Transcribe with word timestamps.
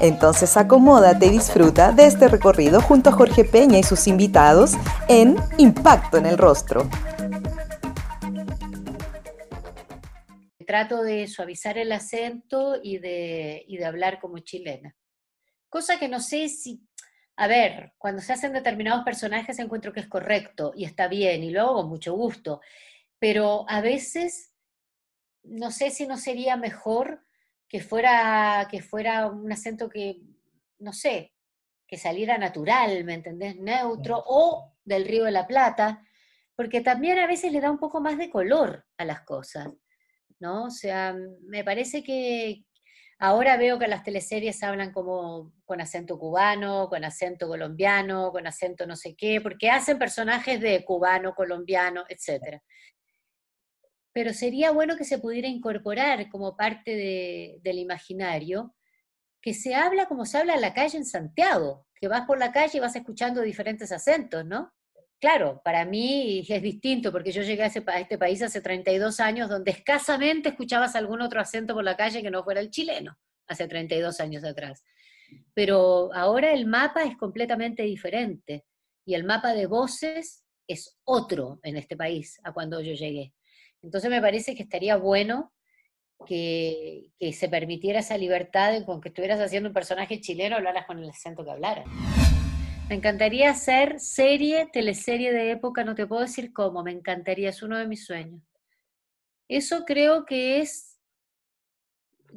Entonces 0.00 0.56
acomódate 0.56 1.26
y 1.26 1.30
disfruta 1.30 1.92
de 1.92 2.06
este 2.06 2.26
recorrido 2.26 2.80
junto 2.80 3.10
a 3.10 3.12
Jorge 3.12 3.44
Peña 3.44 3.78
y 3.78 3.82
sus 3.82 4.06
invitados 4.06 4.72
en 5.08 5.36
Impacto 5.58 6.16
en 6.16 6.24
el 6.24 6.38
Rostro. 6.38 6.88
Trato 10.66 11.02
de 11.02 11.26
suavizar 11.26 11.76
el 11.76 11.92
acento 11.92 12.76
y 12.82 12.96
de, 12.96 13.66
hablar 13.84 14.20
como 14.20 14.38
chilena. 14.38 14.96
Cosa 15.68 15.98
que 15.98 16.08
no 16.08 16.20
sé 16.20 16.48
si, 16.48 16.80
a 17.36 17.46
ver, 17.46 17.92
cuando 17.98 18.22
se 18.22 18.32
hacen 18.32 18.54
determinados 18.54 19.04
personajes 19.04 19.58
encuentro 19.58 19.92
que 19.92 20.00
es 20.00 20.08
correcto 20.08 20.72
y 20.74 20.86
está 20.86 21.08
bien 21.08 21.44
y 21.44 21.50
lo 21.50 21.60
hago 21.60 21.74
con 21.74 21.88
mucho 21.90 22.14
gusto, 22.14 22.62
pero 23.18 23.66
a 23.68 23.82
veces 23.82 24.54
no 25.42 25.70
sé 25.70 25.90
si 25.90 26.06
no 26.06 26.16
sería 26.16 26.56
mejor 26.56 27.22
que 27.70 27.80
fuera, 27.80 28.66
que 28.68 28.82
fuera 28.82 29.28
un 29.28 29.50
acento 29.50 29.88
que, 29.88 30.20
no 30.80 30.92
sé, 30.92 31.32
que 31.86 31.96
saliera 31.96 32.36
natural, 32.36 33.04
¿me 33.04 33.14
entendés? 33.14 33.56
Neutro, 33.56 34.22
o 34.26 34.74
del 34.84 35.06
Río 35.06 35.24
de 35.24 35.30
la 35.30 35.46
Plata, 35.46 36.04
porque 36.56 36.80
también 36.80 37.20
a 37.20 37.28
veces 37.28 37.52
le 37.52 37.60
da 37.60 37.70
un 37.70 37.78
poco 37.78 38.00
más 38.00 38.18
de 38.18 38.28
color 38.28 38.84
a 38.98 39.04
las 39.04 39.20
cosas, 39.20 39.68
¿no? 40.40 40.64
O 40.64 40.70
sea, 40.70 41.14
me 41.42 41.62
parece 41.62 42.02
que 42.02 42.64
ahora 43.20 43.56
veo 43.56 43.78
que 43.78 43.86
las 43.86 44.02
teleseries 44.02 44.62
hablan 44.64 44.92
como 44.92 45.52
con 45.64 45.80
acento 45.80 46.18
cubano, 46.18 46.88
con 46.88 47.04
acento 47.04 47.46
colombiano, 47.46 48.32
con 48.32 48.48
acento 48.48 48.84
no 48.84 48.96
sé 48.96 49.14
qué, 49.14 49.40
porque 49.40 49.70
hacen 49.70 49.96
personajes 49.96 50.60
de 50.60 50.84
cubano, 50.84 51.34
colombiano, 51.36 52.04
etcétera 52.08 52.60
pero 54.12 54.32
sería 54.32 54.70
bueno 54.70 54.96
que 54.96 55.04
se 55.04 55.18
pudiera 55.18 55.48
incorporar 55.48 56.28
como 56.28 56.56
parte 56.56 57.60
del 57.62 57.78
imaginario, 57.78 58.74
que 59.40 59.54
se 59.54 59.74
habla 59.74 60.06
como 60.06 60.26
se 60.26 60.38
habla 60.38 60.54
en 60.54 60.60
la 60.60 60.74
calle 60.74 60.98
en 60.98 61.06
Santiago, 61.06 61.86
que 61.94 62.08
vas 62.08 62.26
por 62.26 62.38
la 62.38 62.52
calle 62.52 62.78
y 62.78 62.80
vas 62.80 62.96
escuchando 62.96 63.40
diferentes 63.40 63.92
acentos, 63.92 64.44
¿no? 64.44 64.72
Claro, 65.20 65.60
para 65.62 65.84
mí 65.84 66.44
es 66.48 66.62
distinto, 66.62 67.12
porque 67.12 67.30
yo 67.30 67.42
llegué 67.42 67.62
a, 67.62 67.66
este 67.66 68.18
país 68.18 68.42
hace 68.42 68.60
32 68.62 69.20
años, 69.20 69.50
donde 69.50 69.70
escasamente 69.70 70.48
escuchabas 70.48 70.96
algún 70.96 71.20
otro 71.20 71.40
acento 71.40 71.74
por 71.74 71.84
la 71.84 71.96
calle 71.96 72.22
que 72.22 72.30
no 72.30 72.42
fuera 72.42 72.60
el 72.60 72.70
chileno, 72.70 73.18
hace 73.46 73.68
32 73.68 74.18
años 74.20 74.44
atrás. 74.44 74.82
Pero 75.52 76.12
ahora 76.14 76.52
el 76.52 76.66
mapa 76.66 77.04
es 77.04 77.18
completamente 77.18 77.82
diferente, 77.82 78.64
y 79.04 79.14
el 79.14 79.24
mapa 79.24 79.52
de 79.52 79.66
voces 79.66 80.44
es 80.66 80.96
otro 81.04 81.60
en 81.64 81.76
este 81.76 81.96
país 81.96 82.40
a 82.44 82.52
cuando 82.52 82.80
yo 82.80 82.94
llegué. 82.94 83.34
Entonces 83.82 84.10
me 84.10 84.20
parece 84.20 84.54
que 84.54 84.62
estaría 84.62 84.96
bueno 84.96 85.52
que, 86.26 87.10
se 87.32 87.48
permitiera 87.48 88.00
esa 88.00 88.18
libertad 88.18 88.72
de 88.72 88.84
con 88.84 89.00
que 89.00 89.08
estuvieras 89.08 89.40
haciendo 89.40 89.68
un 89.68 89.74
personaje 89.74 90.20
chileno, 90.20 90.56
hablaras 90.56 90.86
con 90.86 90.98
el 90.98 91.08
acento 91.08 91.44
que 91.44 91.50
hablaras. 91.50 91.86
Me 92.88 92.96
encantaría 92.96 93.50
hacer 93.50 94.00
serie, 94.00 94.68
teleserie 94.72 95.32
de 95.32 95.52
época, 95.52 95.84
no 95.84 95.94
te 95.94 96.06
puedo 96.06 96.22
decir 96.22 96.52
cómo, 96.52 96.82
me 96.82 96.90
encantaría, 96.90 97.50
es 97.50 97.62
uno 97.62 97.78
de 97.78 97.86
mis 97.86 98.04
sueños. 98.04 98.42
Eso 99.48 99.84
creo 99.84 100.24
que 100.24 100.60
es 100.60 100.98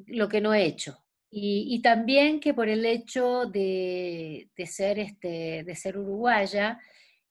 lo 0.08 0.30
que 0.30 0.42
no 0.42 0.54
he 0.54 0.66
hecho. 0.66 1.00
Y, 1.36 1.82
también 1.82 2.40
que 2.40 2.54
por 2.54 2.70
el 2.70 2.86
hecho 2.86 3.48
de, 3.48 4.48
ser, 4.68 5.00
este, 5.00 5.64
de 5.64 5.76
ser 5.76 5.98
uruguaya, 5.98 6.80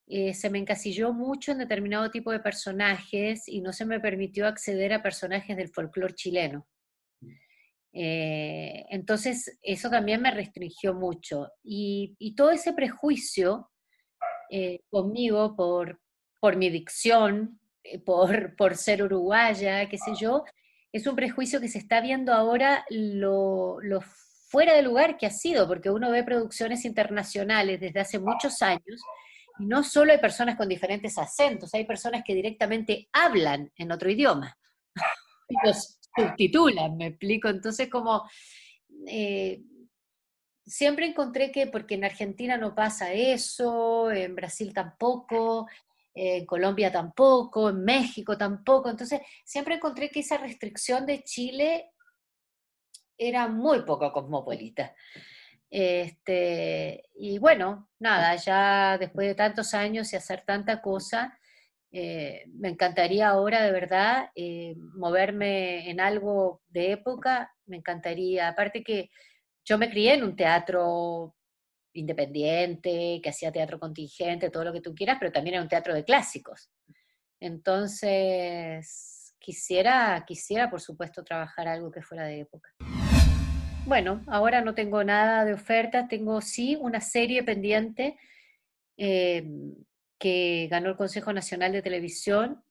eh, 0.07 0.33
se 0.33 0.49
me 0.49 0.59
encasilló 0.59 1.13
mucho 1.13 1.51
en 1.51 1.59
determinado 1.59 2.11
tipo 2.11 2.31
de 2.31 2.39
personajes 2.39 3.47
y 3.47 3.61
no 3.61 3.71
se 3.71 3.85
me 3.85 3.99
permitió 3.99 4.47
acceder 4.47 4.93
a 4.93 5.01
personajes 5.01 5.55
del 5.55 5.69
folclore 5.69 6.13
chileno. 6.13 6.67
Eh, 7.93 8.85
entonces, 8.89 9.59
eso 9.61 9.89
también 9.89 10.21
me 10.21 10.31
restringió 10.31 10.93
mucho. 10.93 11.49
Y, 11.63 12.33
todo 12.35 12.51
ese 12.51 12.73
prejuicio 12.73 13.69
eh, 14.49 14.81
conmigo 14.89 15.55
por, 15.55 16.01
por 16.39 16.57
mi 16.57 16.69
dicción, 16.69 17.59
por, 18.05 18.55
por 18.55 18.75
ser 18.75 19.03
uruguaya, 19.03 19.87
qué 19.87 19.97
sé 19.97 20.11
yo, 20.19 20.43
es 20.91 21.07
un 21.07 21.15
prejuicio 21.15 21.61
que 21.61 21.69
se 21.69 21.77
está 21.79 22.01
viendo 22.01 22.33
ahora 22.33 22.85
lo, 22.89 23.79
lo 23.81 24.01
fuera 24.01 24.75
de 24.75 24.83
lugar 24.83 25.17
que 25.17 25.25
ha 25.25 25.31
sido, 25.31 25.67
porque 25.67 25.89
uno 25.89 26.11
ve 26.11 26.23
producciones 26.23 26.85
internacionales 26.85 27.79
desde 27.79 27.99
hace 27.99 28.19
muchos 28.19 28.61
años 28.61 29.01
no 29.59 29.83
solo 29.83 30.11
hay 30.11 30.19
personas 30.19 30.55
con 30.55 30.67
diferentes 30.67 31.17
acentos, 31.17 31.73
hay 31.73 31.85
personas 31.85 32.23
que 32.23 32.35
directamente 32.35 33.09
hablan 33.11 33.71
en 33.77 33.91
otro 33.91 34.09
idioma. 34.09 34.57
y 35.49 35.55
los 35.65 35.99
subtitulan, 36.15 36.97
me 36.97 37.07
explico. 37.07 37.49
Entonces, 37.49 37.89
como 37.89 38.29
eh, 39.07 39.61
siempre 40.65 41.07
encontré 41.07 41.51
que, 41.51 41.67
porque 41.67 41.95
en 41.95 42.05
Argentina 42.05 42.57
no 42.57 42.75
pasa 42.75 43.13
eso, 43.13 44.11
en 44.11 44.35
Brasil 44.35 44.73
tampoco, 44.73 45.67
en 46.13 46.45
Colombia 46.45 46.91
tampoco, 46.91 47.69
en 47.69 47.83
México 47.83 48.37
tampoco, 48.37 48.89
entonces 48.89 49.21
siempre 49.43 49.75
encontré 49.75 50.09
que 50.09 50.19
esa 50.19 50.37
restricción 50.37 51.05
de 51.05 51.23
Chile 51.23 51.91
era 53.17 53.47
muy 53.47 53.81
poco 53.81 54.11
cosmopolita. 54.11 54.95
Este, 55.75 57.09
y 57.15 57.39
bueno, 57.39 57.89
nada, 57.97 58.35
ya 58.35 58.95
después 58.99 59.27
de 59.27 59.33
tantos 59.33 59.73
años 59.73 60.13
y 60.13 60.15
hacer 60.15 60.43
tanta 60.45 60.83
cosa, 60.83 61.39
eh, 61.91 62.43
me 62.53 62.69
encantaría 62.69 63.29
ahora 63.29 63.63
de 63.63 63.71
verdad 63.71 64.29
eh, 64.35 64.75
moverme 64.93 65.89
en 65.89 65.99
algo 65.99 66.61
de 66.67 66.91
época, 66.91 67.51
me 67.65 67.77
encantaría. 67.77 68.49
Aparte 68.49 68.83
que 68.83 69.09
yo 69.65 69.79
me 69.79 69.89
crié 69.89 70.13
en 70.13 70.23
un 70.23 70.35
teatro 70.35 71.35
independiente, 71.93 73.19
que 73.23 73.29
hacía 73.29 73.51
teatro 73.51 73.79
contingente, 73.79 74.51
todo 74.51 74.65
lo 74.65 74.73
que 74.73 74.81
tú 74.81 74.93
quieras, 74.93 75.17
pero 75.19 75.31
también 75.31 75.55
era 75.55 75.63
un 75.63 75.69
teatro 75.69 75.95
de 75.95 76.03
clásicos. 76.03 76.69
Entonces, 77.39 79.33
quisiera, 79.39 80.23
quisiera 80.27 80.69
por 80.69 80.81
supuesto 80.81 81.23
trabajar 81.23 81.67
algo 81.67 81.89
que 81.89 82.03
fuera 82.03 82.25
de 82.25 82.41
época. 82.41 82.69
Bueno, 83.85 84.23
ahora 84.27 84.61
no 84.61 84.73
tengo 84.75 85.03
nada 85.03 85.43
de 85.43 85.53
ofertas, 85.53 86.07
tengo 86.07 86.39
sí 86.39 86.77
una 86.79 87.01
serie 87.01 87.43
pendiente 87.43 88.17
em, 88.95 89.75
que 90.17 90.67
ganó 90.71 90.89
el 90.89 90.95
Consejo 90.95 91.33
Nacional 91.33 91.73
de 91.73 91.81
Televisión, 91.81 92.63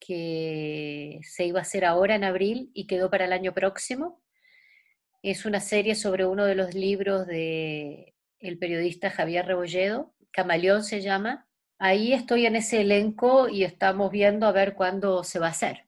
que 0.00 1.20
se 1.22 1.44
iba 1.46 1.60
a 1.60 1.62
hacer 1.62 1.84
ahora 1.84 2.16
en 2.16 2.24
abril 2.24 2.70
y 2.74 2.86
quedó 2.88 3.10
para 3.10 3.26
el 3.26 3.32
año 3.32 3.54
próximo. 3.54 4.20
Es 5.22 5.44
una 5.44 5.60
serie 5.60 5.94
sobre 5.94 6.26
uno 6.26 6.46
de 6.46 6.56
los 6.56 6.74
libros 6.74 7.26
de 7.26 8.14
el 8.40 8.58
periodista 8.58 9.10
Javier 9.10 9.46
Rebolledo, 9.46 10.14
Camaleón 10.32 10.84
se 10.84 11.00
llama. 11.00 11.48
Ahí 11.78 12.12
estoy 12.12 12.46
en 12.46 12.56
ese 12.56 12.80
elenco 12.80 13.48
y 13.48 13.64
estamos 13.64 14.10
viendo 14.10 14.46
a 14.46 14.52
ver 14.52 14.74
cuándo 14.74 15.22
se 15.24 15.38
va 15.38 15.46
a 15.48 15.50
hacer. 15.50 15.87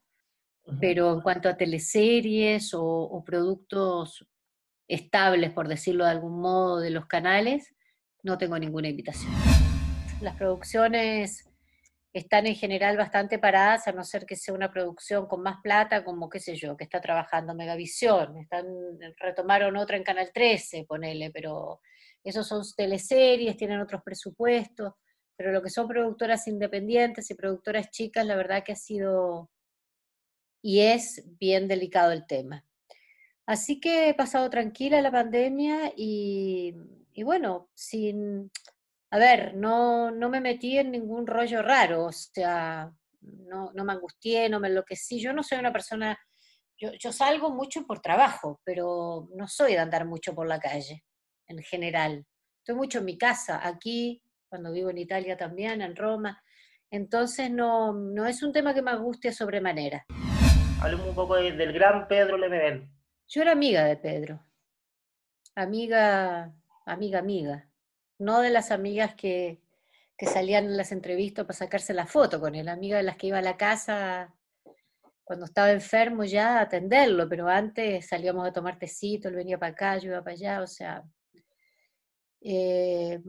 Pero 0.79 1.13
en 1.13 1.21
cuanto 1.21 1.49
a 1.49 1.57
teleseries 1.57 2.71
o, 2.73 3.23
productos 3.25 4.25
estables, 4.87 5.51
por 5.51 5.67
decirlo 5.67 6.05
de 6.05 6.11
algún 6.11 6.39
modo, 6.39 6.79
de 6.79 6.91
los 6.91 7.05
canales, 7.05 7.73
no 8.23 8.37
tengo 8.37 8.57
ninguna 8.59 8.89
invitación. 8.89 9.31
Las 10.21 10.35
producciones 10.35 11.49
están 12.13 12.45
en 12.45 12.55
general 12.55 12.97
bastante 12.97 13.39
paradas, 13.39 13.87
a 13.87 13.93
no 13.93 14.03
ser 14.03 14.25
que 14.25 14.35
sea 14.35 14.53
una 14.53 14.71
producción 14.71 15.27
con 15.27 15.41
más 15.41 15.57
plata, 15.63 16.03
como 16.03 16.29
qué 16.29 16.39
sé 16.39 16.55
yo, 16.55 16.75
que 16.75 16.83
está 16.83 16.99
trabajando 16.99 17.55
Megavisión, 17.55 18.37
están, 18.37 18.65
retomaron 19.17 19.77
otra 19.77 19.97
en 19.97 20.03
Canal 20.03 20.31
13, 20.33 20.85
ponele, 20.87 21.31
pero 21.31 21.79
esos 22.23 22.47
son 22.47 22.63
teleseries, 22.75 23.57
tienen 23.57 23.79
otros 23.79 24.01
presupuestos, 24.03 24.93
pero 25.37 25.51
lo 25.51 25.61
que 25.61 25.69
son 25.69 25.87
productoras 25.87 26.47
independientes 26.47 27.31
y 27.31 27.35
productoras 27.35 27.89
chicas, 27.89 28.25
la 28.25 28.35
verdad 28.35 28.63
que 28.63 28.73
ha 28.73 28.75
sido 28.75 29.49
y 30.61 30.81
es 30.81 31.23
bien 31.39 31.67
delicado 31.67 32.11
el 32.11 32.25
tema. 32.25 32.65
Así 33.45 33.79
que 33.79 34.09
he 34.09 34.13
pasado 34.13 34.49
tranquila 34.49 35.01
la 35.01 35.11
pandemia 35.11 35.91
y, 35.95 36.73
bueno, 37.23 37.69
sin, 37.73 38.51
a 39.09 39.17
ver, 39.17 39.55
no, 39.55 40.11
no, 40.11 40.29
me 40.29 40.39
metí 40.39 40.77
en 40.77 40.91
ningún 40.91 41.27
rollo 41.27 41.61
raro, 41.61 42.05
o 42.05 42.11
sea, 42.11 42.91
no, 43.21 43.71
no 43.73 43.83
me 43.83 43.93
angustié, 43.93 44.47
no 44.47 44.59
me 44.59 44.67
enloquecí. 44.69 45.19
Yo 45.19 45.33
no 45.33 45.43
soy 45.43 45.59
una 45.59 45.73
persona, 45.73 46.17
yo, 46.77 46.91
yo, 46.93 47.11
salgo 47.11 47.49
mucho 47.49 47.85
por 47.85 47.99
trabajo, 47.99 48.61
pero 48.63 49.27
no 49.35 49.47
soy 49.47 49.73
de 49.73 49.79
andar 49.79 50.05
mucho 50.05 50.33
por 50.33 50.47
la 50.47 50.59
calle, 50.59 51.03
en 51.47 51.61
general. 51.63 52.25
Estoy 52.59 52.75
mucho 52.75 52.99
en 52.99 53.05
mi 53.05 53.17
casa, 53.17 53.67
aquí, 53.67 54.21
cuando 54.47 54.71
vivo 54.71 54.91
en 54.91 54.99
Italia 54.99 55.35
también, 55.35 55.81
en 55.81 55.95
Roma, 55.95 56.41
Entonces 56.89 57.49
no, 57.49 57.93
no 57.93 58.25
es 58.25 58.43
un 58.43 58.51
tema 58.51 58.73
que 58.73 58.81
me 58.81 58.95
guste 58.97 59.31
sobremanera. 59.31 60.05
Hablemos 60.81 61.07
un 61.07 61.15
poco 61.15 61.35
del 61.35 61.73
gran 61.73 62.07
Pedro 62.07 62.37
Lemebel. 62.37 62.89
Yo 63.27 63.43
era 63.43 63.51
amiga 63.51 63.85
de 63.85 63.97
Pedro, 63.97 64.43
amiga, 65.53 66.55
amiga, 66.87 67.19
amiga, 67.19 67.69
no 68.17 68.41
de 68.41 68.49
las 68.49 68.71
amigas 68.71 69.13
que, 69.13 69.61
que 70.17 70.25
salían 70.25 70.65
en 70.65 70.77
las 70.77 70.91
entrevistas 70.91 71.45
para 71.45 71.57
sacarse 71.57 71.93
la 71.93 72.07
foto 72.07 72.39
con 72.39 72.55
él, 72.55 72.67
amiga 72.67 72.97
de 72.97 73.03
las 73.03 73.15
que 73.15 73.27
iba 73.27 73.37
a 73.37 73.43
la 73.43 73.57
casa 73.57 74.33
cuando 75.23 75.45
estaba 75.45 75.71
enfermo 75.71 76.25
ya 76.25 76.57
a 76.57 76.61
atenderlo, 76.61 77.29
pero 77.29 77.47
antes 77.47 78.07
salíamos 78.07 78.47
a 78.47 78.51
tomar 78.51 78.79
tecito, 78.79 79.29
él 79.29 79.35
venía 79.35 79.59
para 79.59 79.73
acá, 79.73 79.97
yo 79.99 80.09
iba 80.09 80.23
para 80.23 80.33
allá, 80.33 80.61
o 80.61 80.67
sea. 80.67 81.03
Eh, 82.41 83.21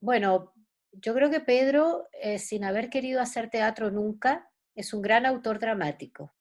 bueno, 0.00 0.54
yo 0.92 1.12
creo 1.14 1.30
que 1.30 1.40
Pedro, 1.40 2.08
eh, 2.12 2.38
sin 2.38 2.64
haber 2.64 2.88
querido 2.90 3.20
hacer 3.20 3.50
teatro 3.50 3.90
nunca, 3.90 4.48
es 4.74 4.94
un 4.94 5.02
gran 5.02 5.26
autor 5.26 5.58
dramático, 5.58 6.32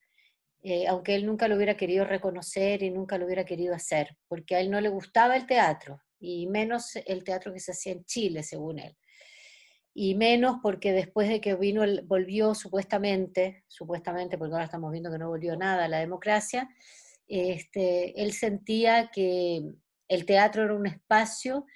eh, 0.67 0.87
aunque 0.87 1.13
él 1.13 1.27
nunca 1.27 1.47
lo 1.47 1.57
hubiera 1.57 1.77
querido 1.77 2.05
reconocer 2.05 2.81
y 2.81 2.89
nunca 2.89 3.19
lo 3.19 3.25
hubiera 3.27 3.45
querido 3.45 3.75
hacer, 3.75 4.17
porque 4.27 4.55
a 4.55 4.59
él 4.61 4.71
no 4.71 4.81
le 4.81 4.89
gustaba 4.89 5.35
el 5.35 5.45
teatro, 5.45 6.01
y 6.19 6.47
menos 6.47 6.95
el 7.05 7.23
teatro 7.23 7.53
que 7.53 7.59
se 7.59 7.71
hacía 7.71 7.91
en 7.91 8.03
Chile, 8.05 8.41
según 8.41 8.79
él. 8.79 8.97
Y 9.93 10.15
menos 10.15 10.57
porque 10.63 10.91
después 10.91 11.29
de 11.29 11.39
que 11.39 11.53
vino, 11.53 11.83
volvió 12.05 12.55
supuestamente, 12.55 13.63
supuestamente, 13.67 14.39
porque 14.39 14.53
ahora 14.53 14.65
estamos 14.65 14.91
viendo 14.91 15.11
que 15.11 15.19
no 15.19 15.29
volvió 15.29 15.55
nada 15.55 15.85
a 15.85 15.87
la 15.87 15.99
democracia, 15.99 16.67
este, 17.27 18.19
él 18.19 18.33
sentía 18.33 19.11
que 19.13 19.61
el 20.07 20.25
teatro 20.25 20.63
era 20.63 20.73
un 20.73 20.87
espacio 20.87 21.67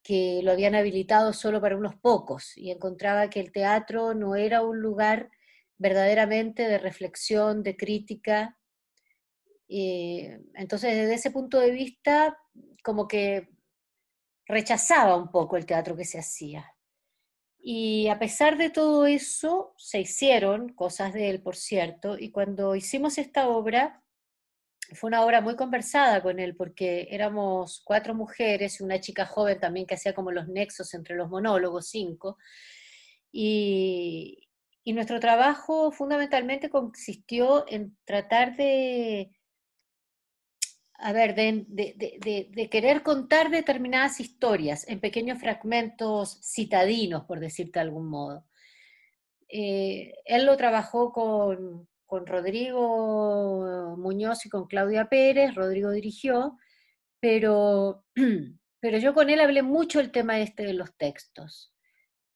que 0.00 0.42
lo 0.44 0.52
habían 0.52 0.76
habilitado 0.76 1.32
solo 1.32 1.60
para 1.60 1.76
unos 1.76 1.96
pocos 1.96 2.56
y 2.56 2.70
encontraba 2.70 3.30
que 3.30 3.40
el 3.40 3.50
teatro 3.50 4.14
no 4.14 4.36
era 4.36 4.62
un 4.62 4.80
lugar 4.80 5.28
verdaderamente 5.78 6.68
de 6.68 6.78
reflexión, 6.78 7.62
de 7.62 7.76
crítica. 7.76 8.58
Eh, 9.68 10.40
entonces, 10.54 10.94
desde 10.94 11.14
ese 11.14 11.30
punto 11.30 11.58
de 11.60 11.70
vista, 11.70 12.38
como 12.82 13.08
que 13.08 13.48
rechazaba 14.46 15.16
un 15.16 15.30
poco 15.30 15.56
el 15.56 15.66
teatro 15.66 15.96
que 15.96 16.04
se 16.04 16.18
hacía. 16.18 16.72
Y 17.60 18.08
a 18.08 18.18
pesar 18.18 18.56
de 18.56 18.70
todo 18.70 19.06
eso, 19.06 19.74
se 19.76 20.00
hicieron 20.00 20.70
cosas 20.70 21.12
de 21.12 21.28
él, 21.28 21.42
por 21.42 21.56
cierto, 21.56 22.18
y 22.18 22.30
cuando 22.30 22.74
hicimos 22.74 23.18
esta 23.18 23.48
obra, 23.48 24.02
fue 24.94 25.08
una 25.08 25.22
obra 25.24 25.40
muy 25.42 25.54
conversada 25.54 26.22
con 26.22 26.38
él, 26.38 26.56
porque 26.56 27.08
éramos 27.10 27.82
cuatro 27.84 28.14
mujeres 28.14 28.80
y 28.80 28.84
una 28.84 29.00
chica 29.00 29.26
joven 29.26 29.60
también 29.60 29.86
que 29.86 29.94
hacía 29.94 30.14
como 30.14 30.32
los 30.32 30.48
nexos 30.48 30.94
entre 30.94 31.14
los 31.16 31.28
monólogos, 31.28 31.88
cinco. 31.90 32.38
Y, 33.30 34.47
y 34.88 34.94
nuestro 34.94 35.20
trabajo 35.20 35.92
fundamentalmente 35.92 36.70
consistió 36.70 37.66
en 37.68 37.94
tratar 38.06 38.56
de, 38.56 39.36
a 40.94 41.12
ver, 41.12 41.34
de, 41.34 42.68
querer 42.70 43.02
contar 43.02 43.50
determinadas 43.50 44.18
historias 44.18 44.88
en 44.88 44.98
pequeños 44.98 45.40
fragmentos 45.40 46.40
citadinos, 46.42 47.26
por 47.26 47.38
decirte 47.38 47.80
de 47.80 47.82
algún 47.82 48.08
modo. 48.08 48.46
Eh, 49.50 50.14
él 50.24 50.46
lo 50.46 50.56
trabajó 50.56 51.12
con, 51.12 51.86
con 52.06 52.26
Rodrigo 52.26 53.94
Muñoz 53.98 54.46
y 54.46 54.48
con 54.48 54.68
Claudia 54.68 55.10
Pérez, 55.10 55.54
Rodrigo 55.54 55.90
dirigió, 55.90 56.56
pero, 57.20 58.06
pero 58.80 58.96
yo 58.96 59.12
con 59.12 59.28
él 59.28 59.40
hablé 59.40 59.62
mucho 59.62 60.00
el 60.00 60.12
tema 60.12 60.40
este 60.40 60.62
de 60.62 60.72
los 60.72 60.96
textos, 60.96 61.74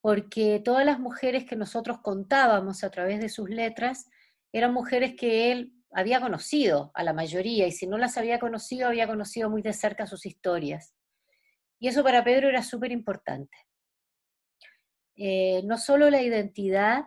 porque 0.02 0.60
todas 0.62 0.84
las 0.84 0.98
mujeres 0.98 1.44
que 1.44 1.56
nosotros 1.56 2.00
contábamos 2.02 2.82
a 2.82 2.90
través 2.90 3.20
de 3.20 3.28
sus 3.28 3.48
letras 3.48 4.10
eran 4.52 4.74
mujeres 4.74 5.14
que 5.16 5.52
él 5.52 5.72
había 5.92 6.20
conocido 6.20 6.90
a 6.94 7.04
la 7.04 7.12
mayoría, 7.12 7.66
y 7.66 7.72
si 7.72 7.86
no 7.86 7.98
las 7.98 8.18
había 8.18 8.38
conocido, 8.40 8.88
había 8.88 9.06
conocido 9.06 9.48
muy 9.48 9.62
de 9.62 9.72
cerca 9.72 10.06
sus 10.06 10.26
historias. 10.26 10.94
Y 11.78 11.88
eso 11.88 12.02
para 12.02 12.24
Pedro 12.24 12.48
era 12.48 12.62
súper 12.62 12.90
importante. 12.90 13.56
Eh, 15.14 15.62
no 15.64 15.78
solo 15.78 16.10
la 16.10 16.20
identidad, 16.20 17.04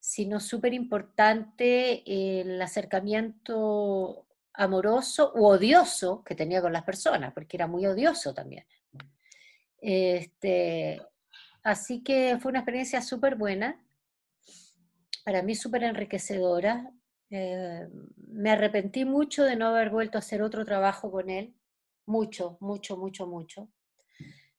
sino 0.00 0.40
súper 0.40 0.74
importante 0.74 2.02
el 2.40 2.60
acercamiento 2.60 4.26
amoroso 4.54 5.32
u 5.36 5.46
odioso 5.46 6.24
que 6.24 6.34
tenía 6.34 6.60
con 6.60 6.72
las 6.72 6.82
personas, 6.82 7.32
porque 7.32 7.56
era 7.56 7.68
muy 7.68 7.86
odioso 7.86 8.34
también. 8.34 8.66
Este, 9.80 11.00
así 11.70 12.02
que 12.02 12.38
fue 12.40 12.50
una 12.50 12.60
experiencia 12.60 13.02
súper 13.02 13.36
buena, 13.36 13.80
para 15.24 15.42
mí 15.42 15.54
súper 15.54 15.84
enriquecedora. 15.84 16.92
Eh, 17.30 17.86
me 18.28 18.50
arrepentí 18.50 19.04
mucho 19.04 19.44
de 19.44 19.56
no 19.56 19.68
haber 19.68 19.90
vuelto 19.90 20.18
a 20.18 20.20
hacer 20.20 20.42
otro 20.42 20.64
trabajo 20.64 21.10
con 21.10 21.28
él, 21.30 21.54
mucho, 22.06 22.56
mucho, 22.60 22.96
mucho, 22.96 23.26
mucho 23.26 23.70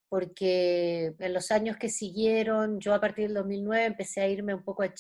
porque 0.10 1.14
en 1.20 1.34
los 1.34 1.52
años 1.52 1.78
que 1.78 1.88
siguieron, 1.88 2.80
yo 2.80 2.96
a 2.96 3.00
partir 3.00 3.28
del 3.28 3.36
2009 3.36 3.86
empecé 3.86 4.22
a 4.22 4.28
irme 4.28 4.56
un 4.56 4.64
poco 4.64 4.82
a, 4.84 4.92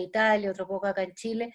Italia, 0.00 0.50
otro 0.50 0.66
poco 0.66 0.88
acá 0.88 1.04
en 1.04 1.14
Chile, 1.14 1.54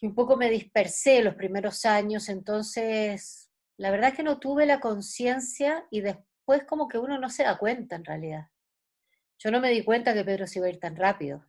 y 0.00 0.06
un 0.06 0.14
poco 0.14 0.36
me 0.36 0.50
dispersé 0.50 1.22
los 1.22 1.36
primeros 1.36 1.84
años, 1.84 2.28
entonces 2.28 3.50
la 3.78 3.90
verdad 3.92 4.10
es 4.10 4.16
que 4.16 4.24
no 4.24 4.40
tuve 4.40 4.66
la 4.66 4.80
conciencia 4.80 5.86
y 5.90 6.00
después 6.00 6.64
como 6.66 6.88
que 6.88 6.98
uno 6.98 7.18
no 7.18 7.30
se 7.30 7.44
da 7.44 7.56
cuenta 7.58 7.94
en 7.94 8.04
realidad. 8.04 8.46
Yo 9.38 9.50
no 9.50 9.60
me 9.60 9.70
di 9.70 9.84
cuenta 9.84 10.14
que 10.14 10.24
Pedro 10.24 10.46
se 10.46 10.58
iba 10.58 10.66
a 10.66 10.70
ir 10.70 10.80
tan 10.80 10.96
rápido. 10.96 11.44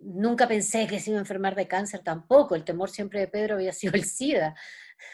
Nunca 0.00 0.48
pensé 0.48 0.86
que 0.86 0.98
se 0.98 1.10
iba 1.10 1.18
a 1.18 1.22
enfermar 1.22 1.54
de 1.54 1.68
cáncer 1.68 2.02
tampoco, 2.02 2.56
el 2.56 2.64
temor 2.64 2.90
siempre 2.90 3.20
de 3.20 3.28
Pedro 3.28 3.54
había 3.54 3.72
sido 3.72 3.94
el 3.94 4.04
SIDA. 4.04 4.54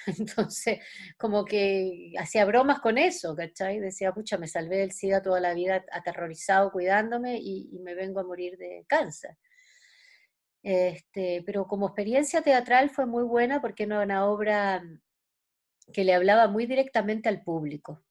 Entonces, 0.06 0.78
como 1.18 1.44
que 1.44 2.12
hacía 2.18 2.44
bromas 2.44 2.80
con 2.80 2.98
eso, 2.98 3.34
¿cachai? 3.36 3.80
Decía, 3.80 4.12
pucha, 4.12 4.38
me 4.38 4.48
salvé 4.48 4.78
del 4.78 4.92
SIDA 4.92 5.22
toda 5.22 5.40
la 5.40 5.54
vida 5.54 5.84
aterrorizado 5.92 6.70
cuidándome 6.72 7.38
y, 7.38 7.78
me 7.80 7.94
vengo 7.94 8.20
a 8.20 8.24
morir 8.24 8.56
de 8.56 8.84
cáncer. 8.88 9.36
Este, 10.62 11.42
pero 11.44 11.66
como 11.66 11.88
experiencia 11.88 12.40
teatral 12.42 12.90
fue 12.90 13.04
muy 13.04 13.24
buena 13.24 13.60
porque 13.60 13.82
era 13.82 14.00
una 14.00 14.26
obra 14.26 14.82
que 15.92 16.04
le 16.04 16.14
hablaba 16.14 16.46
muy 16.48 16.66
directamente 16.66 17.28
al 17.28 17.42
público. 17.42 18.04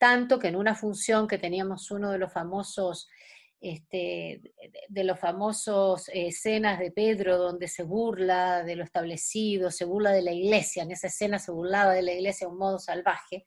Tanto 0.00 0.38
que 0.38 0.48
en 0.48 0.56
una 0.56 0.74
función 0.74 1.28
que 1.28 1.36
teníamos 1.36 1.90
uno 1.90 2.10
de 2.10 2.16
los 2.16 2.32
famosos 2.32 3.06
este, 3.60 4.40
de 4.88 5.04
los 5.04 5.20
famosos 5.20 6.08
escenas 6.14 6.78
de 6.78 6.90
Pedro 6.90 7.36
donde 7.36 7.68
se 7.68 7.82
burla 7.82 8.64
de 8.64 8.76
lo 8.76 8.84
establecido, 8.84 9.70
se 9.70 9.84
burla 9.84 10.12
de 10.12 10.22
la 10.22 10.32
iglesia, 10.32 10.82
en 10.82 10.92
esa 10.92 11.08
escena 11.08 11.38
se 11.38 11.52
burlaba 11.52 11.92
de 11.92 12.00
la 12.00 12.12
iglesia 12.12 12.46
de 12.46 12.52
un 12.54 12.58
modo 12.58 12.78
salvaje, 12.78 13.44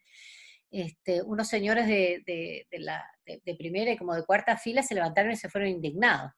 este, 0.70 1.24
unos 1.24 1.48
señores 1.48 1.88
de, 1.88 2.68
la, 2.74 3.04
de, 3.26 3.56
primera 3.56 3.92
y 3.92 3.98
como 3.98 4.14
de 4.14 4.24
cuarta 4.24 4.56
fila 4.56 4.84
se 4.84 4.94
levantaron 4.94 5.32
y 5.32 5.38
se 5.38 5.50
fueron 5.50 5.72
indignados, 5.72 6.32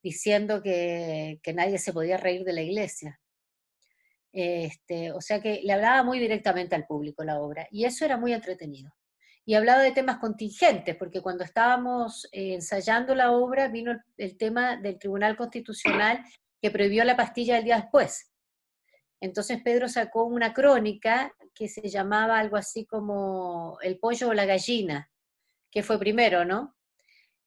diciendo 0.00 0.62
que, 0.62 1.40
que 1.42 1.52
nadie 1.52 1.78
se 1.78 1.92
podía 1.92 2.16
reír 2.16 2.44
de 2.44 2.52
la 2.52 2.62
iglesia. 2.62 3.18
Este, 4.38 5.12
o 5.12 5.22
sea 5.22 5.40
que 5.40 5.62
le 5.64 5.72
hablaba 5.72 6.02
muy 6.02 6.18
directamente 6.18 6.74
al 6.74 6.86
público 6.86 7.24
la 7.24 7.40
obra, 7.40 7.66
y 7.70 7.86
eso 7.86 8.04
era 8.04 8.18
muy 8.18 8.34
entretenido 8.34 8.92
y 9.46 9.54
hablaba 9.54 9.80
de 9.82 9.92
temas 9.92 10.18
contingentes, 10.18 10.96
porque 10.96 11.22
cuando 11.22 11.44
estábamos 11.44 12.28
eh, 12.32 12.54
ensayando 12.54 13.14
la 13.14 13.30
obra 13.30 13.68
vino 13.68 13.96
el, 14.18 14.36
tema 14.36 14.76
del 14.76 14.98
Tribunal 14.98 15.36
Constitucional 15.36 16.22
que 16.60 16.70
prohibió 16.72 17.04
la 17.04 17.16
pastilla 17.16 17.56
el 17.56 17.64
día 17.64 17.76
después. 17.76 18.32
Entonces 19.20 19.62
Pedro 19.62 19.88
sacó 19.88 20.24
una 20.24 20.52
crónica 20.52 21.32
que 21.54 21.68
se 21.68 21.88
llamaba 21.88 22.38
algo 22.38 22.56
así 22.56 22.84
como 22.84 23.78
El 23.80 23.98
pollo 23.98 24.28
o 24.28 24.34
la 24.34 24.44
gallina, 24.44 25.10
que 25.70 25.84
fue 25.84 25.98
primero, 25.98 26.44
¿no? 26.44 26.76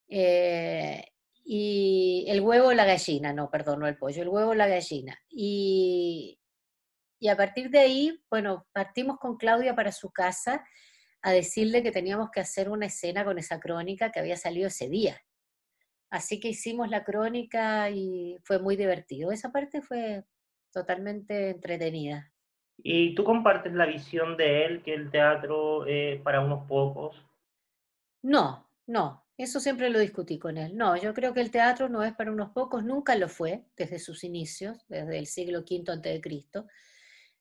Eh, 0.08 1.04
y 1.44 2.24
el 2.28 2.40
huevo 2.40 2.68
o 2.68 2.72
la 2.72 2.86
gallina, 2.86 3.32
no, 3.32 3.50
perdón, 3.50 3.80
no 3.80 3.86
el 3.86 3.98
pollo, 3.98 4.22
el 4.22 4.28
huevo 4.28 4.50
o 4.52 4.54
la 4.54 4.68
gallina. 4.68 5.20
Y, 5.28 6.39
y 7.20 7.28
a 7.28 7.36
partir 7.36 7.70
de 7.70 7.78
ahí, 7.78 8.20
bueno, 8.30 8.66
partimos 8.72 9.18
con 9.18 9.36
Claudia 9.36 9.76
para 9.76 9.92
su 9.92 10.10
casa 10.10 10.64
a 11.22 11.32
decirle 11.32 11.82
que 11.82 11.92
teníamos 11.92 12.30
que 12.30 12.40
hacer 12.40 12.70
una 12.70 12.86
escena 12.86 13.24
con 13.24 13.38
esa 13.38 13.60
crónica 13.60 14.10
que 14.10 14.20
había 14.20 14.38
salido 14.38 14.68
ese 14.68 14.88
día. 14.88 15.20
Así 16.08 16.40
que 16.40 16.48
hicimos 16.48 16.88
la 16.88 17.04
crónica 17.04 17.90
y 17.90 18.38
fue 18.42 18.58
muy 18.58 18.74
divertido. 18.74 19.30
Esa 19.30 19.52
parte 19.52 19.82
fue 19.82 20.24
totalmente 20.72 21.50
entretenida. 21.50 22.32
¿Y 22.82 23.14
tú 23.14 23.22
compartes 23.22 23.74
la 23.74 23.84
visión 23.84 24.38
de 24.38 24.64
él 24.64 24.82
que 24.82 24.94
el 24.94 25.10
teatro 25.10 25.84
es 25.86 26.20
para 26.22 26.40
unos 26.40 26.66
pocos? 26.66 27.14
No, 28.22 28.66
no, 28.86 29.26
eso 29.36 29.60
siempre 29.60 29.90
lo 29.90 29.98
discutí 29.98 30.38
con 30.38 30.56
él. 30.56 30.74
No, 30.74 30.96
yo 30.96 31.12
creo 31.12 31.34
que 31.34 31.42
el 31.42 31.50
teatro 31.50 31.90
no 31.90 32.02
es 32.02 32.14
para 32.14 32.32
unos 32.32 32.50
pocos, 32.50 32.82
nunca 32.82 33.14
lo 33.14 33.28
fue 33.28 33.66
desde 33.76 33.98
sus 33.98 34.24
inicios, 34.24 34.78
desde 34.88 35.18
el 35.18 35.26
siglo 35.26 35.60
V 35.60 35.84
a.C. 35.86 36.20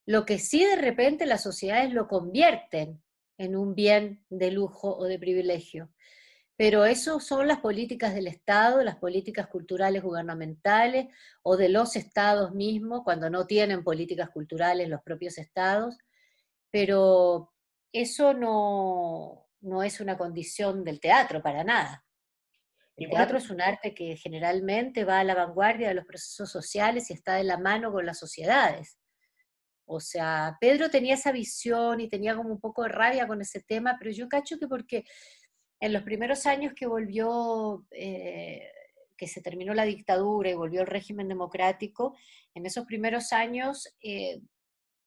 Lo 0.09 0.25
que 0.25 0.39
sí 0.39 0.65
de 0.65 0.75
repente 0.75 1.27
las 1.27 1.43
sociedades 1.43 1.93
lo 1.93 2.07
convierten 2.07 2.99
en 3.37 3.55
un 3.55 3.75
bien 3.75 4.25
de 4.31 4.49
lujo 4.49 4.97
o 4.97 5.05
de 5.05 5.19
privilegio. 5.19 5.91
pero 6.57 6.83
eso 6.85 7.19
son 7.19 7.47
las 7.47 7.59
políticas 7.59 8.15
del 8.15 8.25
Estado, 8.25 8.83
las 8.83 8.95
políticas 8.95 9.47
culturales 9.47 10.01
gubernamentales 10.01 11.07
o 11.43 11.57
de 11.57 11.69
los 11.69 11.95
estados 11.95 12.55
mismos, 12.55 13.03
cuando 13.03 13.29
no 13.29 13.45
tienen 13.45 13.83
políticas 13.83 14.31
culturales 14.31 14.89
los 14.89 15.03
propios 15.03 15.37
estados, 15.37 15.95
pero 16.71 17.53
eso 17.93 18.33
no, 18.33 19.47
no 19.61 19.83
es 19.83 20.01
una 20.01 20.17
condición 20.17 20.83
del 20.83 20.99
teatro 20.99 21.43
para 21.43 21.63
nada. 21.63 22.03
El 22.97 23.11
teatro 23.11 23.37
es 23.37 23.49
un 23.51 23.61
arte 23.61 23.93
que 23.93 24.17
generalmente 24.17 25.05
va 25.05 25.19
a 25.19 25.23
la 25.23 25.35
vanguardia 25.35 25.89
de 25.89 25.93
los 25.93 26.05
procesos 26.05 26.51
sociales 26.51 27.11
y 27.11 27.13
está 27.13 27.35
de 27.35 27.43
la 27.43 27.59
mano 27.59 27.91
con 27.91 28.07
las 28.07 28.17
sociedades. 28.17 28.98
O 29.91 29.99
sea, 29.99 30.55
Pedro 30.61 30.91
tenía 30.91 31.15
esa 31.15 31.31
visión 31.31 31.99
y 31.99 32.07
tenía 32.07 32.35
como 32.35 32.51
un 32.51 32.59
poco 32.59 32.83
de 32.83 32.89
rabia 32.89 33.27
con 33.27 33.41
ese 33.41 33.59
tema, 33.59 33.95
pero 33.97 34.11
yo 34.11 34.29
cacho 34.29 34.59
que 34.59 34.67
porque 34.67 35.03
en 35.79 35.93
los 35.93 36.03
primeros 36.03 36.45
años 36.45 36.73
que 36.75 36.85
volvió, 36.85 37.87
eh, 37.89 38.69
que 39.17 39.27
se 39.27 39.41
terminó 39.41 39.73
la 39.73 39.85
dictadura 39.85 40.51
y 40.51 40.53
volvió 40.53 40.81
el 40.81 40.87
régimen 40.87 41.27
democrático, 41.27 42.15
en 42.53 42.67
esos 42.67 42.85
primeros 42.85 43.33
años 43.33 43.91
eh, 44.03 44.41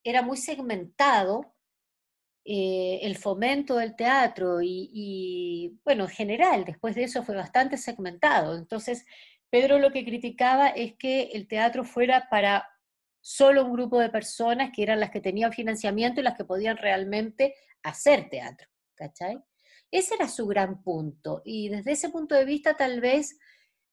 era 0.03 0.21
muy 0.21 0.35
segmentado 0.35 1.53
eh, 2.43 2.99
el 3.03 3.15
fomento 3.15 3.77
del 3.77 3.95
teatro 3.95 4.59
y, 4.61 5.79
bueno, 5.85 6.03
en 6.03 6.09
general, 6.09 6.65
después 6.65 6.93
de 6.95 7.03
eso 7.03 7.23
fue 7.23 7.35
bastante 7.35 7.77
segmentado. 7.77 8.57
Entonces, 8.57 9.05
Pedro 9.49 9.79
lo 9.79 9.93
que 9.93 10.03
criticaba 10.03 10.67
es 10.67 10.95
que 10.95 11.29
el 11.33 11.47
teatro 11.47 11.85
fuera 11.85 12.27
para 12.29 12.67
solo 13.23 13.63
un 13.65 13.71
grupo 13.71 13.99
de 13.99 14.09
personas 14.09 14.71
que 14.75 14.83
eran 14.83 14.99
las 14.99 15.09
que 15.09 15.21
tenían 15.21 15.53
financiamiento 15.53 16.19
y 16.19 16.23
las 16.23 16.35
que 16.35 16.43
podían 16.43 16.75
realmente 16.75 17.55
hacer 17.81 18.29
teatro, 18.29 18.67
¿cachai? 18.95 19.41
Ese 19.89 20.15
era 20.15 20.27
su 20.27 20.45
gran 20.45 20.83
punto. 20.83 21.41
Y 21.45 21.69
desde 21.69 21.93
ese 21.93 22.09
punto 22.09 22.35
de 22.35 22.43
vista 22.43 22.75
tal 22.75 22.99
vez 22.99 23.39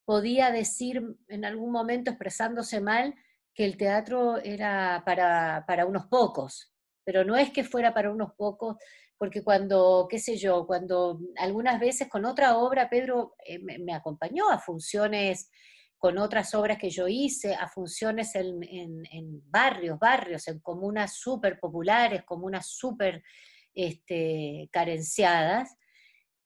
podía 0.05 0.51
decir 0.51 1.01
en 1.29 1.45
algún 1.45 1.71
momento 1.71 2.11
expresándose 2.11 2.81
mal 2.81 3.15
que 3.55 3.65
el 3.65 3.77
teatro 3.77 4.39
era 4.39 5.05
para, 5.07 5.87
unos 5.87 6.07
pocos, 6.07 6.73
pero 7.05 7.25
no 7.25 7.37
es 7.37 7.51
que 7.51 7.63
fuera 7.63 7.95
para 7.95 8.11
unos 8.11 8.33
pocos, 8.35 8.77
porque 9.17 9.45
cuando, 9.45 10.09
qué 10.11 10.19
sé 10.19 10.37
yo, 10.37 10.67
cuando 10.67 11.21
algunas 11.37 11.79
veces 11.79 12.09
con 12.09 12.25
otra 12.25 12.57
obra 12.57 12.91
Pedro 12.91 13.35
eh, 13.47 13.61
me, 13.61 13.95
acompañó 13.95 14.51
a 14.51 14.59
funciones 14.59 15.51
con 16.01 16.17
otras 16.17 16.55
obras 16.55 16.79
que 16.79 16.89
yo 16.89 17.09
hice, 17.09 17.55
a 17.55 17.69
funciones 17.69 18.35
en, 18.35 19.43
barrios, 19.51 19.99
barrios, 19.99 20.49
en 20.49 20.59
comunas 20.59 21.15
súper 21.15 21.61
populares, 21.61 22.25
comunas 22.25 22.69
súper 22.69 23.23
este, 23.75 24.71
carenciadas, 24.73 25.77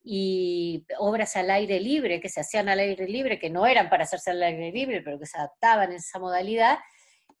y 0.03 0.85
obras 0.99 1.37
al 1.37 1.49
aire 1.49 1.79
libre, 1.79 2.19
que 2.19 2.27
se 2.27 2.41
hacían 2.41 2.67
al 2.67 2.79
aire 2.79 3.07
libre, 3.07 3.39
que 3.39 3.49
no 3.49 3.65
eran 3.65 3.89
para 3.89 4.03
hacerse 4.03 4.31
al 4.31 4.43
aire 4.43 4.73
libre, 4.73 5.01
pero 5.01 5.17
que 5.17 5.25
se 5.25 5.37
adaptaban 5.37 5.89
en 5.89 5.97
esa 5.97 6.19
modalidad. 6.19 6.77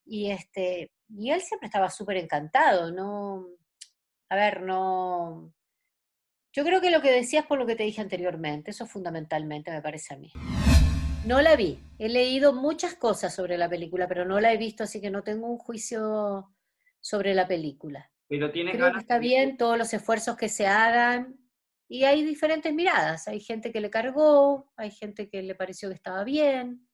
Y, 0.05 0.31
este, 0.31 0.91
y 1.09 1.31
él 1.31 1.41
siempre 1.41 1.67
estaba 1.67 1.89
súper 1.89 2.15
encantado, 2.15 2.91
¿no? 2.93 3.45
A 4.29 4.35
ver, 4.37 4.61
no... 4.61 5.53
Yo 6.53 6.63
creo 6.63 6.79
que 6.79 6.91
lo 6.91 7.01
que 7.01 7.11
decías 7.11 7.45
por 7.45 7.59
lo 7.59 7.65
que 7.65 7.75
te 7.75 7.83
dije 7.83 8.01
anteriormente, 8.01 8.71
eso 8.71 8.87
fundamentalmente 8.87 9.69
me 9.69 9.81
parece 9.81 10.13
a 10.13 10.17
mí. 10.17 10.31
No 11.25 11.41
la 11.41 11.55
vi, 11.55 11.79
he 11.97 12.07
leído 12.07 12.53
muchas 12.53 12.93
cosas 12.93 13.33
sobre 13.33 13.57
la 13.57 13.67
película, 13.67 14.07
pero 14.07 14.25
no 14.25 14.39
la 14.39 14.53
he 14.53 14.57
visto, 14.57 14.83
así 14.83 15.01
que 15.01 15.09
no 15.09 15.23
tengo 15.23 15.47
un 15.47 15.57
juicio 15.57 16.53
sobre 17.01 17.33
la 17.33 17.47
película. 17.47 18.11
Pero 18.27 18.51
tiene 18.51 18.73
Creo 18.73 18.93
que 18.93 18.99
está 18.99 19.17
bien 19.17 19.57
todos 19.57 19.75
los 19.75 19.91
esfuerzos 19.91 20.37
que 20.37 20.49
se 20.49 20.67
hagan, 20.67 21.39
y 21.87 22.03
hay 22.03 22.23
diferentes 22.23 22.71
miradas, 22.71 23.27
hay 23.27 23.39
gente 23.39 23.71
que 23.71 23.81
le 23.81 23.89
cargó, 23.89 24.71
hay 24.75 24.91
gente 24.91 25.27
que 25.27 25.41
le 25.41 25.55
pareció 25.55 25.89
que 25.89 25.95
estaba 25.95 26.23
bien. 26.23 26.87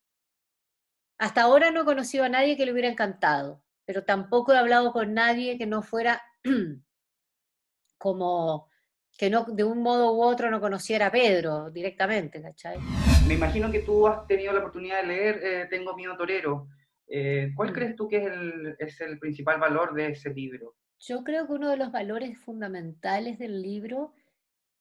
Hasta 1.17 1.41
ahora 1.41 1.69
no 1.71 1.81
he 1.81 1.85
conocido 1.85 2.23
a 2.23 2.29
nadie 2.29 2.55
que 2.55 2.65
le 2.65 2.71
hubiera 2.71 2.89
encantado, 2.89 3.65
pero 3.83 4.05
tampoco 4.05 4.53
he 4.53 4.57
hablado 4.57 4.93
con 4.93 5.13
nadie 5.13 5.57
que 5.57 5.65
no 5.65 5.81
fuera 5.81 6.21
como 7.97 8.69
que 9.17 9.29
no 9.29 9.43
de 9.43 9.65
un 9.65 9.81
modo 9.81 10.13
u 10.13 10.23
otro 10.23 10.49
no 10.49 10.61
conociera 10.61 11.07
a 11.07 11.11
Pedro 11.11 11.69
directamente, 11.69 12.41
¿cachai? 12.41 12.79
Me 13.27 13.35
imagino 13.35 13.71
que 13.71 13.79
tú 13.79 14.07
has 14.07 14.25
tenido 14.27 14.53
la 14.53 14.59
oportunidad 14.59 15.01
de 15.01 15.07
leer 15.07 15.39
eh, 15.43 15.67
Tengo 15.69 15.95
miedo 15.95 16.17
torero. 16.17 16.67
Eh, 17.07 17.51
¿Cuál 17.55 17.71
mm. 17.71 17.73
crees 17.73 17.95
tú 17.95 18.07
que 18.07 18.17
es 18.17 18.25
el, 18.25 18.75
es 18.79 19.01
el 19.01 19.19
principal 19.19 19.59
valor 19.59 19.93
de 19.93 20.07
ese 20.07 20.33
libro? 20.33 20.75
Yo 20.99 21.23
creo 21.23 21.47
que 21.47 21.53
uno 21.53 21.69
de 21.69 21.77
los 21.77 21.91
valores 21.91 22.37
fundamentales 22.39 23.39
del 23.39 23.61
libro 23.61 24.13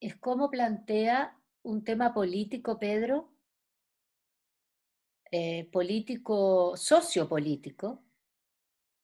es 0.00 0.16
cómo 0.16 0.50
plantea 0.50 1.36
un 1.62 1.84
tema 1.84 2.12
político, 2.12 2.78
Pedro, 2.78 3.32
eh, 5.30 5.68
político, 5.70 6.76
sociopolítico, 6.76 8.02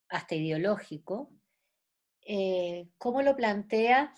hasta 0.09 0.35
ideológico, 0.35 1.31
cómo 2.99 3.23
lo 3.23 3.37
plantea 3.37 4.12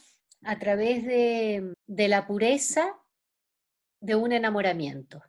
a 0.44 0.58
través 0.58 1.04
de, 1.04 1.74
la 1.86 2.26
pureza 2.26 2.96
de 4.00 4.14
un 4.14 4.32
enamoramiento. 4.32 5.22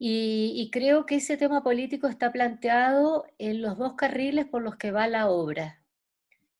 Y, 0.00 0.70
creo 0.72 1.06
que 1.06 1.16
ese 1.16 1.36
tema 1.36 1.64
político 1.64 2.06
está 2.06 2.30
planteado 2.30 3.24
en 3.38 3.60
los 3.62 3.76
dos 3.78 3.94
carriles 3.94 4.46
por 4.46 4.62
los 4.62 4.76
que 4.76 4.92
va 4.92 5.08
la 5.08 5.28
obra, 5.28 5.82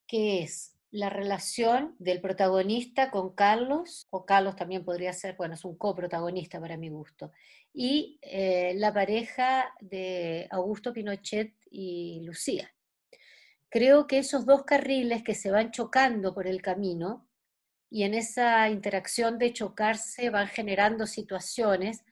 que 0.08 0.42
es 0.42 0.75
la 0.90 1.08
relación 1.08 1.94
del 2.00 2.20
protagonista 2.20 3.12
con 3.12 3.34
Carlos, 3.34 4.08
o 4.10 4.26
Carlos 4.26 4.56
también 4.56 4.84
podría 4.84 5.12
ser, 5.12 5.37
bueno, 5.37 5.54
es 5.54 5.64
un 5.64 5.76
coprotagonista 5.76 6.60
para 6.60 6.76
mi 6.76 6.88
gusto, 6.88 7.30
y 7.72 8.18
eh, 8.22 8.75
la 8.76 8.92
pareja 8.92 9.72
de 9.80 10.48
Augusto 10.50 10.92
Pinochet 10.92 11.54
y 11.70 12.22
Lucía. 12.25 12.75
Creo 13.68 14.08
que 14.08 14.18
esos 14.18 14.46
dos 14.46 14.64
carriles 14.64 15.22
que 15.22 15.34
se 15.34 15.52
van 15.52 15.70
chocando 15.70 16.34
por 16.34 16.48
el 16.48 16.60
camino 16.60 17.27
y 17.90 18.02
en 18.02 18.14
esa 18.14 18.68
interacción 18.68 19.38
de 19.38 19.52
chocarse 19.52 20.30
van 20.30 20.49
generando 20.49 21.07
situaciones, 21.07 22.04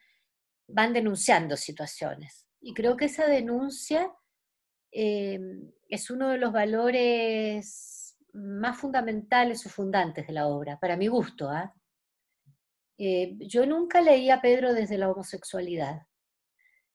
van 0.67 0.93
denunciando 0.93 1.57
situaciones. 1.57 2.47
Y 2.61 2.73
creo 2.73 2.97
que 2.97 3.07
esa 3.07 3.27
denuncia 3.27 4.11
eh, 4.91 5.39
es 5.89 6.11
uno 6.11 6.31
de 6.31 6.39
los 6.39 6.53
valores 6.53 8.17
más 8.33 8.79
fundamentales 8.79 9.65
o 9.67 9.69
fundantes 9.69 10.27
de 10.27 10.33
la 10.33 10.47
obra, 10.47 10.79
para 10.81 10.97
mi 10.97 11.09
gusto. 11.09 11.51
¿ah? 11.51 11.75
Eh, 12.99 13.37
yo 13.41 13.67
nunca 13.67 14.01
leí 14.01 14.31
a 14.31 14.41
Pedro 14.41 14.73
desde 14.73 14.99
la 14.99 15.11
homosexualidad. 15.11 16.03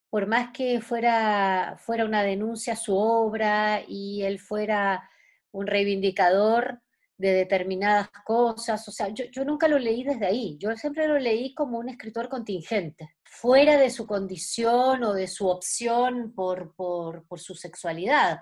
Por 0.10 0.28
más 0.28 0.52
que 0.52 0.82
fuera, 0.82 1.78
fuera 1.80 2.06
una 2.06 2.24
denuncia 2.24 2.76
su 2.76 2.98
obra 2.98 3.82
y 3.88 4.24
él 4.24 4.40
fuera 4.40 5.10
un 5.52 5.68
reivindicador 5.68 6.82
de 7.22 7.34
determinadas 7.34 8.10
cosas, 8.26 8.88
o 8.88 8.92
sea, 8.92 9.10
yo, 9.10 9.46
nunca 9.46 9.68
lo 9.68 9.78
leí 9.78 10.04
desde 10.04 10.26
ahí, 10.26 10.58
yo 10.60 10.76
siempre 10.76 11.08
lo 11.08 11.20
leí 11.20 11.54
como 11.54 11.78
un 11.78 11.90
escritor 11.90 12.30
contingente, 12.30 13.16
fuera 13.24 13.78
de 13.78 13.90
su 13.90 14.08
condición 14.08 15.04
o 15.04 15.14
de 15.14 15.28
su 15.28 15.48
opción 15.48 16.34
por, 16.34 16.76
por, 16.76 17.24
su 17.40 17.56
sexualidad 17.56 18.40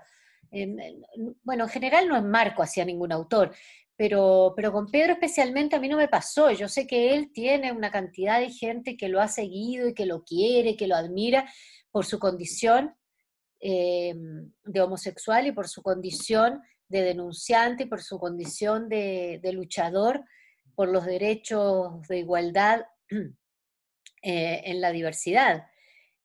bueno, 1.44 1.66
en 1.66 1.70
general 1.70 2.08
no 2.08 2.18
enmarco 2.18 2.64
hacia 2.64 2.84
ningún 2.84 3.12
autor, 3.12 3.54
pero, 3.96 4.54
pero 4.56 4.72
con 4.72 4.90
Pedro 4.90 5.14
especialmente 5.14 5.76
a 5.76 5.80
mí 5.80 5.88
no 5.88 5.98
me 5.98 6.08
pasó. 6.08 6.52
Yo 6.52 6.68
sé 6.68 6.88
que 6.88 7.14
él 7.14 7.32
tiene 7.34 7.72
una 7.72 7.92
cantidad 7.92 8.40
de 8.40 8.50
gente 8.50 8.98
que 8.98 9.10
lo 9.10 9.22
ha 9.22 9.28
seguido 9.28 9.88
y 9.88 9.94
que 9.94 10.06
lo 10.06 10.24
quiere, 10.24 10.76
que 10.76 10.88
lo 10.88 10.96
admira 10.96 11.48
por 11.92 12.06
su 12.06 12.18
condición 12.18 12.96
eh, 13.60 14.16
de 14.64 14.82
homosexual 14.82 15.48
y 15.48 15.52
por 15.52 15.68
su 15.68 15.82
condición 15.82 16.62
de 16.90 17.04
denunciante 17.04 17.84
y 17.84 17.86
por 17.86 18.02
su 18.02 18.20
condición 18.20 18.90
de, 18.90 19.40
luchador 19.54 20.26
por 20.76 20.90
los 20.90 21.06
derechos 21.06 22.08
de 22.08 22.20
igualdad 22.20 22.86
eh, 24.22 24.62
en 24.66 24.82
la 24.82 24.92
diversidad. 24.92 25.68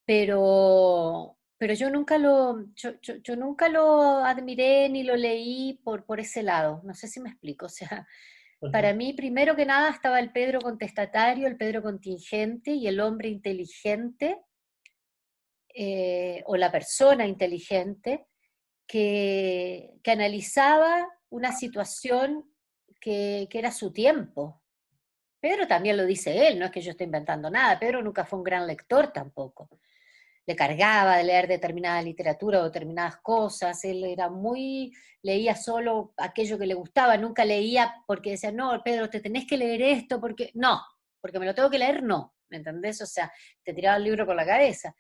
Pero, 0.06 1.38
pero 1.58 1.74
yo 1.74 1.90
nunca 1.90 2.18
lo, 2.18 2.66
yo, 2.74 3.36
nunca 3.36 3.68
lo 3.68 4.24
admiré 4.24 4.88
ni 4.88 5.02
lo 5.02 5.16
leí 5.16 5.80
por, 5.84 6.04
por 6.04 6.20
ese 6.20 6.42
lado. 6.42 6.82
No 6.84 6.94
sé 6.94 7.08
si 7.08 7.20
me 7.20 7.30
explico. 7.30 7.66
O 7.66 7.70
sea, 7.70 8.06
para 8.72 8.92
mí, 8.94 9.12
primero 9.12 9.56
que 9.56 9.66
nada, 9.66 9.90
estaba 9.90 10.20
el 10.20 10.32
Pedro 10.32 10.60
contestatario, 10.60 11.46
el 11.46 11.56
Pedro 11.56 11.82
contingente 11.82 12.72
y 12.72 12.86
el 12.86 13.00
hombre 13.00 13.28
inteligente, 13.28 14.38
eh, 15.74 16.42
o 16.46 16.56
la 16.56 16.70
persona 16.70 17.26
inteligente, 17.26 18.26
que, 18.86 20.00
analizaba 20.06 21.08
una 21.30 21.52
situación 21.52 22.50
que, 23.00 23.48
que, 23.50 23.58
era 23.58 23.72
su 23.72 23.92
tiempo. 23.92 24.62
Pedro 25.40 25.66
también 25.66 25.96
lo 25.96 26.06
dice 26.06 26.48
él, 26.48 26.58
no 26.58 26.66
es 26.66 26.70
que 26.70 26.80
yo 26.80 26.92
esté 26.92 27.04
inventando 27.04 27.50
nada, 27.50 27.78
Pedro 27.78 28.02
nunca 28.02 28.24
fue 28.24 28.38
un 28.38 28.44
gran 28.44 28.66
lector 28.66 29.12
tampoco 29.12 29.68
le 30.46 30.56
cargaba 30.56 31.16
de 31.16 31.24
leer 31.24 31.48
determinada 31.48 32.02
literatura 32.02 32.60
o 32.60 32.64
determinadas 32.64 33.16
cosas, 33.18 33.82
él 33.84 34.04
era 34.04 34.28
muy, 34.28 34.92
leía 35.22 35.54
solo 35.54 36.12
aquello 36.16 36.58
que 36.58 36.66
le 36.66 36.74
gustaba, 36.74 37.16
nunca 37.16 37.44
leía 37.44 37.94
porque 38.06 38.32
decía, 38.32 38.52
no, 38.52 38.82
Pedro, 38.84 39.08
te 39.08 39.20
tenés 39.20 39.46
que 39.46 39.56
leer 39.56 39.80
esto, 39.82 40.20
porque 40.20 40.50
no, 40.54 40.82
porque 41.20 41.38
me 41.38 41.46
lo 41.46 41.54
tengo 41.54 41.70
que 41.70 41.78
leer, 41.78 42.02
no, 42.02 42.34
¿me 42.50 42.58
entendés? 42.58 43.00
O 43.00 43.06
sea, 43.06 43.32
te 43.62 43.72
tiraba 43.72 43.96
el 43.96 44.04
libro 44.04 44.26
por 44.26 44.36
la 44.36 44.44
cabeza. 44.44 44.94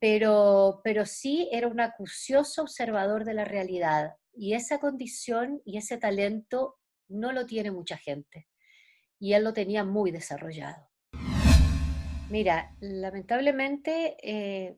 Pero, 0.00 0.80
pero 0.84 1.06
sí 1.06 1.48
era 1.52 1.68
un 1.68 1.80
acucioso 1.80 2.62
observador 2.62 3.24
de 3.24 3.34
la 3.34 3.44
realidad, 3.44 4.16
y 4.32 4.54
esa 4.54 4.78
condición 4.78 5.60
y 5.64 5.78
ese 5.78 5.96
talento 5.96 6.76
no 7.08 7.32
lo 7.32 7.46
tiene 7.46 7.70
mucha 7.70 7.96
gente, 7.96 8.46
y 9.18 9.32
él 9.32 9.44
lo 9.44 9.52
tenía 9.52 9.84
muy 9.84 10.10
desarrollado. 10.10 10.88
Mira, 12.30 12.76
lamentablemente 12.80 14.16
eh, 14.22 14.76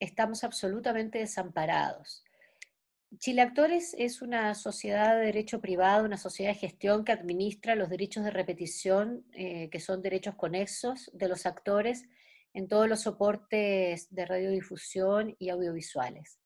estamos 0.00 0.42
absolutamente 0.42 1.18
desamparados. 1.18 2.24
Chile 3.18 3.42
Actores 3.42 3.94
es 3.98 4.22
una 4.22 4.54
sociedad 4.54 5.16
de 5.16 5.26
derecho 5.26 5.60
privado, 5.60 6.04
una 6.04 6.16
sociedad 6.16 6.52
de 6.52 6.58
gestión 6.58 7.04
que 7.04 7.12
administra 7.12 7.74
los 7.74 7.90
derechos 7.90 8.24
de 8.24 8.30
repetición, 8.30 9.24
eh, 9.32 9.68
que 9.70 9.80
son 9.80 10.02
derechos 10.02 10.34
conexos 10.34 11.10
de 11.12 11.28
los 11.28 11.44
actores 11.44 12.04
en 12.54 12.68
todos 12.68 12.88
los 12.88 13.00
soportes 13.00 14.08
de 14.10 14.26
radiodifusión 14.26 15.34
y 15.38 15.48
audiovisuales. 15.48 16.38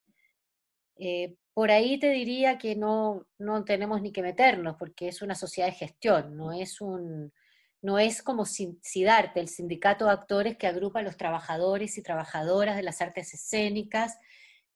Eh, 0.99 1.37
por 1.53 1.71
ahí 1.71 1.99
te 1.99 2.11
diría 2.11 2.59
que 2.59 2.77
no, 2.77 3.27
no 3.39 3.65
tenemos 3.65 4.03
ni 4.03 4.13
que 4.13 4.23
meternos, 4.23 4.77
porque 4.79 5.09
es 5.09 5.23
una 5.23 5.35
sociedad 5.35 5.69
de 5.69 5.75
gestión, 5.75 6.37
no 6.37 6.53
es, 6.53 6.81
un, 6.81 7.33
no 7.83 7.99
es 7.99 8.23
como 8.23 8.45
SIDARTE, 8.45 9.41
el 9.41 9.49
sindicato 9.49 10.07
de 10.07 10.13
actores 10.13 10.57
que 10.57 10.67
agrupa 10.67 11.01
a 11.01 11.03
los 11.03 11.17
trabajadores 11.17 11.99
y 11.99 12.03
trabajadoras 12.03 12.77
de 12.77 12.83
las 12.83 13.01
artes 13.01 13.33
escénicas, 13.35 14.19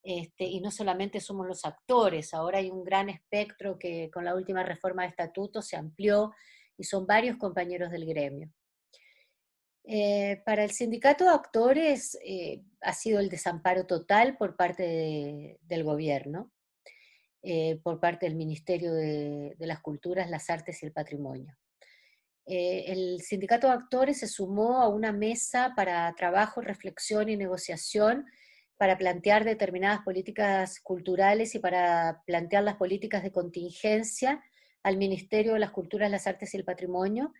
este, 0.02 0.44
y 0.44 0.60
no 0.60 0.70
solamente 0.70 1.20
somos 1.20 1.46
los 1.46 1.66
actores, 1.66 2.32
ahora 2.32 2.58
hay 2.58 2.70
un 2.70 2.84
gran 2.84 3.10
espectro 3.10 3.78
que 3.78 4.10
con 4.10 4.24
la 4.24 4.34
última 4.34 4.62
reforma 4.62 5.02
de 5.02 5.08
estatuto 5.08 5.60
se 5.60 5.76
amplió 5.76 6.32
y 6.78 6.84
son 6.84 7.06
varios 7.06 7.36
compañeros 7.36 7.90
del 7.90 8.06
gremio. 8.06 8.50
Eh, 9.84 10.42
para 10.44 10.64
el 10.64 10.70
sindicato 10.70 11.24
de 11.24 11.30
actores 11.30 12.18
eh, 12.24 12.62
ha 12.82 12.92
sido 12.92 13.18
el 13.18 13.28
desamparo 13.28 13.86
total 13.86 14.36
por 14.36 14.56
parte 14.56 15.58
del 15.62 15.84
gobierno, 15.84 16.52
eh, 17.42 17.80
por 17.82 17.98
parte 17.98 18.26
del 18.26 18.36
Ministerio 18.36 18.92
de, 18.92 19.54
de, 19.58 19.66
las 19.66 19.80
Culturas, 19.80 20.28
las 20.28 20.50
Artes 20.50 20.82
y 20.82 20.86
el 20.86 20.92
Patrimonio. 20.92 21.56
el 22.46 23.20
sindicato 23.22 23.68
de 23.68 23.74
actores 23.74 24.18
se 24.18 24.26
sumó 24.26 24.82
a 24.82 24.88
una 24.88 25.12
mesa 25.12 25.72
para 25.76 26.12
trabajo, 26.14 26.60
reflexión 26.60 27.28
y 27.28 27.36
negociación 27.36 28.26
para 28.76 28.96
plantear 28.98 29.44
determinadas 29.44 30.00
políticas 30.00 30.80
culturales 30.80 31.54
y 31.54 31.58
para 31.58 32.22
plantear 32.26 32.64
las 32.64 32.76
políticas 32.76 33.22
de 33.22 33.30
contingencia 33.30 34.42
al 34.82 34.96
Ministerio 34.96 35.52
de 35.52 35.58
las 35.58 35.70
Culturas, 35.70 36.10
las 36.10 36.26
Artes 36.26 36.54
y 36.54 36.56
el 36.56 36.64
Patrimonio. 36.64 37.32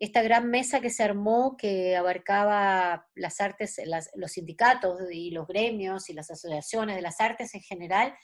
Esta 0.00 0.22
gran 0.22 0.50
mesa 0.50 0.80
que 0.80 0.90
se 0.90 1.04
armó, 1.04 1.56
que 1.56 1.94
abarcaba 1.94 3.06
las 3.14 3.40
artes, 3.40 3.80
los 4.16 4.32
sindicatos 4.32 4.98
y 5.12 5.30
los 5.30 5.46
gremios 5.46 6.10
y 6.10 6.14
las 6.14 6.30
asociaciones 6.30 6.96
de 6.96 7.02
las 7.02 7.20
artes 7.20 7.54
en 7.54 7.60
general, 7.60 8.14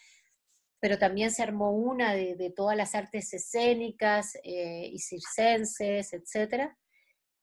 pero 0.80 0.98
también 0.98 1.30
se 1.30 1.44
armó 1.44 1.70
una 1.70 2.14
de, 2.14 2.52
todas 2.56 2.76
las 2.76 2.96
artes 2.96 3.32
escénicas 3.32 4.36
eh, 4.42 4.90
y 4.92 4.98
circenses, 4.98 6.12
etcétera, 6.12 6.76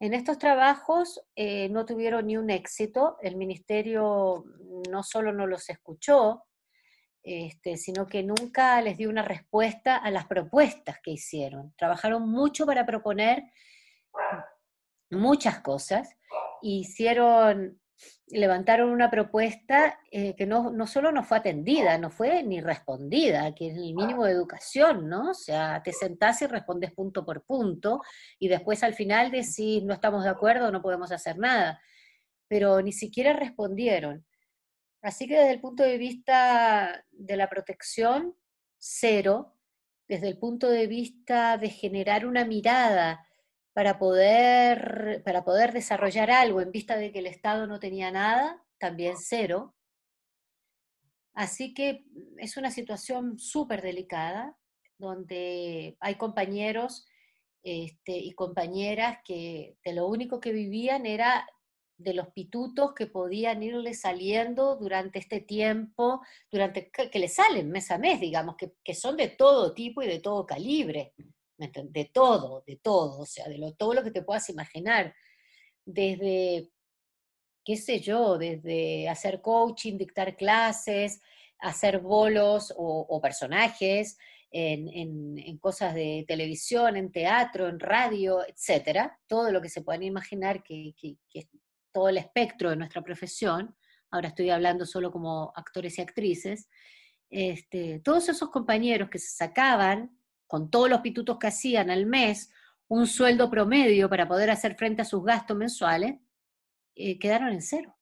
en 0.04 0.14
estos 0.14 0.38
trabajos 0.38 1.22
eh, 1.34 1.70
no 1.70 1.86
tuvieron 1.86 2.28
ni 2.28 2.36
un 2.36 2.50
éxito, 2.50 3.16
el 3.22 3.38
ministerio 3.38 4.44
no 4.90 5.02
solo 5.02 5.32
no 5.32 5.48
los 5.48 5.70
escuchó, 5.70 6.44
este, 7.24 7.78
sino 7.78 8.06
que 8.06 8.22
nunca 8.22 8.82
les 8.82 8.98
dio 8.98 9.10
una 9.10 9.22
respuesta 9.22 9.96
a 9.96 10.12
las 10.12 10.26
propuestas 10.26 11.00
que 11.02 11.12
hicieron. 11.12 11.74
Trabajaron 11.78 12.30
mucho 12.30 12.66
para 12.66 12.86
proponer 12.86 13.46
muchas 15.10 15.60
cosas, 15.60 16.10
hicieron 16.62 17.80
levantaron 18.28 18.90
una 18.90 19.12
propuesta 19.12 20.00
eh, 20.12 20.36
que 20.36 20.46
no, 20.46 20.72
no, 20.72 20.88
solo 20.88 21.12
no 21.12 21.24
fue 21.24 21.38
atendida, 21.38 21.98
no 21.98 22.10
fue 22.10 22.42
ni 22.44 22.62
respondida, 22.62 23.54
que 23.54 23.70
es 23.70 23.76
el 23.76 23.94
mínimo 23.94 24.26
de 24.26 24.32
educación, 24.32 25.08
¿no? 25.08 25.32
O 25.32 25.34
sea, 25.34 25.82
te 25.84 25.94
sentás 25.94 26.42
y 26.42 26.48
respondes 26.48 26.92
punto 26.94 27.26
por 27.26 27.46
punto, 27.46 28.02
y 28.40 28.48
después 28.48 28.84
al 28.84 28.96
final 28.96 29.30
decís, 29.32 29.84
no 29.84 29.94
estamos 29.94 30.24
de 30.24 30.32
acuerdo, 30.32 30.72
no 30.72 30.82
podemos 30.82 31.12
hacer 31.12 31.38
nada. 31.38 31.80
Pero 32.48 32.82
ni 32.82 32.92
siquiera 32.92 33.34
respondieron. 33.34 34.26
Así 35.02 35.28
que 35.28 35.38
desde 35.38 35.52
el 35.52 35.62
punto 35.62 35.84
de 35.84 35.98
vista 35.98 37.06
de 37.12 37.38
la 37.38 37.50
protección, 37.50 38.36
cero. 38.78 39.56
Desde 40.08 40.28
el 40.28 40.38
punto 40.38 40.70
de 40.70 40.88
vista 40.88 41.58
de 41.58 41.70
generar 41.70 42.26
una 42.26 42.46
mirada 42.46 43.26
para 43.74 43.98
poder, 43.98 45.24
para 45.26 45.44
poder 45.44 45.74
desarrollar 45.74 46.30
algo 46.30 46.62
en 46.62 46.72
vista 46.72 46.96
de 46.96 47.12
que 47.12 47.20
el 47.20 47.28
Estado 47.28 47.68
no 47.68 47.80
tenía 47.80 48.12
nada, 48.12 48.64
también 48.78 49.16
cero. 49.18 49.76
Así 51.34 51.74
que 51.74 52.06
es 52.38 52.58
una 52.58 52.70
situación 52.70 53.40
súper 53.40 53.82
delicada, 53.82 54.56
donde 55.00 55.98
hay 56.00 56.16
compañeros 56.16 57.08
este, 57.64 58.16
y 58.18 58.34
compañeras 58.34 59.18
que 59.26 59.78
de 59.84 59.94
lo 59.94 60.08
único 60.08 60.40
que 60.40 60.52
vivían 60.52 61.08
era 61.08 61.48
de 61.98 62.14
los 62.14 62.28
pitutos 62.30 62.94
que 62.94 63.08
podían 63.08 63.64
irle 63.64 63.94
saliendo 63.96 64.76
durante 64.76 65.18
este 65.18 65.40
tiempo, 65.40 66.22
durante 66.52 66.92
que, 66.92 67.10
que 67.10 67.20
le 67.20 67.28
salen 67.28 67.72
mes 67.72 67.90
a 67.90 67.98
mes, 67.98 68.20
digamos, 68.20 68.56
que, 68.56 68.74
que 68.84 68.94
son 68.94 69.18
de 69.18 69.30
todo 69.30 69.74
tipo 69.74 70.04
y 70.04 70.08
de 70.08 70.20
todo 70.20 70.46
calibre 70.46 71.14
de 71.72 72.06
todo, 72.06 72.64
de 72.66 72.78
todo, 72.78 73.20
o 73.20 73.26
sea, 73.26 73.48
de 73.48 73.76
todo 73.78 73.94
lo 73.94 74.04
que 74.04 74.12
te 74.12 74.24
puedas 74.24 74.50
imaginar, 74.50 75.14
desde, 75.86 76.70
qué 77.64 77.78
sé 77.78 78.00
yo, 78.00 78.38
desde 78.38 79.10
hacer 79.10 79.42
coaching, 79.42 79.98
dictar 79.98 80.36
clases, 80.36 81.22
hacer 81.60 82.00
bolos 82.00 82.74
o, 82.78 83.20
personajes 83.22 84.18
en, 84.52 85.58
cosas 85.60 85.96
de 85.96 86.26
televisión, 86.28 86.98
en 86.98 87.12
teatro, 87.12 87.68
en 87.68 87.80
radio, 87.80 88.46
etcétera, 88.48 89.20
todo 89.28 89.52
lo 89.52 89.62
que 89.62 89.70
se 89.70 89.82
puedan 89.82 90.04
imaginar 90.04 90.62
que, 90.64 90.94
es 91.34 91.48
todo 91.92 92.10
el 92.10 92.18
espectro 92.18 92.70
de 92.70 92.76
nuestra 92.76 93.02
profesión, 93.02 93.76
ahora 94.12 94.30
estoy 94.30 94.50
hablando 94.50 94.86
solo 94.86 95.12
como 95.12 95.54
actores 95.56 95.98
y 95.98 96.02
actrices, 96.02 96.70
este, 97.30 98.00
todos 98.00 98.30
esos 98.30 98.50
compañeros 98.50 99.10
que 99.10 99.20
se 99.20 99.36
sacaban 99.36 100.16
con 100.54 100.70
todos 100.70 100.88
los 100.88 101.02
pitutos 101.02 101.40
que 101.40 101.48
hacían 101.48 101.90
al 101.90 102.06
mes, 102.06 102.52
un 102.88 103.08
sueldo 103.08 103.50
promedio 103.50 104.08
para 104.08 104.28
poder 104.28 104.52
hacer 104.52 104.76
frente 104.76 105.02
a 105.02 105.06
sus 105.06 105.24
gastos 105.24 105.58
mensuales, 105.58 106.20
eh, 106.94 107.18
quedaron 107.18 107.50
en 107.50 107.64
cero. 107.64 107.98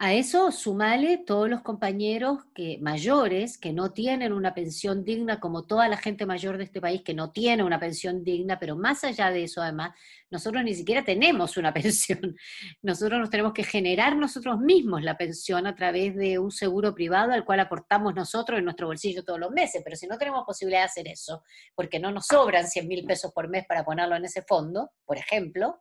A 0.00 0.14
eso 0.14 0.52
sumale 0.52 1.18
todos 1.18 1.50
los 1.50 1.62
compañeros 1.62 2.44
que, 2.54 2.78
mayores 2.80 3.58
que 3.58 3.72
no 3.72 3.90
tienen 3.90 4.32
una 4.32 4.54
pensión 4.54 5.02
digna, 5.02 5.40
como 5.40 5.66
toda 5.66 5.88
la 5.88 5.96
gente 5.96 6.24
mayor 6.24 6.56
de 6.56 6.62
este 6.62 6.80
país 6.80 7.02
que 7.02 7.14
no 7.14 7.32
tiene 7.32 7.64
una 7.64 7.80
pensión 7.80 8.22
digna, 8.22 8.60
pero 8.60 8.76
más 8.76 9.02
allá 9.02 9.32
de 9.32 9.42
eso, 9.42 9.60
además, 9.60 9.96
nosotros 10.30 10.62
ni 10.62 10.76
siquiera 10.76 11.04
tenemos 11.04 11.56
una 11.56 11.74
pensión. 11.74 12.36
Nosotros 12.80 13.18
nos 13.18 13.28
tenemos 13.28 13.52
que 13.52 13.64
generar 13.64 14.14
nosotros 14.14 14.60
mismos 14.60 15.02
la 15.02 15.18
pensión 15.18 15.66
a 15.66 15.74
través 15.74 16.14
de 16.14 16.38
un 16.38 16.52
seguro 16.52 16.94
privado 16.94 17.32
al 17.32 17.44
cual 17.44 17.58
aportamos 17.58 18.14
nosotros 18.14 18.60
en 18.60 18.66
nuestro 18.66 18.86
bolsillo 18.86 19.24
todos 19.24 19.40
los 19.40 19.50
meses. 19.50 19.82
Pero 19.82 19.96
si 19.96 20.06
no 20.06 20.16
tenemos 20.16 20.44
posibilidad 20.46 20.82
de 20.82 20.86
hacer 20.86 21.08
eso, 21.08 21.42
porque 21.74 21.98
no 21.98 22.12
nos 22.12 22.26
sobran 22.26 22.68
100 22.68 22.86
mil 22.86 23.04
pesos 23.04 23.32
por 23.32 23.48
mes 23.48 23.66
para 23.66 23.84
ponerlo 23.84 24.14
en 24.14 24.26
ese 24.26 24.42
fondo, 24.42 24.92
por 25.04 25.18
ejemplo, 25.18 25.80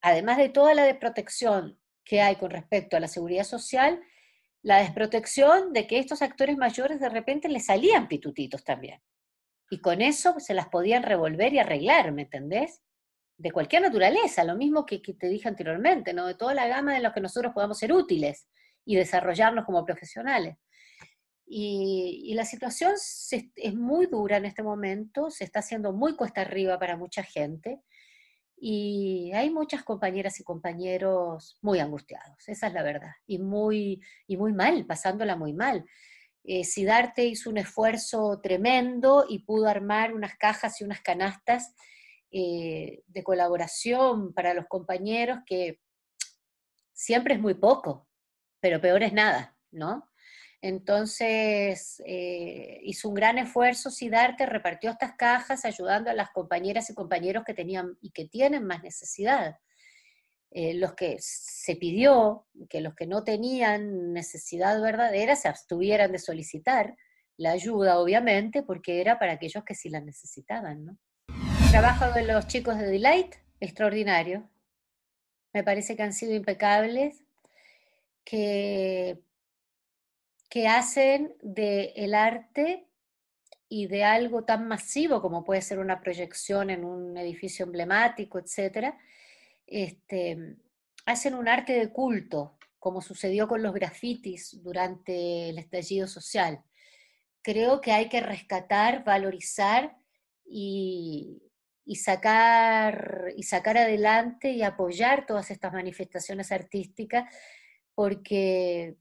además 0.00 0.38
de 0.38 0.48
toda 0.48 0.72
la 0.72 0.84
desprotección 0.84 1.78
que 2.08 2.22
hay 2.22 2.36
con 2.36 2.50
respecto 2.50 2.96
a 2.96 3.00
la 3.00 3.06
seguridad 3.06 3.44
social, 3.44 4.00
la 4.62 4.78
desprotección 4.78 5.74
de 5.74 5.86
que 5.86 5.98
estos 5.98 6.22
actores 6.22 6.56
mayores 6.56 7.00
de 7.00 7.10
repente 7.10 7.50
les 7.50 7.66
salían 7.66 8.08
pitutitos 8.08 8.64
también. 8.64 9.02
Y 9.70 9.82
con 9.82 10.00
eso 10.00 10.40
se 10.40 10.54
las 10.54 10.68
podían 10.68 11.02
revolver 11.02 11.52
y 11.52 11.58
arreglar, 11.58 12.10
¿me 12.12 12.22
entendés? 12.22 12.80
De 13.36 13.52
cualquier 13.52 13.82
naturaleza, 13.82 14.42
lo 14.42 14.56
mismo 14.56 14.86
que, 14.86 15.00
te 15.00 15.28
dije 15.28 15.48
anteriormente, 15.48 16.14
¿no? 16.14 16.26
De 16.26 16.34
toda 16.34 16.54
la 16.54 16.66
gama 16.66 16.94
de 16.94 17.00
los 17.00 17.12
que 17.12 17.20
nosotros 17.20 17.52
podamos 17.52 17.78
ser 17.78 17.92
útiles 17.92 18.48
y 18.86 18.96
desarrollarnos 18.96 19.66
como 19.66 19.84
profesionales. 19.84 20.56
Y, 21.44 22.22
y 22.24 22.34
la 22.34 22.46
situación 22.46 22.94
es 22.94 23.74
muy 23.74 24.06
dura 24.06 24.38
en 24.38 24.46
este 24.46 24.62
momento, 24.62 25.30
se 25.30 25.44
está 25.44 25.58
haciendo 25.58 25.92
muy 25.92 26.16
cuesta 26.16 26.40
arriba 26.40 26.78
para 26.78 26.96
mucha 26.96 27.22
gente. 27.22 27.82
Y 28.60 29.32
hay 29.34 29.50
muchas 29.50 29.84
compañeras 29.84 30.40
y 30.40 30.44
compañeros 30.44 31.58
muy 31.62 31.78
angustiados, 31.78 32.48
esa 32.48 32.66
es 32.66 32.72
la 32.72 32.82
verdad, 32.82 33.12
y 33.26 33.38
muy, 33.38 34.00
y 34.26 34.36
muy 34.36 34.52
mal, 34.52 34.84
pasándola 34.86 35.36
muy 35.36 35.52
mal. 35.52 35.84
Eh, 36.42 36.64
Sidarte 36.64 37.24
hizo 37.24 37.50
un 37.50 37.58
esfuerzo 37.58 38.40
tremendo 38.42 39.26
y 39.28 39.40
pudo 39.40 39.68
armar 39.68 40.14
unas 40.14 40.36
cajas 40.36 40.80
y 40.80 40.84
unas 40.84 41.00
canastas 41.02 41.74
eh, 42.30 43.02
de 43.06 43.22
colaboración 43.22 44.32
para 44.32 44.54
los 44.54 44.66
compañeros 44.66 45.40
que 45.46 45.80
siempre 46.92 47.34
es 47.34 47.40
muy 47.40 47.54
poco, 47.54 48.08
pero 48.60 48.80
peor 48.80 49.02
es 49.02 49.12
nada, 49.12 49.56
¿no? 49.70 50.07
Entonces 50.60 52.02
eh, 52.04 52.80
hizo 52.82 53.08
un 53.08 53.14
gran 53.14 53.38
esfuerzo 53.38 53.90
Sidarte, 53.90 54.44
repartió 54.46 54.90
estas 54.90 55.12
cajas 55.16 55.64
ayudando 55.64 56.10
a 56.10 56.14
las 56.14 56.30
compañeras 56.30 56.90
y 56.90 56.94
compañeros 56.94 57.44
que 57.44 57.54
tenían 57.54 57.96
y 58.00 58.10
que 58.10 58.26
tienen 58.26 58.64
más 58.64 58.82
necesidad. 58.82 59.56
eh, 60.50 60.74
los 60.74 60.94
que 60.94 61.16
se 61.20 61.76
pidió 61.76 62.46
que 62.70 62.80
los 62.80 62.94
que 62.94 63.06
no 63.06 63.22
tenían 63.22 64.12
necesidad 64.12 64.80
verdadera 64.80 65.36
se 65.36 65.48
abstuvieran 65.48 66.10
de 66.12 66.18
solicitar 66.18 66.96
la 67.36 67.52
ayuda, 67.52 67.98
obviamente, 67.98 68.62
porque 68.62 69.00
era 69.00 69.18
para 69.18 69.32
aquellos 69.32 69.64
que 69.64 69.74
sí 69.74 69.88
la 69.88 70.00
necesitaban. 70.00 70.98
El 71.28 71.70
trabajo 71.70 72.12
de 72.12 72.24
los 72.24 72.46
chicos 72.48 72.78
de 72.78 72.86
Delight, 72.86 73.36
extraordinario. 73.60 74.48
Me 75.52 75.62
parece 75.62 75.96
que 75.96 76.02
han 76.02 76.12
sido 76.12 76.34
impecables, 76.34 77.22
que, 78.24 79.22
que 80.48 80.66
hacen 80.66 81.34
del 81.42 81.92
el 81.94 82.14
arte 82.14 82.88
y 83.68 83.86
de 83.86 84.04
algo 84.04 84.44
tan 84.44 84.66
masivo 84.66 85.20
como 85.20 85.44
puede 85.44 85.60
ser 85.60 85.78
una 85.78 86.00
proyección 86.00 86.70
en 86.70 86.84
un 86.84 87.16
edificio 87.18 87.66
emblemático, 87.66 88.38
etcétera, 88.38 88.98
este, 89.66 90.56
hacen 91.04 91.34
un 91.34 91.48
arte 91.48 91.74
de 91.74 91.92
culto, 91.92 92.56
como 92.78 93.02
sucedió 93.02 93.46
con 93.48 93.62
los 93.62 93.74
grafitis 93.74 94.62
durante 94.62 95.50
el 95.50 95.58
estallido 95.58 96.06
social. 96.06 96.62
Creo 97.42 97.80
que 97.80 97.92
hay 97.92 98.08
que 98.08 98.20
rescatar, 98.20 99.04
valorizar 99.04 99.96
y, 100.46 101.42
sacar, 101.94 103.32
y 103.36 103.42
sacar 103.42 103.76
adelante 103.76 104.50
y 104.52 104.62
apoyar 104.62 105.26
todas 105.26 105.50
estas 105.50 105.72
manifestaciones 105.72 106.52
artísticas, 106.52 107.32
porque 107.94 108.96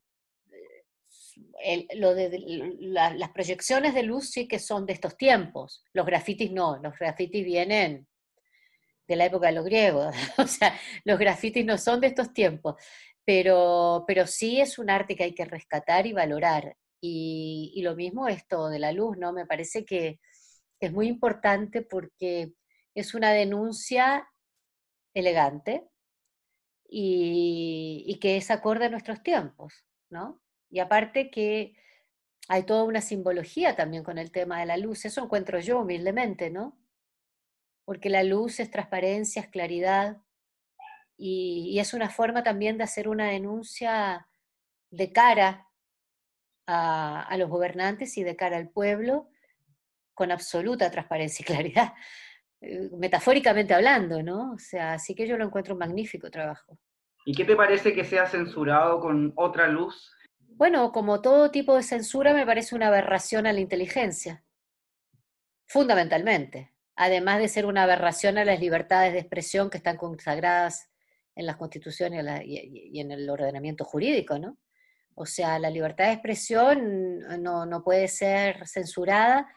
las 2.79 3.29
proyecciones 3.31 3.93
de 3.93 4.03
luz 4.03 4.29
sí 4.29 4.47
que 4.47 4.59
son 4.59 4.85
de 4.85 4.93
estos 4.93 5.17
tiempos, 5.17 5.83
los 5.93 6.05
grafitis 6.05 6.51
no, 6.51 6.77
los 6.77 6.97
grafitis 6.97 7.43
vienen 7.43 8.07
de 9.07 9.15
la 9.15 9.25
época 9.25 9.47
de 9.47 9.53
los 9.53 9.65
griegos, 9.65 10.15
o 10.37 10.47
sea, 10.47 10.77
los 11.03 11.17
grafitis 11.17 11.65
no 11.65 11.77
son 11.77 12.01
de 12.01 12.07
estos 12.07 12.33
tiempos, 12.33 12.75
pero, 13.25 14.03
pero 14.07 14.27
sí 14.27 14.61
es 14.61 14.77
un 14.79 14.89
arte 14.89 15.15
que 15.15 15.23
hay 15.23 15.33
que 15.33 15.45
rescatar 15.45 16.05
y 16.07 16.13
valorar. 16.13 16.77
Y, 16.99 17.79
lo 17.83 17.95
mismo 17.95 18.27
esto 18.27 18.69
de 18.69 18.79
la 18.79 18.91
luz, 18.91 19.17
¿no? 19.17 19.31
Me 19.31 19.45
parece 19.45 19.85
que 19.85 20.19
es 20.79 20.91
muy 20.91 21.07
importante 21.07 21.81
porque 21.83 22.53
es 22.95 23.13
una 23.13 23.31
denuncia 23.31 24.27
elegante 25.13 25.87
y 26.89 28.17
que 28.21 28.37
es 28.37 28.49
acorde 28.49 28.85
a 28.85 28.89
nuestros 28.89 29.21
tiempos, 29.21 29.85
¿no? 30.09 30.41
Y 30.77 30.79
aparte 30.79 31.31
que 31.31 31.73
hay 32.47 32.61
toda 32.61 32.83
una 32.83 33.01
simbología 33.01 33.75
también 33.75 34.03
con 34.03 34.19
el 34.19 34.29
tema 34.29 34.59
de 34.59 34.67
la 34.67 34.77
luz, 34.77 35.05
eso 35.05 35.23
encuentro 35.23 35.59
yo 35.59 35.79
humildemente, 35.79 36.51
¿no? 36.51 36.77
Porque 37.83 38.11
la 38.11 38.21
luz 38.21 38.59
es 38.59 38.69
transparencia, 38.69 39.41
es 39.41 39.47
claridad, 39.47 40.17
y, 41.17 41.79
es 41.79 41.95
una 41.95 42.11
forma 42.11 42.43
también 42.43 42.77
de 42.77 42.83
hacer 42.83 43.07
una 43.07 43.25
denuncia 43.25 44.27
de 44.91 45.11
cara 45.11 45.67
a, 46.67 47.23
a, 47.23 47.37
los 47.37 47.49
gobernantes 47.49 48.15
y 48.19 48.23
de 48.23 48.35
cara 48.35 48.57
al 48.57 48.69
pueblo 48.69 49.31
con 50.13 50.31
absoluta 50.31 50.91
transparencia 50.91 51.41
y 51.41 51.45
claridad, 51.47 51.93
eh, 52.61 52.91
metafóricamente 52.95 53.73
hablando, 53.73 54.21
¿no? 54.21 54.51
O 54.51 54.59
sea, 54.59 54.93
así 54.93 55.15
que 55.15 55.25
yo 55.25 55.39
lo 55.39 55.45
encuentro 55.45 55.73
un 55.73 55.79
magnífico 55.79 56.29
trabajo. 56.29 56.77
¿Y 57.25 57.33
qué 57.33 57.45
te 57.45 57.55
parece 57.55 57.95
que 57.95 58.05
sea 58.05 58.27
censurado 58.27 58.99
con 58.99 59.33
otra 59.37 59.67
luz 59.67 60.13
bueno, 60.57 60.91
como 60.91 61.21
todo 61.21 61.51
tipo 61.51 61.75
de 61.75 61.83
censura, 61.83 62.33
me 62.33 62.45
parece 62.45 62.73
una 62.73 62.87
aberración 62.87 63.45
a 63.45 63.53
la 63.53 63.59
inteligencia, 63.59 64.43
fundamentalmente, 65.67 66.73
además 66.95 67.39
de 67.39 67.47
ser 67.47 67.67
una 67.67 67.83
aberración 67.83 68.39
a 68.39 68.45
las 68.45 68.59
libertades 68.59 69.13
de 69.13 69.19
expresión 69.19 69.69
que 69.69 69.77
están 69.77 69.97
consagradas 69.97 70.89
en 71.35 71.45
las 71.45 71.57
constituciones 71.57 72.25
y, 72.43 72.99
en 72.99 73.11
el 73.11 73.29
ordenamiento 73.29 73.85
jurídico, 73.85 74.39
¿no? 74.39 74.57
O 75.13 75.27
sea, 75.27 75.59
la 75.59 75.69
libertad 75.69 76.05
de 76.05 76.13
expresión 76.13 77.19
no, 77.43 77.67
no 77.67 77.83
puede 77.83 78.07
ser 78.07 78.67
censurada 78.67 79.47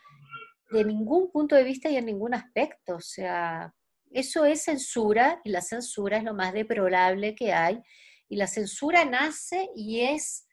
de 0.70 0.84
ningún 0.84 1.30
punto 1.30 1.56
de 1.56 1.64
vista 1.64 1.88
y 1.88 1.96
en 1.96 2.06
ningún 2.06 2.34
aspecto. 2.34 2.96
O 2.96 3.00
sea, 3.00 3.74
eso 4.10 4.44
es 4.44 4.64
censura 4.64 5.40
y 5.44 5.50
la 5.50 5.62
censura 5.62 6.18
es 6.18 6.24
lo 6.24 6.34
más 6.34 6.52
deplorable 6.52 7.34
que 7.34 7.54
hay. 7.54 7.80
Y 8.28 8.36
la 8.36 8.46
censura 8.46 9.06
nace 9.06 9.70
y 9.74 10.00
es 10.00 10.46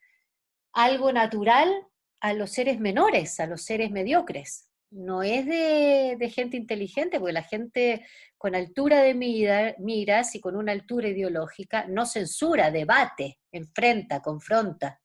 algo 0.72 1.12
natural 1.12 1.86
a 2.20 2.32
los 2.32 2.50
seres 2.50 2.80
menores, 2.80 3.40
a 3.40 3.46
los 3.46 3.62
seres 3.62 3.90
mediocres. 3.90 4.68
No 4.90 5.22
es 5.22 5.44
de, 5.46 6.32
gente 6.34 6.56
inteligente, 6.56 7.18
porque 7.18 7.32
la 7.32 7.42
gente 7.42 8.06
con 8.38 8.54
altura 8.54 9.02
de 9.02 9.14
miras 9.14 10.34
y 10.34 10.40
con 10.40 10.56
una 10.56 10.72
altura 10.72 11.08
ideológica 11.08 11.86
no 11.88 12.06
censura, 12.06 12.70
debate, 12.70 13.38
enfrenta, 13.52 14.22
confronta, 14.22 15.00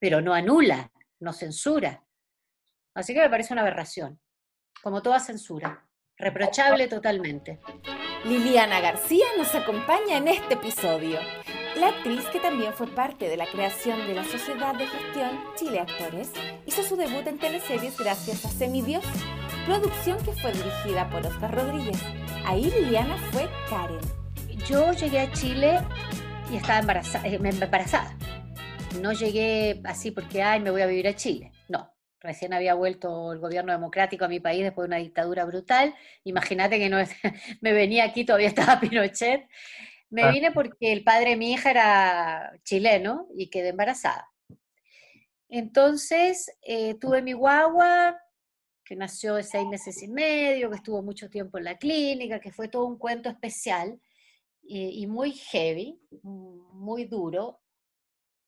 pero 0.00 0.20
no 0.20 0.32
anula, 0.32 0.90
no 1.20 1.32
censura. 1.32 2.04
Así 2.94 3.12
que 3.12 3.20
me 3.20 3.30
parece 3.30 3.52
una 3.52 3.62
aberración, 3.62 4.18
como 4.82 5.02
toda 5.02 5.20
censura, 5.20 5.86
reprochable 6.16 6.88
totalmente. 6.88 7.60
Liliana 8.24 8.80
García 8.80 9.26
nos 9.36 9.54
acompaña 9.54 10.16
en 10.16 10.28
este 10.28 10.54
episodio. 10.54 11.18
La 11.76 11.88
actriz, 11.88 12.24
que 12.32 12.40
también 12.40 12.72
fue 12.72 12.86
parte 12.88 13.28
de 13.28 13.36
la 13.36 13.46
creación 13.46 14.06
de 14.06 14.14
la 14.14 14.24
Sociedad 14.24 14.74
de 14.74 14.86
Gestión 14.86 15.30
Chile 15.54 15.80
Actores, 15.80 16.32
hizo 16.66 16.82
su 16.82 16.96
debut 16.96 17.26
en 17.26 17.38
teleseries 17.38 17.96
gracias 17.96 18.44
a 18.44 18.48
Semidios, 18.48 19.04
producción 19.66 20.18
que 20.24 20.32
fue 20.32 20.52
dirigida 20.52 21.08
por 21.10 21.24
Oscar 21.26 21.54
Rodríguez. 21.54 22.00
Ahí 22.44 22.70
Liliana 22.70 23.16
fue 23.30 23.48
Karen. 23.68 24.00
Yo 24.66 24.92
llegué 24.92 25.20
a 25.20 25.32
Chile 25.32 25.78
y 26.50 26.56
estaba 26.56 26.80
embarazada, 26.80 27.28
eh, 27.28 27.36
embarazada. 27.36 28.16
No 29.00 29.12
llegué 29.12 29.80
así 29.84 30.10
porque, 30.10 30.42
ay, 30.42 30.60
me 30.60 30.70
voy 30.70 30.80
a 30.80 30.86
vivir 30.86 31.06
a 31.06 31.14
Chile. 31.14 31.52
No, 31.68 31.92
recién 32.20 32.54
había 32.54 32.74
vuelto 32.74 33.32
el 33.32 33.38
gobierno 33.38 33.72
democrático 33.72 34.24
a 34.24 34.28
mi 34.28 34.40
país 34.40 34.62
después 34.62 34.84
de 34.84 34.96
una 34.96 35.02
dictadura 35.02 35.44
brutal. 35.44 35.94
Imagínate 36.24 36.78
que 36.78 36.88
no 36.88 36.96
me 37.60 37.72
venía 37.72 38.04
aquí, 38.04 38.24
todavía 38.24 38.48
estaba 38.48 38.80
Pinochet. 38.80 39.46
Me 40.10 40.22
ah. 40.22 40.30
vine 40.30 40.52
porque 40.52 40.92
el 40.92 41.04
padre 41.04 41.30
de 41.30 41.36
mi 41.36 41.52
hija 41.52 41.70
era 41.70 42.52
chileno 42.64 43.28
y 43.36 43.50
quedé 43.50 43.68
embarazada. 43.68 44.28
Entonces 45.48 46.50
eh, 46.62 46.94
tuve 46.94 47.22
mi 47.22 47.32
guagua, 47.32 48.18
que 48.84 48.96
nació 48.96 49.34
de 49.34 49.42
seis 49.42 49.66
meses 49.66 50.02
y 50.02 50.08
medio, 50.08 50.70
que 50.70 50.76
estuvo 50.76 51.02
mucho 51.02 51.28
tiempo 51.28 51.58
en 51.58 51.64
la 51.64 51.76
clínica, 51.76 52.40
que 52.40 52.52
fue 52.52 52.68
todo 52.68 52.86
un 52.86 52.98
cuento 52.98 53.28
especial 53.28 54.00
y, 54.62 55.02
y 55.02 55.06
muy 55.06 55.32
heavy, 55.32 56.00
muy 56.22 57.04
duro. 57.04 57.60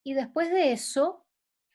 Y 0.02 0.14
después 0.14 0.50
de 0.50 0.72
eso, 0.72 1.26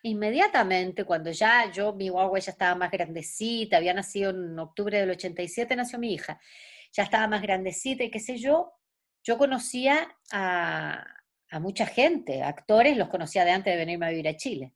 inmediatamente, 0.02 1.04
cuando 1.04 1.32
ya 1.32 1.72
yo, 1.72 1.94
mi 1.94 2.10
guagua 2.10 2.40
ya 2.40 2.52
estaba 2.52 2.76
más 2.76 2.92
grandecita, 2.92 3.78
había 3.78 3.94
nacido 3.94 4.32
en 4.32 4.58
octubre 4.58 5.00
del 5.00 5.12
87, 5.12 5.76
nació 5.76 6.00
mi 6.00 6.14
hija, 6.14 6.40
ya 6.92 7.04
estaba 7.04 7.28
más 7.28 7.42
grandecita 7.42 8.04
y 8.04 8.12
qué 8.12 8.20
sé 8.20 8.38
yo, 8.38 8.75
yo 9.26 9.40
conocía 9.40 10.16
a, 10.32 11.04
mucha 11.60 11.88
gente, 11.88 12.44
actores, 12.44 12.96
los 12.96 13.10
conocía 13.10 13.44
de 13.44 13.52
antes 13.52 13.74
de 13.74 13.78
venirme 13.78 14.06
a 14.06 14.10
vivir 14.10 14.28
a 14.28 14.38
Chile, 14.38 14.74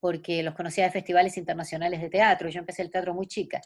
porque 0.00 0.42
los 0.42 0.54
conocía 0.54 0.84
de 0.84 0.90
festivales 0.90 1.36
internacionales 1.36 2.00
de 2.00 2.08
teatro, 2.08 2.48
yo 2.48 2.60
empecé 2.60 2.82
el 2.82 2.90
teatro 2.90 3.12
muy 3.12 3.26
chica. 3.26 3.60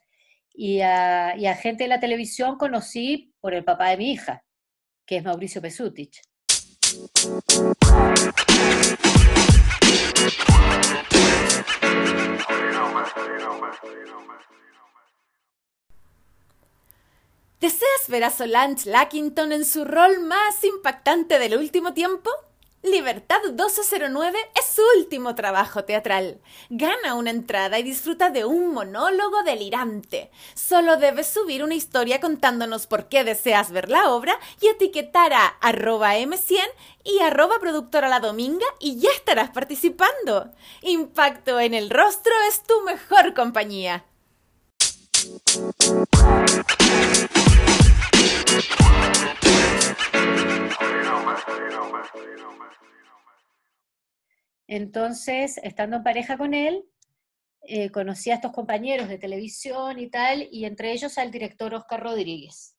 Y 0.53 0.81
a, 0.81 1.37
y 1.37 1.47
a 1.47 1.55
gente 1.55 1.85
de 1.85 1.89
la 1.89 2.01
televisión 2.01 2.57
conocí 2.59 3.35
por 3.41 3.55
el 3.55 3.65
papá 3.65 3.91
de 3.91 3.97
mi 3.97 4.11
hija, 4.13 4.45
que 5.07 5.19
es 5.19 5.25
Mauricio 5.25 5.63
Pesutich. 5.63 6.23
¿Deseas 17.61 18.09
ver 18.09 18.25
a 18.25 18.31
Solange 18.31 18.91
Lackington 18.91 19.53
en 19.53 19.65
su 19.65 19.85
rol 19.85 20.21
más 20.21 20.63
impactante 20.65 21.39
del 21.39 21.57
último 21.57 21.95
tiempo? 21.95 22.31
Libertad 22.83 23.39
1209 23.45 24.39
es 24.55 24.67
su 24.67 24.83
último 24.99 25.35
trabajo 25.35 25.85
teatral. 25.85 26.43
Gana 26.69 27.15
una 27.15 27.31
entrada 27.31 27.79
y 27.79 27.83
disfruta 27.83 28.29
de 28.29 28.45
un 28.45 28.75
monólogo 28.75 29.43
delirante. 29.45 30.31
Solo 30.55 30.99
debes 30.99 31.29
subir 31.29 31.65
una 31.65 31.75
historia 31.75 32.21
contándonos 32.21 32.87
por 32.87 33.09
qué 33.09 33.25
deseas 33.25 33.71
ver 33.71 33.89
la 33.89 34.11
obra 34.11 34.39
y 34.61 34.67
etiquetar 34.67 35.33
a 35.33 35.47
arroba 35.47 36.17
m100 36.17 36.61
y 37.05 37.21
arroba 37.21 37.59
productora 37.61 38.09
la 38.09 38.21
dominga 38.21 38.67
y 38.81 38.99
ya 38.99 39.11
estarás 39.13 39.49
participando. 39.49 40.53
Impacto 40.83 41.59
en 41.61 41.73
el 41.73 41.89
rostro 41.89 42.33
es 42.49 42.63
tu 42.65 42.79
mejor 42.83 43.33
compañía. 43.33 44.05
Entonces, 54.67 55.59
estando 55.63 55.97
en 55.97 56.03
pareja 56.03 56.37
con 56.37 56.55
él, 56.55 56.85
eh, 57.63 57.91
conocí 57.91 58.31
a 58.31 58.35
estos 58.35 58.53
compañeros 58.53 59.09
de 59.09 59.19
televisión 59.19 59.99
y 59.99 60.11
tal, 60.11 60.49
y 60.51 60.65
entre 60.65 60.93
ellos 60.93 61.17
al 61.19 61.31
director 61.31 61.75
Oscar 61.75 62.03
Rodríguez. 62.03 62.77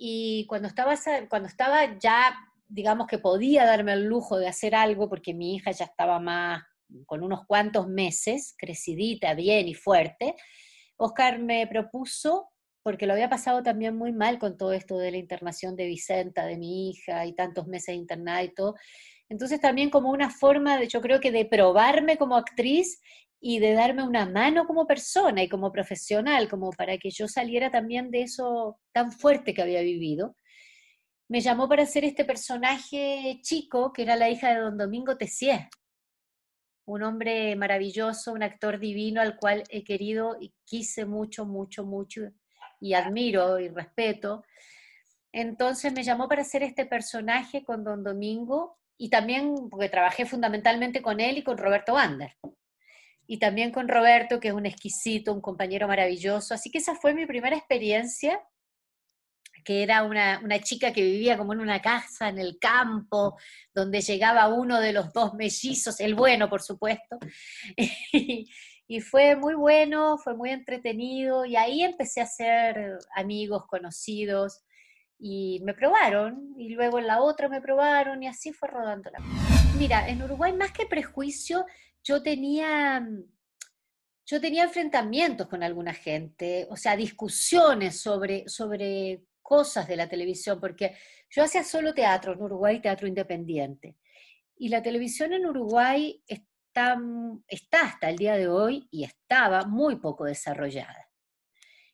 y 0.00 0.46
cuando 0.46 0.68
estaba, 0.68 0.94
cuando 1.28 1.48
estaba 1.48 1.98
ya, 1.98 2.36
digamos 2.68 3.06
que 3.08 3.18
podía 3.18 3.64
darme 3.64 3.94
el 3.94 4.04
lujo 4.04 4.38
de 4.38 4.46
hacer 4.46 4.74
algo, 4.74 5.08
porque 5.08 5.34
mi 5.34 5.56
hija 5.56 5.72
ya 5.72 5.86
estaba 5.86 6.20
más, 6.20 6.62
con 7.06 7.22
unos 7.22 7.46
cuantos 7.46 7.88
meses, 7.88 8.54
crecidita, 8.56 9.34
bien 9.34 9.66
y 9.68 9.74
fuerte, 9.74 10.36
Oscar 10.98 11.38
me 11.38 11.66
propuso, 11.66 12.50
porque 12.82 13.06
lo 13.06 13.14
había 13.14 13.30
pasado 13.30 13.62
también 13.62 13.96
muy 13.96 14.12
mal 14.12 14.38
con 14.38 14.56
todo 14.56 14.72
esto 14.72 14.98
de 14.98 15.10
la 15.10 15.16
internación 15.16 15.76
de 15.76 15.86
Vicenta, 15.86 16.44
de 16.44 16.58
mi 16.58 16.90
hija, 16.90 17.24
y 17.24 17.34
tantos 17.34 17.66
meses 17.66 17.94
internada 17.94 18.42
y 18.42 18.52
todo, 18.52 18.74
entonces 19.28 19.60
también 19.60 19.90
como 19.90 20.10
una 20.10 20.30
forma 20.30 20.78
de, 20.78 20.88
yo 20.88 21.00
creo 21.00 21.20
que 21.20 21.30
de 21.30 21.44
probarme 21.44 22.16
como 22.16 22.36
actriz 22.36 23.00
y 23.40 23.60
de 23.60 23.74
darme 23.74 24.02
una 24.02 24.26
mano 24.26 24.66
como 24.66 24.86
persona 24.86 25.42
y 25.42 25.48
como 25.48 25.70
profesional, 25.70 26.48
como 26.48 26.70
para 26.70 26.98
que 26.98 27.10
yo 27.10 27.28
saliera 27.28 27.70
también 27.70 28.10
de 28.10 28.22
eso 28.22 28.78
tan 28.92 29.12
fuerte 29.12 29.54
que 29.54 29.62
había 29.62 29.82
vivido. 29.82 30.34
Me 31.28 31.40
llamó 31.40 31.68
para 31.68 31.82
hacer 31.82 32.04
este 32.04 32.24
personaje 32.24 33.38
chico, 33.42 33.92
que 33.92 34.02
era 34.02 34.16
la 34.16 34.30
hija 34.30 34.48
de 34.48 34.60
don 34.60 34.78
Domingo 34.78 35.16
Tessier, 35.16 35.68
un 36.88 37.02
hombre 37.02 37.54
maravilloso, 37.54 38.32
un 38.32 38.42
actor 38.42 38.78
divino 38.78 39.20
al 39.20 39.36
cual 39.36 39.62
he 39.68 39.84
querido 39.84 40.38
y 40.40 40.54
quise 40.64 41.04
mucho, 41.04 41.44
mucho, 41.44 41.84
mucho 41.84 42.22
y 42.80 42.94
admiro 42.94 43.58
y 43.58 43.68
respeto. 43.68 44.42
Entonces 45.30 45.92
me 45.92 46.02
llamó 46.02 46.28
para 46.28 46.40
hacer 46.40 46.62
este 46.62 46.86
personaje 46.86 47.62
con 47.62 47.84
don 47.84 48.02
Domingo 48.02 48.78
y 48.96 49.10
también 49.10 49.68
porque 49.68 49.90
trabajé 49.90 50.24
fundamentalmente 50.24 51.02
con 51.02 51.20
él 51.20 51.36
y 51.36 51.44
con 51.44 51.58
Roberto 51.58 51.92
Wander 51.92 52.34
y 53.26 53.38
también 53.38 53.70
con 53.70 53.86
Roberto, 53.86 54.40
que 54.40 54.48
es 54.48 54.54
un 54.54 54.64
exquisito, 54.64 55.34
un 55.34 55.42
compañero 55.42 55.86
maravilloso. 55.86 56.54
Así 56.54 56.70
que 56.70 56.78
esa 56.78 56.94
fue 56.94 57.12
mi 57.12 57.26
primera 57.26 57.54
experiencia, 57.54 58.40
que 59.68 59.82
era 59.82 60.02
una, 60.02 60.40
chica 60.62 60.94
que 60.94 61.02
vivía 61.02 61.36
como 61.36 61.52
en 61.52 61.60
una 61.60 61.82
casa 61.82 62.30
en 62.30 62.38
el 62.38 62.58
campo, 62.58 63.36
donde 63.74 64.00
llegaba 64.00 64.48
uno 64.48 64.80
de 64.80 64.94
los 64.94 65.12
dos 65.12 65.34
mellizos, 65.34 66.00
el 66.00 66.14
bueno, 66.14 66.48
por 66.48 66.62
supuesto. 66.62 67.18
y, 67.76 69.00
fue 69.02 69.36
muy 69.36 69.52
bueno, 69.52 70.16
fue 70.16 70.34
muy 70.34 70.52
entretenido, 70.52 71.44
y 71.44 71.56
ahí 71.56 71.82
empecé 71.82 72.22
a 72.22 72.24
hacer 72.24 72.96
amigos, 73.14 73.66
conocidos, 73.66 74.64
y 75.18 75.60
me 75.64 75.74
probaron, 75.74 76.54
y 76.56 76.70
luego 76.70 76.98
en 76.98 77.06
la 77.06 77.20
otra 77.20 77.50
me 77.50 77.60
probaron, 77.60 78.22
y 78.22 78.26
así 78.26 78.54
fue 78.54 78.70
rodando 78.70 79.10
la 79.10 79.18
Mira, 79.78 80.08
en 80.08 80.22
Uruguay 80.22 80.54
más 80.54 80.72
que 80.72 80.86
prejuicio, 80.86 81.66
yo 82.02 82.22
tenía, 82.22 83.06
yo 84.24 84.40
tenía 84.40 84.64
enfrentamientos 84.64 85.46
con 85.46 85.62
alguna 85.62 85.92
gente, 85.92 86.66
o 86.70 86.76
sea, 86.76 86.96
discusiones 86.96 88.00
sobre, 88.00 88.48
sobre 88.48 89.27
cosas 89.42 89.88
de 89.88 89.96
la 89.96 90.08
televisión, 90.08 90.60
porque 90.60 90.96
yo 91.30 91.42
hacía 91.42 91.64
solo 91.64 91.94
teatro 91.94 92.32
en 92.32 92.42
Uruguay, 92.42 92.80
teatro 92.80 93.06
independiente. 93.06 93.96
Y 94.56 94.68
la 94.68 94.82
televisión 94.82 95.32
en 95.32 95.46
Uruguay 95.46 96.22
está, 96.26 96.98
está 97.46 97.82
hasta 97.82 98.10
el 98.10 98.16
día 98.16 98.36
de 98.36 98.48
hoy 98.48 98.88
y 98.90 99.04
estaba 99.04 99.64
muy 99.64 99.96
poco 99.96 100.24
desarrollada. 100.24 101.08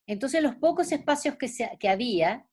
Entonces 0.06 0.42
los 0.42 0.56
pocos 0.56 0.92
espacios 0.92 1.36
que, 1.36 1.48
se, 1.48 1.76
que 1.78 1.88
había 1.88 2.46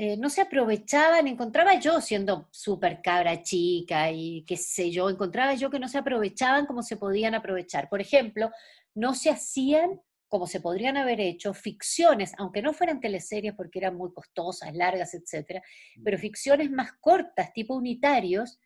eh, 0.00 0.16
no 0.16 0.30
se 0.30 0.42
aprovechaban, 0.42 1.26
encontraba 1.26 1.74
yo 1.80 2.00
siendo 2.00 2.48
súper 2.52 3.02
cabra 3.02 3.42
chica 3.42 4.12
y 4.12 4.44
qué 4.44 4.56
sé 4.56 4.92
yo, 4.92 5.10
encontraba 5.10 5.54
yo 5.54 5.70
que 5.70 5.80
no 5.80 5.88
se 5.88 5.98
aprovechaban 5.98 6.66
como 6.66 6.84
se 6.84 6.96
podían 6.96 7.34
aprovechar. 7.34 7.88
Por 7.88 8.00
ejemplo, 8.00 8.50
no 8.94 9.14
se 9.14 9.30
hacían 9.30 10.00
como 10.28 10.46
se 10.46 10.60
podrían 10.60 10.96
haber 10.96 11.20
hecho 11.20 11.54
ficciones, 11.54 12.32
aunque 12.38 12.62
no 12.62 12.72
fueran 12.72 13.00
teleseries 13.00 13.54
porque 13.54 13.78
eran 13.78 13.96
muy 13.96 14.12
costosas, 14.12 14.74
largas, 14.74 15.14
etcétera, 15.14 15.62
pero 16.04 16.18
ficciones 16.18 16.70
más 16.70 16.92
cortas, 17.00 17.52
tipo 17.52 17.74
unitarios, 17.74 18.60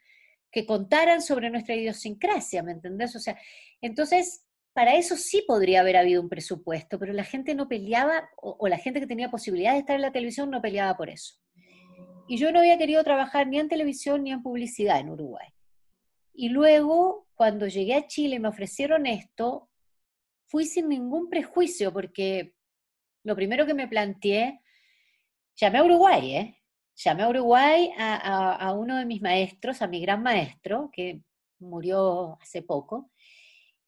que 0.50 0.66
contaran 0.66 1.22
sobre 1.22 1.48
nuestra 1.48 1.74
idiosincrasia, 1.74 2.62
¿me 2.62 2.72
entendés? 2.72 3.16
O 3.16 3.20
sea, 3.20 3.38
entonces 3.80 4.44
para 4.74 4.96
eso 4.96 5.16
sí 5.16 5.44
podría 5.46 5.80
haber 5.80 5.96
habido 5.96 6.22
un 6.22 6.28
presupuesto, 6.28 6.98
pero 6.98 7.12
la 7.12 7.24
gente 7.24 7.54
no 7.54 7.68
peleaba, 7.68 8.28
o, 8.36 8.66
la 8.68 8.78
gente 8.78 9.00
que 9.00 9.06
tenía 9.06 9.30
posibilidad 9.30 9.72
de 9.72 9.80
estar 9.80 9.96
en 9.96 10.02
la 10.02 10.12
televisión 10.12 10.50
no 10.50 10.62
peleaba 10.62 10.96
por 10.96 11.10
eso. 11.10 11.34
Y 12.26 12.38
yo 12.38 12.52
no 12.52 12.60
había 12.60 12.78
querido 12.78 13.04
trabajar 13.04 13.46
ni 13.46 13.58
en 13.58 13.68
televisión 13.68 14.22
ni 14.22 14.32
en 14.32 14.42
publicidad 14.42 15.00
en 15.00 15.10
Uruguay. 15.10 15.48
Y 16.32 16.48
luego, 16.48 17.26
cuando 17.34 17.66
llegué 17.66 17.94
a 17.94 18.06
Chile 18.06 18.36
y 18.36 18.38
me 18.38 18.48
ofrecieron 18.48 19.06
esto, 19.06 19.68
fui 20.52 20.66
sin 20.66 20.88
ningún 20.88 21.30
prejuicio, 21.30 21.92
porque 21.92 22.52
lo 23.24 23.34
primero 23.34 23.64
que 23.66 23.74
me 23.74 23.88
planteé, 23.88 24.60
llamé 25.56 25.78
a 25.78 25.84
Uruguay, 25.84 26.36
¿eh? 26.36 26.58
Llamé 26.94 27.22
a 27.22 27.28
Uruguay 27.30 27.90
a, 27.98 28.72
uno 28.74 28.98
de 28.98 29.06
mis 29.06 29.22
maestros, 29.22 29.80
a 29.80 29.88
mi 29.88 30.02
gran 30.02 30.22
maestro, 30.22 30.90
que 30.92 31.22
murió 31.58 32.38
hace 32.40 32.60
poco, 32.60 33.10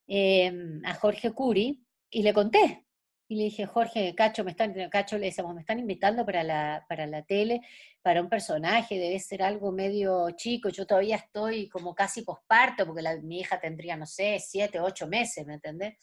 Em, 0.07 0.83
a 0.85 0.94
Jorge 0.94 1.33
Curi 1.33 1.83
y 2.11 2.22
le 2.22 2.35
conté. 2.35 2.85
Y 3.27 3.37
le 3.37 3.44
dije, 3.44 3.64
Jorge, 3.66 4.14
Cacho, 4.14 4.44
me 4.44 4.50
están, 4.50 4.74
Cacho 4.90 5.16
le 5.16 5.27
decíamos, 5.27 5.55
me 5.55 5.62
están 5.62 5.79
invitando 5.79 6.27
para 6.27 6.42
la, 6.42 6.85
para 6.88 7.07
la 7.07 7.22
tele, 7.22 7.62
para 8.03 8.20
un 8.20 8.29
personaje, 8.29 8.98
debe 8.98 9.18
ser 9.18 9.42
algo 9.42 9.72
medio 9.72 10.31
chico, 10.33 10.68
yo 10.68 10.87
todavía 10.87 11.16
estoy 11.16 11.68
como 11.70 11.94
casi 11.94 12.20
posparto, 12.22 12.85
porque 12.87 13.03
mi 13.22 13.40
hija 13.40 13.59
tendría, 13.59 13.96
no 13.96 14.05
sé, 14.05 14.38
siete, 14.40 14.79
ocho 14.79 15.09
meses, 15.09 15.46
¿me 15.46 15.55
entendés? 15.55 15.94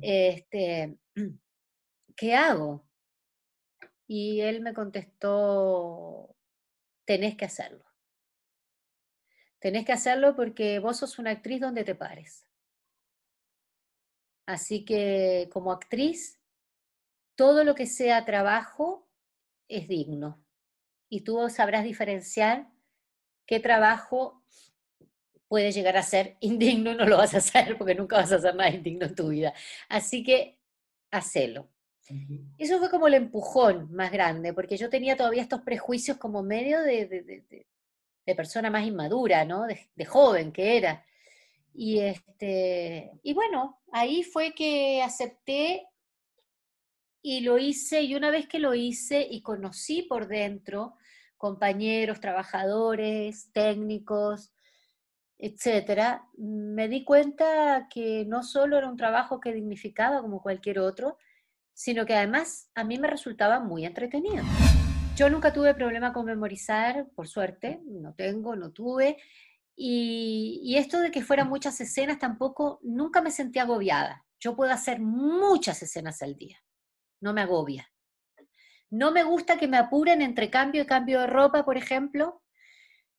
Este, 0.00 0.98
¿Qué 2.16 2.34
hago? 2.34 2.86
Y 4.06 4.40
él 4.40 4.62
me 4.62 4.72
contestó, 4.72 6.34
tenés 7.04 7.36
que 7.36 7.44
hacerlo. 7.44 7.84
Tenés 9.58 9.84
que 9.84 9.92
hacerlo 9.92 10.34
porque 10.34 10.78
vos 10.78 10.98
sos 10.98 11.18
una 11.18 11.32
actriz 11.32 11.60
donde 11.60 11.84
te 11.84 11.94
pares. 11.94 12.46
Así 14.46 14.84
que 14.84 15.48
como 15.52 15.72
actriz, 15.72 16.40
todo 17.34 17.64
lo 17.64 17.74
que 17.74 17.86
sea 17.86 18.24
trabajo 18.24 19.08
es 19.68 19.88
digno. 19.88 20.42
Y 21.08 21.22
tú 21.22 21.48
sabrás 21.50 21.84
diferenciar 21.84 22.70
qué 23.44 23.60
trabajo 23.60 24.42
puede 25.48 25.72
llegar 25.72 25.96
a 25.96 26.02
ser 26.02 26.36
indigno 26.40 26.92
y 26.92 26.96
no 26.96 27.06
lo 27.06 27.18
vas 27.18 27.34
a 27.34 27.38
hacer 27.38 27.76
porque 27.78 27.94
nunca 27.94 28.16
vas 28.16 28.32
a 28.32 28.36
hacer 28.36 28.54
nada 28.54 28.70
indigno 28.70 29.06
en 29.06 29.14
tu 29.14 29.28
vida. 29.28 29.54
Así 29.88 30.22
que 30.22 30.58
hacelo. 31.10 31.68
Eso 32.56 32.78
fue 32.78 32.88
como 32.88 33.08
el 33.08 33.14
empujón 33.14 33.92
más 33.92 34.12
grande, 34.12 34.52
porque 34.54 34.76
yo 34.76 34.88
tenía 34.88 35.16
todavía 35.16 35.42
estos 35.42 35.62
prejuicios 35.62 36.18
como 36.18 36.40
medio 36.40 36.80
de, 36.82 37.66
persona 38.36 38.70
más 38.70 38.86
inmadura, 38.86 39.44
¿no? 39.44 39.64
de 39.66 40.04
joven 40.04 40.52
que 40.52 40.76
era. 40.76 41.04
Y, 41.74 41.98
este, 41.98 43.10
y 43.22 43.34
bueno, 43.34 43.82
ahí 43.92 44.22
fue 44.22 44.54
que 44.54 45.02
acepté 45.02 45.86
y 47.20 47.40
lo 47.40 47.58
hice, 47.58 48.02
y 48.02 48.14
una 48.14 48.30
vez 48.30 48.48
que 48.48 48.58
lo 48.58 48.74
hice 48.74 49.26
y 49.28 49.42
conocí 49.42 50.02
por 50.02 50.26
dentro 50.26 50.94
compañeros, 51.36 52.20
trabajadores, 52.20 53.50
técnicos, 53.52 54.52
etcétera, 55.38 56.26
me 56.36 56.88
di 56.88 57.04
cuenta 57.04 57.88
que 57.90 58.24
no 58.26 58.42
solo 58.42 58.78
era 58.78 58.88
un 58.88 58.96
trabajo 58.96 59.40
que 59.40 59.52
dignificaba 59.52 60.20
como 60.22 60.42
cualquier 60.42 60.78
otro, 60.78 61.18
sino 61.74 62.06
que 62.06 62.14
además 62.14 62.70
a 62.74 62.84
mí 62.84 62.98
me 62.98 63.08
resultaba 63.08 63.60
muy 63.60 63.84
entretenido. 63.84 64.42
Yo 65.14 65.30
nunca 65.30 65.52
tuve 65.52 65.74
problema 65.74 66.12
con 66.12 66.26
memorizar, 66.26 67.08
por 67.14 67.28
suerte, 67.28 67.80
no 67.84 68.14
tengo, 68.14 68.56
no 68.56 68.70
tuve, 68.72 69.18
y, 69.78 70.74
esto 70.78 71.00
de 71.00 71.10
que 71.10 71.22
fueran 71.22 71.48
muchas 71.48 71.80
escenas 71.80 72.18
tampoco, 72.18 72.80
nunca 72.82 73.20
me 73.20 73.30
sentí 73.30 73.58
agobiada. 73.58 74.24
Yo 74.40 74.56
puedo 74.56 74.72
hacer 74.72 75.00
muchas 75.00 75.82
escenas 75.82 76.22
al 76.22 76.36
día, 76.36 76.58
no 77.20 77.34
me 77.34 77.42
agobia. 77.42 77.92
No 78.88 79.10
me 79.10 79.22
gusta 79.24 79.58
que 79.58 79.68
me 79.68 79.76
apuren 79.76 80.22
entre 80.22 80.48
cambio 80.48 80.82
y 80.82 80.86
cambio 80.86 81.20
de 81.20 81.26
ropa, 81.26 81.64
por 81.64 81.76
ejemplo, 81.76 82.42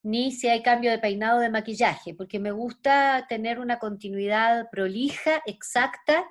ni 0.08 0.32
si 0.32 0.48
hay 0.48 0.64
cambio 0.64 0.90
de 0.90 1.00
peinado 1.00 1.40
o 1.40 1.42
de 1.42 1.50
maquillaje, 1.50 2.14
porque 2.14 2.40
me 2.40 2.52
gusta 2.52 3.26
tener 3.28 3.60
una 3.60 3.78
continuidad 3.78 4.70
prolija, 4.72 5.42
exacta, 5.46 6.26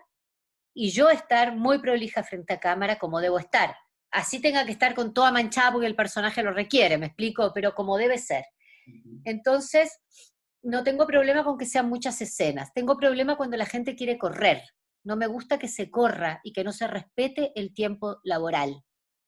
y 0.74 0.92
yo 0.92 1.10
estar 1.10 1.54
muy 1.54 1.78
prolija 1.78 2.22
frente 2.22 2.54
a 2.54 2.58
cámara 2.58 2.98
como 2.98 3.20
debo 3.20 3.38
estar. 3.38 3.76
Así 4.10 4.40
tenga 4.40 4.64
que 4.64 4.72
estar 4.72 4.94
con 4.94 5.12
toda 5.12 5.30
manchada 5.30 5.72
porque 5.72 5.86
el 5.86 5.94
personaje 5.94 6.42
lo 6.42 6.54
requiere, 6.54 6.96
me 6.96 7.04
explico, 7.04 7.52
pero 7.52 7.74
como 7.74 7.98
debe 7.98 8.16
ser. 8.16 8.46
Entonces, 9.24 10.00
no 10.62 10.82
tengo 10.82 11.06
problema 11.06 11.44
con 11.44 11.58
que 11.58 11.66
sean 11.66 11.90
muchas 11.90 12.18
escenas, 12.22 12.72
tengo 12.72 12.96
problema 12.96 13.36
cuando 13.36 13.58
la 13.58 13.66
gente 13.66 13.94
quiere 13.94 14.16
correr. 14.16 14.62
No 15.04 15.16
me 15.16 15.26
gusta 15.26 15.58
que 15.58 15.68
se 15.68 15.90
corra 15.90 16.40
y 16.44 16.54
que 16.54 16.64
no 16.64 16.72
se 16.72 16.86
respete 16.86 17.52
el 17.54 17.74
tiempo 17.74 18.20
laboral, 18.24 18.82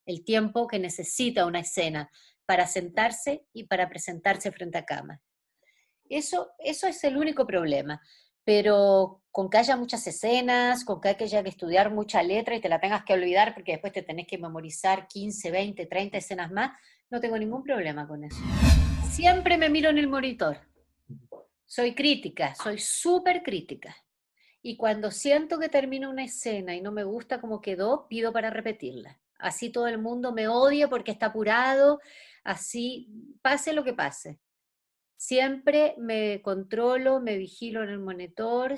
el 0.07 0.25
tiempo 0.25 0.67
que 0.67 0.79
necesita 0.79 1.45
una 1.45 1.61
escena 1.61 2.11
para 2.49 2.67
sentarse 2.67 3.45
y 3.53 3.65
para 3.65 3.91
presentarse 3.91 4.51
frente 4.51 4.79
a 4.79 4.87
cámara. 4.87 5.21
Eso, 6.09 6.49
eso 6.59 6.87
es 6.87 7.05
el 7.05 7.19
único 7.19 7.47
problema. 7.47 8.01
pero 8.43 9.21
con 9.31 9.51
que 9.51 9.59
haya 9.59 9.77
muchas 9.77 10.07
escenas, 10.07 10.83
con 10.83 11.03
que 11.03 11.11
haya 11.11 11.43
que 11.43 11.51
estudiar 11.51 11.93
mucha 11.93 12.23
letra 12.23 12.57
y 12.57 12.63
te 12.63 12.71
la 12.71 12.81
tengas 12.81 13.05
que 13.05 13.13
olvidar 13.13 13.53
porque 13.53 13.73
después 13.73 13.93
te 13.93 14.01
tenés 14.01 14.27
que 14.27 14.39
memorizar 14.39 15.07
15, 15.07 15.51
20, 15.51 15.85
30 15.85 16.17
escenas 16.17 16.51
más, 16.51 16.71
no 17.11 17.21
tengo 17.21 17.37
ningún 17.37 17.63
problema 17.63 18.09
con 18.09 18.25
eso. 18.25 18.39
Siempre 19.11 19.59
me 19.59 19.69
miro 19.69 19.91
en 19.91 19.99
el 19.99 20.09
monitor. 20.09 20.57
Soy 21.67 21.95
crítica, 21.95 22.55
soy 22.55 22.79
súper 22.79 23.43
crítica. 23.43 23.95
Y 24.63 24.79
cuando 24.79 25.11
siento 25.11 25.59
que 25.59 25.69
termina 25.69 26.09
una 26.09 26.25
escena 26.25 26.75
y 26.75 26.81
no 26.81 26.93
me 26.93 27.05
gusta 27.05 27.43
como 27.43 27.61
quedó, 27.61 28.09
pido 28.09 28.33
para 28.33 28.49
repetirla. 28.49 29.21
Así 29.39 29.71
todo 29.71 29.87
el 29.87 29.99
mundo 29.99 30.33
me 30.33 30.49
odia 30.49 30.89
porque 30.89 31.13
está 31.13 31.27
apurado, 31.27 32.01
así 32.45 33.09
pase 33.43 33.73
lo 33.73 33.85
que 33.85 33.95
pase. 33.95 34.41
Siempre 35.17 35.95
me 35.99 36.43
controlo, 36.43 37.21
me 37.21 37.37
vigilo 37.37 37.83
en 37.83 37.91
el 37.91 37.99
monitor, 37.99 38.75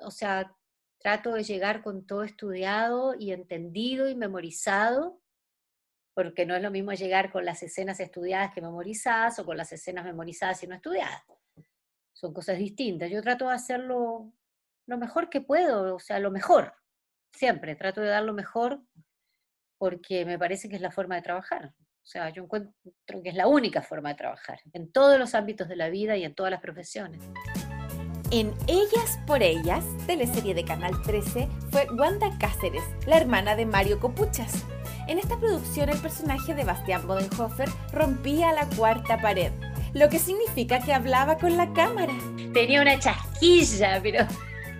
o 0.00 0.10
sea, 0.10 0.56
trato 0.98 1.32
de 1.32 1.44
llegar 1.44 1.82
con 1.82 2.06
todo 2.06 2.24
estudiado 2.24 3.14
y 3.18 3.32
entendido 3.32 4.08
y 4.08 4.14
memorizado, 4.14 5.20
porque 6.14 6.46
no 6.46 6.56
es 6.56 6.62
lo 6.62 6.72
mismo 6.72 6.92
llegar 6.92 7.30
con 7.30 7.44
las 7.44 7.62
escenas 7.62 8.00
estudiadas 8.00 8.52
que 8.52 8.60
memorizadas 8.60 9.38
o 9.38 9.46
con 9.46 9.56
las 9.56 9.72
escenas 9.72 10.04
memorizadas 10.04 10.62
y 10.64 10.66
no 10.66 10.74
estudiadas. 10.74 11.22
Son 12.12 12.34
cosas 12.34 12.58
distintas. 12.58 13.10
Yo 13.10 13.22
trato 13.22 13.46
de 13.46 13.54
hacerlo 13.54 14.32
lo 14.86 14.98
mejor 14.98 15.30
que 15.30 15.40
puedo, 15.40 15.94
o 15.94 16.00
sea, 16.00 16.18
lo 16.18 16.32
mejor. 16.32 16.74
Siempre 17.32 17.76
trato 17.76 18.00
de 18.00 18.08
dar 18.08 18.24
lo 18.24 18.32
mejor 18.32 18.82
porque 19.78 20.24
me 20.24 20.38
parece 20.38 20.68
que 20.68 20.74
es 20.74 20.82
la 20.82 20.90
forma 20.90 21.14
de 21.14 21.22
trabajar. 21.22 21.74
O 22.08 22.10
sea, 22.10 22.30
yo 22.30 22.44
encuentro 22.44 22.72
que 23.22 23.28
es 23.28 23.34
la 23.34 23.48
única 23.48 23.82
forma 23.82 24.08
de 24.08 24.14
trabajar, 24.14 24.60
en 24.72 24.90
todos 24.90 25.18
los 25.18 25.34
ámbitos 25.34 25.68
de 25.68 25.76
la 25.76 25.90
vida 25.90 26.16
y 26.16 26.24
en 26.24 26.34
todas 26.34 26.50
las 26.50 26.62
profesiones. 26.62 27.20
En 28.30 28.54
Ellas 28.66 29.18
por 29.26 29.42
Ellas, 29.42 29.84
teleserie 30.06 30.54
de 30.54 30.64
Canal 30.64 31.02
13, 31.02 31.46
fue 31.70 31.86
Wanda 31.98 32.30
Cáceres, 32.38 32.82
la 33.06 33.18
hermana 33.18 33.56
de 33.56 33.66
Mario 33.66 34.00
Copuchas. 34.00 34.64
En 35.06 35.18
esta 35.18 35.38
producción 35.38 35.90
el 35.90 35.98
personaje 35.98 36.54
de 36.54 36.64
Bastián 36.64 37.06
Bodenhofer 37.06 37.68
rompía 37.92 38.54
la 38.54 38.66
cuarta 38.70 39.20
pared, 39.20 39.52
lo 39.92 40.08
que 40.08 40.18
significa 40.18 40.80
que 40.80 40.94
hablaba 40.94 41.36
con 41.36 41.58
la 41.58 41.74
cámara. 41.74 42.14
Tenía 42.54 42.80
una 42.80 42.98
chasquilla, 42.98 44.00
pero... 44.02 44.26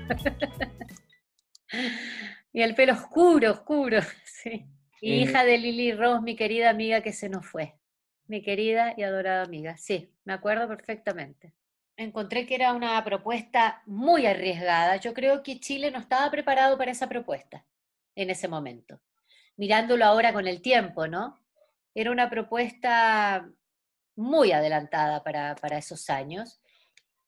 y 2.54 2.62
el 2.62 2.74
pelo 2.74 2.94
oscuro, 2.94 3.50
oscuro, 3.50 4.00
sí. 4.24 4.66
Eh, 5.00 5.16
Hija 5.16 5.44
de 5.44 5.58
Lily 5.58 5.92
Rose, 5.92 6.22
mi 6.22 6.36
querida 6.36 6.70
amiga 6.70 7.02
que 7.02 7.12
se 7.12 7.28
nos 7.28 7.46
fue. 7.46 7.74
Mi 8.26 8.42
querida 8.42 8.94
y 8.96 9.02
adorada 9.02 9.42
amiga. 9.42 9.76
Sí, 9.76 10.12
me 10.24 10.32
acuerdo 10.32 10.68
perfectamente. 10.68 11.54
Encontré 11.96 12.46
que 12.46 12.54
era 12.54 12.72
una 12.72 13.02
propuesta 13.04 13.82
muy 13.86 14.26
arriesgada. 14.26 14.96
Yo 14.96 15.14
creo 15.14 15.42
que 15.42 15.60
Chile 15.60 15.90
no 15.90 15.98
estaba 15.98 16.30
preparado 16.30 16.76
para 16.78 16.90
esa 16.90 17.08
propuesta 17.08 17.64
en 18.14 18.30
ese 18.30 18.48
momento. 18.48 19.00
Mirándolo 19.56 20.04
ahora 20.04 20.32
con 20.32 20.46
el 20.46 20.62
tiempo, 20.62 21.08
¿no? 21.08 21.40
Era 21.94 22.10
una 22.10 22.30
propuesta 22.30 23.50
muy 24.14 24.52
adelantada 24.52 25.22
para, 25.22 25.54
para 25.56 25.78
esos 25.78 26.10
años 26.10 26.60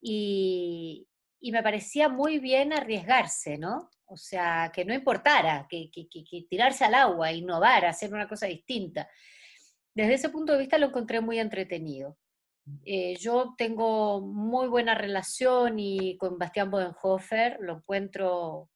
y, 0.01 1.09
y 1.41 1.53
me 1.53 1.63
parecía 1.63 2.09
muy 2.09 2.39
bien 2.39 2.73
arriesgarse, 2.73 3.57
¿no? 3.57 3.91
O 4.07 4.17
sea, 4.17 4.71
que 4.75 4.85
no 4.85 4.93
importara, 4.93 5.67
que, 5.69 5.91
tirarse 6.49 6.85
al 6.85 6.95
agua, 6.95 7.33
innovar, 7.33 7.87
hacer 7.87 8.13
una 8.13 8.29
cosa 8.29 8.47
distinta. 8.47 9.09
Desde 9.95 10.15
ese 10.15 10.29
punto 10.29 10.53
de 10.53 10.59
vista 10.59 10.79
lo 10.79 10.87
encontré 10.87 11.21
muy 11.21 11.39
entretenido. 11.39 12.19
Eh, 12.85 13.17
yo 13.17 13.55
tengo 13.57 14.21
muy 14.21 14.69
buena 14.69 14.95
relación 14.95 15.79
y 15.79 16.17
con 16.19 16.39
Bastián 16.39 16.71
Bodenhofer 16.71 17.59
lo 17.61 17.77
encuentro 17.77 18.69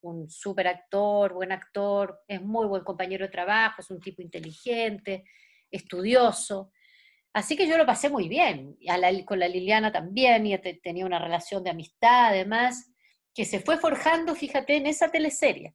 un 0.00 0.30
súper 0.30 0.68
actor, 0.68 1.34
buen 1.34 1.52
actor, 1.52 2.20
es 2.28 2.40
muy 2.40 2.66
buen 2.66 2.84
compañero 2.84 3.26
de 3.26 3.32
trabajo, 3.32 3.80
es 3.80 3.90
un 3.90 4.00
tipo 4.00 4.22
inteligente, 4.22 5.24
estudioso. 5.70 6.70
Así 7.36 7.54
que 7.54 7.66
yo 7.68 7.76
lo 7.76 7.84
pasé 7.84 8.08
muy 8.08 8.28
bien. 8.30 8.78
Con 9.26 9.38
la 9.38 9.46
Liliana 9.46 9.92
también, 9.92 10.46
y 10.46 10.56
te- 10.56 10.80
tenía 10.82 11.04
una 11.04 11.18
relación 11.18 11.62
de 11.62 11.68
amistad, 11.68 12.28
además, 12.28 12.90
que 13.34 13.44
se 13.44 13.60
fue 13.60 13.76
forjando, 13.76 14.34
fíjate, 14.34 14.76
en 14.76 14.86
esa 14.86 15.10
teleserie. 15.10 15.74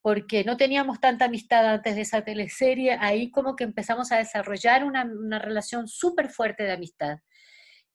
Porque 0.00 0.44
no 0.44 0.56
teníamos 0.56 0.98
tanta 0.98 1.26
amistad 1.26 1.66
antes 1.66 1.94
de 1.94 2.00
esa 2.00 2.24
teleserie, 2.24 2.96
ahí 2.98 3.30
como 3.30 3.54
que 3.54 3.64
empezamos 3.64 4.12
a 4.12 4.16
desarrollar 4.16 4.82
una, 4.84 5.04
relación 5.38 5.88
súper 5.88 6.30
fuerte 6.30 6.62
de 6.62 6.72
amistad, 6.72 7.18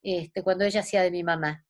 este, 0.04 0.44
cuando 0.44 0.64
ella 0.64 0.82
hacía 0.82 1.02
de 1.02 1.10
mi 1.10 1.24
mamá. 1.24 1.66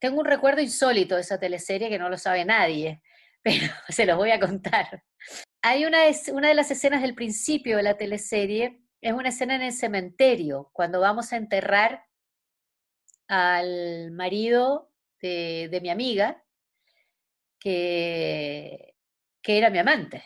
Tengo 0.00 0.18
un 0.18 0.26
recuerdo 0.26 0.60
insólito 0.60 1.14
de 1.14 1.20
esa 1.20 1.38
teleserie 1.38 1.88
que 1.88 2.00
no 2.00 2.08
lo 2.08 2.18
sabe 2.18 2.44
nadie, 2.44 3.00
pero 3.44 3.72
se 3.88 4.06
los 4.06 4.16
voy 4.16 4.32
a 4.32 4.40
contar. 4.40 5.04
Hay 5.62 5.84
una, 5.84 5.98
una 6.32 6.48
de 6.48 6.54
las 6.54 6.72
escenas 6.72 7.00
del 7.00 7.14
principio 7.14 7.76
de 7.76 7.84
la 7.84 7.96
teleserie, 7.96 8.80
es 9.00 9.12
una 9.12 9.30
escena 9.30 9.54
en 9.54 9.62
el 9.62 9.72
cementerio, 9.72 10.70
cuando 10.72 11.00
vamos 11.00 11.32
a 11.32 11.36
enterrar 11.36 12.04
al 13.28 14.10
marido 14.10 14.90
de, 15.20 15.78
mi 15.82 15.90
amiga, 15.90 16.42
que, 17.58 18.94
que 19.42 19.58
era 19.58 19.70
mi 19.70 19.78
amante. 19.78 20.24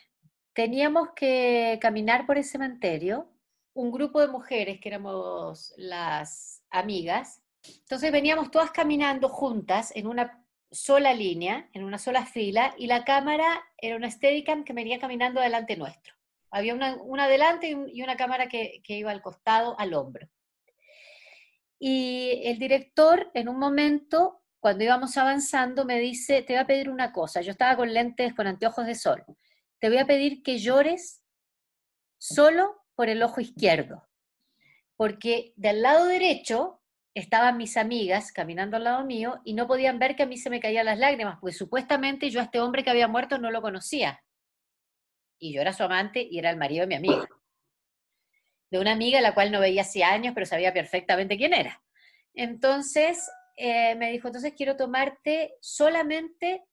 Teníamos 0.53 1.11
que 1.15 1.79
caminar 1.81 2.27
por 2.27 2.39
el 2.39 2.45
cementerio, 2.45 3.31
un 3.75 3.91
grupo 3.91 4.21
de 4.21 4.29
mujeres 4.29 4.81
que 4.81 4.89
éramos 4.89 5.75
las 5.77 6.63
amigas, 6.71 7.43
entonces 7.81 8.13
veníamos 8.13 8.51
todas 8.51 8.71
caminando 8.71 9.29
juntas 9.29 9.93
en 9.97 10.07
una 10.07 10.45
sola 10.71 11.15
línea, 11.15 11.69
en 11.73 11.85
una 11.85 11.99
sola 11.99 12.27
fila, 12.27 12.75
y 12.79 12.87
la 12.87 13.05
cámara 13.05 13.63
era 13.79 13.97
una 13.97 14.11
Steadicam 14.11 14.65
que 14.65 14.73
venía 14.73 14.99
caminando 14.99 15.41
delante 15.41 15.77
nuestro. 15.77 16.15
Había 16.55 16.73
una, 16.73 16.95
una 17.03 17.27
un- 17.27 17.89
y 17.93 18.03
una 18.03 18.17
cámara 18.17 18.47
que, 18.49 18.81
que 18.85 18.97
iba 18.97 19.11
al 19.11 19.21
costado, 19.23 19.75
al 19.79 19.93
hombro. 19.93 20.29
Y 21.81 22.43
el 22.45 22.61
director, 22.61 23.29
en 23.35 23.49
un 23.49 23.59
momento, 23.59 24.41
cuando 24.61 24.85
íbamos 24.85 25.17
avanzando, 25.17 25.85
me 25.85 25.99
dice, 25.99 26.43
te 26.43 26.53
voy 26.53 26.61
a 26.63 26.67
pedir 26.67 26.89
una 26.91 27.11
cosa. 27.11 27.41
Yo 27.41 27.51
estaba 27.51 27.77
con 27.77 27.93
lentes, 27.93 28.35
con 28.35 28.47
anteojos 28.47 28.87
de 28.87 28.95
sol. 28.95 29.25
Te 29.81 29.89
voy 29.89 29.99
a 29.99 30.07
pedir 30.07 30.45
que 30.45 30.59
llores 30.59 31.25
solo 32.19 32.85
por 32.95 33.09
el 33.09 33.21
ojo 33.25 33.41
izquierdo. 33.41 34.07
Porque 34.97 35.55
del 35.57 35.83
lado 35.83 36.07
derecho 36.07 36.81
estaban 37.15 37.57
mis 37.57 37.77
amigas 37.77 38.31
caminando 38.31 38.77
al 38.77 38.85
lado 38.85 39.05
mío 39.05 39.41
y 39.45 39.55
no 39.55 39.67
podían 39.67 39.99
ver 39.99 40.15
que 40.15 40.23
a 40.23 40.27
mí 40.27 40.37
se 40.37 40.51
me 40.51 40.61
caían 40.61 40.87
las 40.87 40.99
lágrimas, 41.01 41.39
porque 41.41 41.57
supuestamente 41.57 42.31
yo 42.31 42.39
a 42.39 42.45
este 42.45 42.61
hombre 42.61 42.85
que 42.85 42.91
había 42.91 43.09
muerto 43.09 43.39
no 43.39 43.51
lo 43.51 43.61
conocía. 43.61 44.21
Y 45.45 45.53
yo 45.53 45.61
era 45.61 45.75
su 45.75 45.83
amante 45.83 46.27
y 46.31 46.39
era 46.39 46.49
el 46.49 46.57
marido 46.57 46.81
de 46.81 46.87
mi 46.87 46.95
amiga. 46.95 47.29
De 48.71 48.79
una 48.79 48.93
amiga 48.93 49.19
a 49.19 49.21
la 49.21 49.35
cual 49.35 49.53
no 49.53 49.61
veía 49.61 49.83
hace 49.83 50.03
años, 50.03 50.33
pero 50.33 50.47
sabía 50.47 50.73
perfectamente 50.73 51.37
quién 51.37 51.53
era. 51.53 51.83
Entonces 52.33 53.31
eh, 53.59 53.95
me 53.97 54.11
dijo, 54.11 54.29
entonces 54.29 54.55
quiero 54.57 54.79
tomarte 54.79 55.55
solamente 55.61 56.65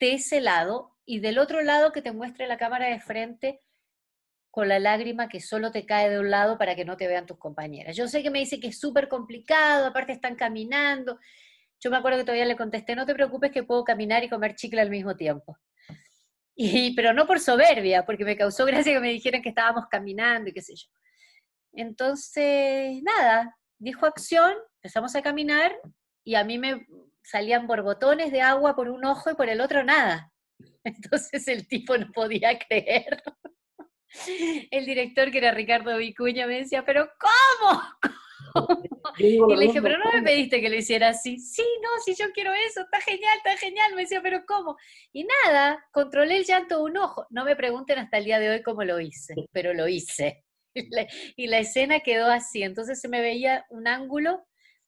de 0.00 0.14
ese 0.14 0.40
lado 0.40 0.96
y 1.04 1.20
del 1.20 1.38
otro 1.38 1.60
lado 1.60 1.92
que 1.92 2.00
te 2.00 2.12
muestre 2.12 2.46
la 2.46 2.56
cámara 2.56 2.86
de 2.86 3.00
frente 3.00 3.60
con 4.50 4.68
la 4.68 4.78
lágrima 4.78 5.28
que 5.28 5.40
solo 5.40 5.70
te 5.70 5.84
cae 5.84 6.08
de 6.08 6.18
un 6.18 6.30
lado 6.30 6.56
para 6.56 6.74
que 6.74 6.86
no 6.86 6.96
te 6.96 7.08
vean 7.08 7.26
tus 7.26 7.36
compañeras. 7.36 7.94
Yo 7.96 8.08
sé 8.08 8.22
que 8.22 8.30
me 8.30 8.38
dice 8.38 8.58
que 8.58 8.68
es 8.68 8.80
súper 8.80 9.08
complicado, 9.08 9.88
aparte 9.88 10.12
están 10.12 10.36
caminando. 10.36 11.18
Yo 11.80 11.90
me 11.90 11.98
acuerdo 11.98 12.20
que 12.20 12.24
todavía 12.24 12.46
le 12.46 12.56
contesté, 12.56 12.96
no 12.96 13.04
te 13.04 13.12
preocupes 13.12 13.52
que 13.52 13.62
puedo 13.62 13.84
caminar 13.84 14.24
y 14.24 14.30
comer 14.30 14.54
chicle 14.54 14.80
al 14.80 14.88
mismo 14.88 15.16
tiempo. 15.16 15.58
Y, 16.58 16.94
pero 16.94 17.12
no 17.12 17.26
por 17.26 17.38
soberbia, 17.38 18.06
porque 18.06 18.24
me 18.24 18.36
causó 18.36 18.64
gracia 18.64 18.94
que 18.94 19.00
me 19.00 19.12
dijeran 19.12 19.42
que 19.42 19.50
estábamos 19.50 19.84
caminando 19.90 20.48
y 20.48 20.54
qué 20.54 20.62
sé 20.62 20.74
yo. 20.74 20.88
Entonces, 21.74 23.02
nada, 23.02 23.54
dijo 23.78 24.06
acción, 24.06 24.54
empezamos 24.82 25.14
a 25.14 25.22
caminar 25.22 25.76
y 26.24 26.34
a 26.34 26.44
mí 26.44 26.58
me 26.58 26.86
salían 27.22 27.66
borbotones 27.66 28.32
de 28.32 28.40
agua 28.40 28.74
por 28.74 28.88
un 28.88 29.04
ojo 29.04 29.30
y 29.30 29.34
por 29.34 29.48
el 29.50 29.60
otro 29.60 29.84
nada. 29.84 30.32
Entonces 30.84 31.46
el 31.48 31.68
tipo 31.68 31.96
no 31.98 32.10
podía 32.12 32.58
creer. 32.58 33.22
El 34.70 34.86
director, 34.86 35.30
que 35.30 35.38
era 35.38 35.50
Ricardo 35.50 35.98
Vicuña, 35.98 36.46
me 36.46 36.58
decía, 36.58 36.84
pero 36.86 37.10
¿cómo? 37.18 37.82
Y 39.18 39.38
le 39.38 39.66
dije, 39.66 39.80
pero 39.80 39.96
no 39.98 40.12
me 40.12 40.22
pediste 40.22 40.60
que 40.60 40.68
lo 40.68 40.76
hiciera 40.76 41.08
así. 41.08 41.38
Sí, 41.38 41.64
no, 41.82 41.88
si 42.04 42.14
yo 42.14 42.30
quiero 42.34 42.52
eso, 42.68 42.82
está 42.82 43.00
genial, 43.00 43.36
está 43.38 43.56
genial. 43.56 43.94
Me 43.94 44.02
decía, 44.02 44.20
pero 44.22 44.44
¿cómo? 44.46 44.76
Y 45.12 45.26
nada, 45.44 45.82
controlé 45.92 46.36
el 46.38 46.44
llanto 46.44 46.78
de 46.78 46.84
un 46.84 46.98
ojo. 46.98 47.26
No 47.30 47.44
me 47.44 47.56
pregunten 47.56 47.98
hasta 47.98 48.18
el 48.18 48.26
día 48.26 48.38
de 48.38 48.50
hoy 48.50 48.62
cómo 48.62 48.84
lo 48.84 49.00
hice, 49.00 49.34
pero 49.52 49.72
lo 49.72 49.88
hice. 49.88 50.44
Y 51.36 51.46
la 51.46 51.58
escena 51.58 52.00
quedó 52.00 52.30
así. 52.30 52.62
Entonces 52.62 53.00
se 53.00 53.08
me 53.08 53.22
veía 53.22 53.64
un 53.70 53.88
ángulo 53.88 54.44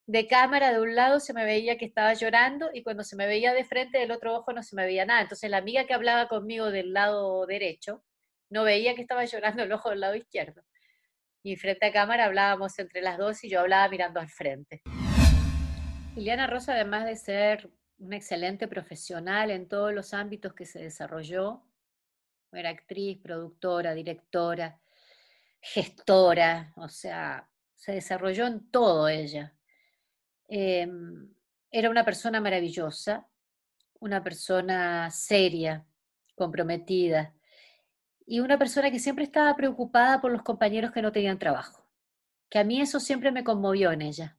de 0.09 0.27
cámara 0.27 0.73
de 0.73 0.81
un 0.81 0.95
lado, 0.95 1.21
se 1.21 1.35
me 1.35 1.45
veía 1.45 1.77
que 1.77 1.85
estaba 1.85 2.15
llorando 2.15 2.71
y 2.73 2.83
cuando 2.83 3.05
se 3.05 3.15
me 3.15 3.27
veía 3.27 3.53
de 3.53 3.65
frente 3.65 3.99
del 3.99 4.11
otro 4.11 4.37
ojo 4.37 4.55
no 4.55 4.63
se 4.63 4.75
me 4.75 4.87
veía 4.87 5.05
nada. 5.05 5.21
Entonces 5.21 5.51
la 5.51 5.59
amiga 5.59 5.85
que 5.85 5.93
hablaba 5.93 6.29
conmigo 6.29 6.71
del 6.71 6.95
lado 6.95 7.45
derecho 7.47 8.03
no 8.51 8.65
veía 8.65 8.95
que 8.95 9.03
estaba 9.03 9.25
llorando 9.27 9.63
el 9.63 9.73
ojo 9.73 9.91
del 9.91 10.01
lado 10.01 10.15
izquierdo. 10.15 10.63
Y 11.43 11.57
frente 11.57 11.87
a 11.87 11.93
cámara 11.93 12.25
hablábamos 12.25 12.79
entre 12.79 13.01
las 13.01 13.17
dos 13.17 13.43
y 13.45 13.49
yo 13.49 13.61
hablaba 13.61 13.89
mirando 13.89 14.21
al 14.21 14.29
frente. 14.29 14.83
Liliana 16.17 16.47
Rosa, 16.47 16.75
además 16.75 17.05
de 17.05 17.17
ser 17.17 17.71
una 17.99 18.17
excelente 18.17 18.67
profesional 18.67 19.51
en 19.51 19.69
todos 19.69 19.93
los 19.93 20.15
ámbitos 20.15 20.53
que 20.53 20.67
se 20.67 20.81
desarrolló, 20.81 21.63
era 22.53 22.71
actriz, 22.71 23.19
productora, 23.23 23.95
directora, 23.95 24.81
gestora, 25.61 26.73
o 26.77 26.89
sea, 26.89 27.49
se 27.75 27.93
desarrolló 27.93 28.47
en 28.47 28.71
todo 28.71 29.09
ella. 29.09 29.55
Em, 30.49 31.33
era 31.71 31.91
una 31.91 32.05
persona 32.05 32.41
maravillosa, 32.41 33.29
una 34.01 34.23
persona 34.23 35.11
seria, 35.11 35.85
comprometida 36.35 37.35
y 38.29 38.41
una 38.41 38.59
persona 38.59 38.91
que 38.91 38.99
siempre 38.99 39.25
estaba 39.25 39.57
preocupada 39.57 40.21
por 40.21 40.31
los 40.31 40.43
compañeros 40.43 40.93
que 40.93 41.01
no 41.01 41.13
tenían 41.13 41.39
trabajo, 41.39 41.89
que 42.51 42.59
a 42.59 42.65
mí 42.65 42.79
eso 42.79 43.01
siempre 43.01 43.33
me 43.33 43.43
conmovió 43.43 43.91
en 43.91 44.03
ella. 44.03 44.37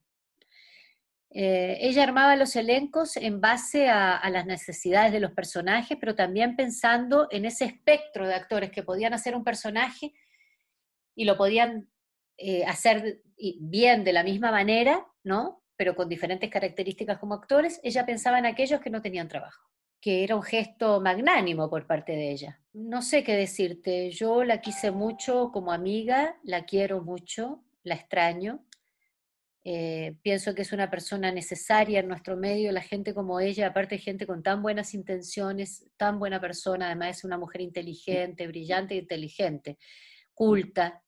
Eh, 1.32 1.76
ella 1.80 2.04
armaba 2.04 2.36
los 2.36 2.54
elencos 2.54 3.16
en 3.16 3.40
base 3.40 3.88
a, 3.88 4.28
las 4.30 4.46
necesidades 4.46 5.12
de 5.12 5.18
los 5.18 5.32
personajes, 5.32 5.98
pero 6.00 6.14
también 6.14 6.54
pensando 6.54 7.26
en 7.32 7.44
ese 7.44 7.64
espectro 7.64 8.28
de 8.28 8.34
actores 8.34 8.70
que 8.70 8.84
podían 8.84 9.12
hacer 9.12 9.34
un 9.34 9.42
personaje 9.42 10.14
y 11.16 11.24
lo 11.24 11.36
podían 11.36 11.88
eh, 12.36 12.64
hacer 12.64 13.22
bien 13.58 14.04
de 14.04 14.12
la 14.12 14.22
misma 14.22 14.52
manera, 14.52 15.04
¿no? 15.24 15.64
Pero 15.76 15.96
con 15.96 16.08
diferentes 16.08 16.48
características 16.48 17.18
como 17.18 17.34
actores, 17.34 17.80
ella 17.82 18.06
pensaba 18.06 18.38
en 18.38 18.46
aquellos 18.46 18.80
que 18.80 18.90
no 18.90 19.02
tenían 19.02 19.28
trabajo, 19.28 19.68
que 20.00 20.24
era 20.24 20.36
un 20.36 20.42
gesto 20.42 21.00
magnánimo 21.00 21.68
por 21.68 21.86
parte 21.86 22.12
de 22.12 22.30
ella. 22.32 22.60
No 22.72 23.02
sé 23.02 23.22
qué 23.22 23.34
decirte, 23.34 24.10
yo 24.10 24.44
la 24.44 24.60
quise 24.60 24.90
mucho 24.90 25.50
como 25.52 25.72
amiga, 25.72 26.38
la 26.42 26.64
quiero 26.64 27.02
mucho, 27.02 27.62
la 27.82 27.94
extraño, 27.96 28.64
eh, 29.62 30.16
pienso 30.22 30.54
que 30.54 30.62
es 30.62 30.72
una 30.72 30.90
persona 30.90 31.30
necesaria 31.30 32.00
en 32.00 32.08
nuestro 32.08 32.34
medio, 32.36 32.72
la 32.72 32.80
gente 32.80 33.12
como 33.12 33.40
ella, 33.40 33.68
aparte 33.68 33.96
de 33.96 34.00
gente 34.00 34.26
con 34.26 34.42
tan 34.42 34.62
buenas 34.62 34.94
intenciones, 34.94 35.86
tan 35.98 36.18
buena 36.18 36.40
persona, 36.40 36.86
además 36.86 37.18
es 37.18 37.24
una 37.24 37.36
mujer 37.36 37.60
inteligente, 37.60 38.46
brillante 38.46 38.94
e 38.94 38.98
inteligente, 38.98 39.78
culta, 40.32 41.02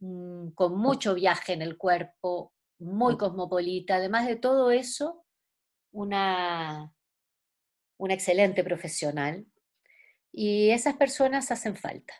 mm, 0.00 0.50
con 0.50 0.76
mucho 0.78 1.14
viaje 1.14 1.54
en 1.54 1.62
el 1.62 1.78
cuerpo, 1.78 2.52
muy 2.78 3.16
cosmopolita, 3.16 3.96
además 3.96 4.26
de 4.26 4.36
todo 4.36 4.70
eso, 4.70 5.24
una, 5.92 6.92
una 7.98 8.14
excelente 8.14 8.64
profesional. 8.64 9.46
Y 10.32 10.70
esas 10.70 10.94
personas 10.94 11.50
hacen 11.50 11.76
falta. 11.76 12.14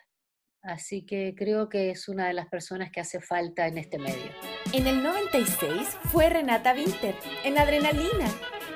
Así 0.67 1.05
que 1.05 1.33
creo 1.37 1.69
que 1.69 1.91
es 1.91 2.09
una 2.09 2.27
de 2.27 2.33
las 2.33 2.47
personas 2.47 2.91
que 2.91 2.99
hace 2.99 3.21
falta 3.21 3.67
en 3.67 3.77
este 3.77 3.99
medio. 3.99 4.31
En 4.73 4.85
el 4.85 5.01
96 5.01 5.87
fue 6.11 6.29
Renata 6.29 6.73
Winter, 6.73 7.15
en 7.45 7.57
Adrenalina, 7.57 8.27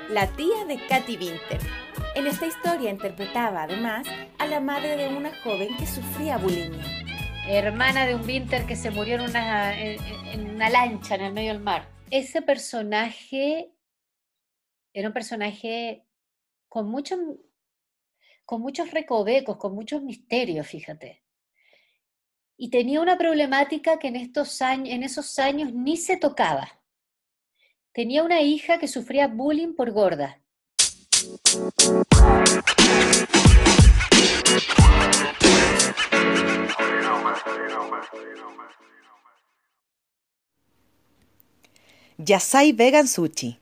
la 0.08 0.26
tía 0.28 0.64
de 0.66 0.78
Katy 0.86 1.18
Winter. 1.18 1.60
En 2.14 2.26
esta 2.26 2.46
historia 2.46 2.90
interpretaba 2.90 3.64
además 3.64 4.06
a 4.38 4.46
la 4.46 4.60
madre 4.60 4.96
de 4.96 5.08
una 5.08 5.36
joven 5.42 5.76
que 5.76 5.86
sufría 5.86 6.38
bulimia. 6.38 6.84
Hermana 7.46 8.06
de 8.06 8.14
un 8.14 8.24
Winter 8.24 8.64
que 8.64 8.76
se 8.76 8.90
murió 8.90 9.16
en 9.16 9.22
una, 9.22 9.78
en 9.78 10.50
una 10.50 10.70
lancha 10.70 11.16
en 11.16 11.22
el 11.22 11.32
medio 11.32 11.52
del 11.52 11.62
mar. 11.62 11.88
Ese 12.10 12.40
personaje 12.40 13.72
era 14.94 15.08
un 15.08 15.14
personaje 15.14 16.06
con, 16.72 16.88
mucho, 16.88 17.16
con 18.46 18.62
muchos 18.62 18.90
recovecos, 18.90 19.58
con 19.58 19.74
muchos 19.74 20.02
misterios, 20.02 20.66
fíjate 20.66 21.22
y 22.56 22.70
tenía 22.70 23.00
una 23.00 23.18
problemática 23.18 23.98
que 23.98 24.06
en, 24.06 24.14
estos 24.14 24.62
años, 24.62 24.88
en 24.90 25.02
esos 25.02 25.36
años 25.40 25.72
ni 25.72 25.96
se 25.96 26.16
tocaba. 26.16 26.80
Tenía 27.92 28.22
una 28.22 28.40
hija 28.40 28.78
que 28.78 28.86
sufría 28.86 29.26
bullying 29.26 29.74
por 29.74 29.90
gorda. 29.90 30.40
Yasai 42.18 42.72
Vegan 42.72 43.08
Sushi 43.08 43.61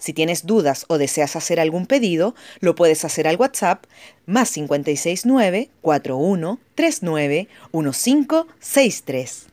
Si 0.00 0.12
tienes 0.12 0.44
dudas 0.44 0.84
o 0.88 0.98
deseas 0.98 1.36
hacer 1.36 1.60
algún 1.60 1.86
pedido, 1.86 2.34
lo 2.58 2.74
puedes 2.74 3.04
hacer 3.04 3.28
al 3.28 3.36
WhatsApp 3.36 3.84
más 4.26 4.50
569 4.50 5.70
4139 5.80 7.48
1563. 7.72 9.46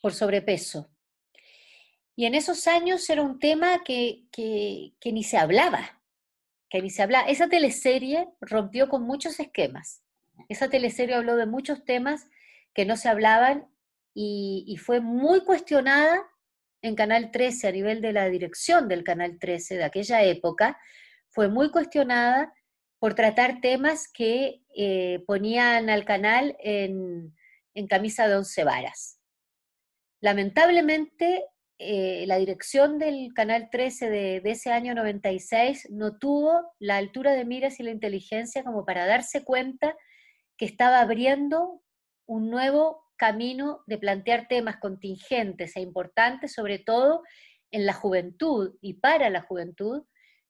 por 0.00 0.14
sobrepeso. 0.14 0.90
Y 2.16 2.26
en 2.26 2.34
esos 2.34 2.66
años 2.66 3.08
era 3.10 3.22
un 3.22 3.38
tema 3.38 3.82
que, 3.84 4.26
ni 5.04 5.22
se 5.22 5.36
hablaba, 5.36 5.97
que 6.70 6.82
ni 6.82 6.90
se 6.90 7.02
hablaba. 7.02 7.28
Esa 7.28 7.48
teleserie 7.48 8.28
rompió 8.40 8.88
con 8.88 9.02
muchos 9.02 9.40
esquemas. 9.40 10.02
Esa 10.48 10.68
teleserie 10.68 11.14
habló 11.14 11.36
de 11.36 11.46
muchos 11.46 11.84
temas 11.84 12.28
que 12.74 12.84
no 12.84 12.96
se 12.96 13.08
hablaban 13.08 13.68
y, 14.14 14.76
fue 14.84 15.00
muy 15.00 15.44
cuestionada 15.44 16.20
en 16.82 16.96
Canal 16.96 17.30
13 17.30 17.68
a 17.68 17.72
nivel 17.72 18.00
de 18.00 18.12
la 18.12 18.28
dirección 18.28 18.88
del 18.88 19.04
Canal 19.04 19.38
13 19.38 19.76
de 19.76 19.84
aquella 19.84 20.22
época. 20.22 20.78
Fue 21.28 21.48
muy 21.48 21.70
cuestionada 21.70 22.52
por 22.98 23.14
tratar 23.14 23.60
temas 23.60 24.08
que 24.12 24.62
eh, 24.76 25.22
ponían 25.26 25.88
al 25.88 26.04
canal 26.04 26.56
en, 26.60 27.34
camisa 27.88 28.26
de 28.26 28.34
once 28.34 28.64
varas. 28.64 29.20
Lamentablemente, 30.20 31.44
eh, 31.80 32.24
la 32.26 32.38
dirección 32.38 32.98
del 32.98 33.32
Canal 33.34 33.68
13 33.70 34.10
de, 34.10 34.42
ese 34.44 34.72
año 34.72 34.96
96 34.96 35.88
no 35.90 36.18
tuvo 36.18 36.72
la 36.80 36.96
altura 36.96 37.34
de 37.34 37.44
miras 37.44 37.78
y 37.78 37.84
la 37.84 37.92
inteligencia 37.92 38.64
como 38.64 38.84
para 38.84 39.06
darse 39.06 39.44
cuenta 39.44 39.96
que 40.56 40.64
estaba 40.64 41.00
abriendo 41.00 41.80
un 42.26 42.50
nuevo 42.50 43.04
camino 43.16 43.84
de 43.86 43.96
plantear 43.96 44.48
temas 44.48 44.78
contingentes 44.78 45.76
e 45.76 45.80
importantes, 45.80 46.52
sobre 46.52 46.80
todo 46.80 47.22
en 47.70 47.86
la 47.86 47.92
juventud 47.92 48.76
y 48.80 48.94
para 48.94 49.30
la 49.30 49.42
juventud, 49.42 50.02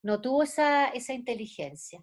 no 0.02 0.22
tuvo 0.22 0.44
esa, 0.44 0.88
esa 0.88 1.12
inteligencia. 1.12 2.02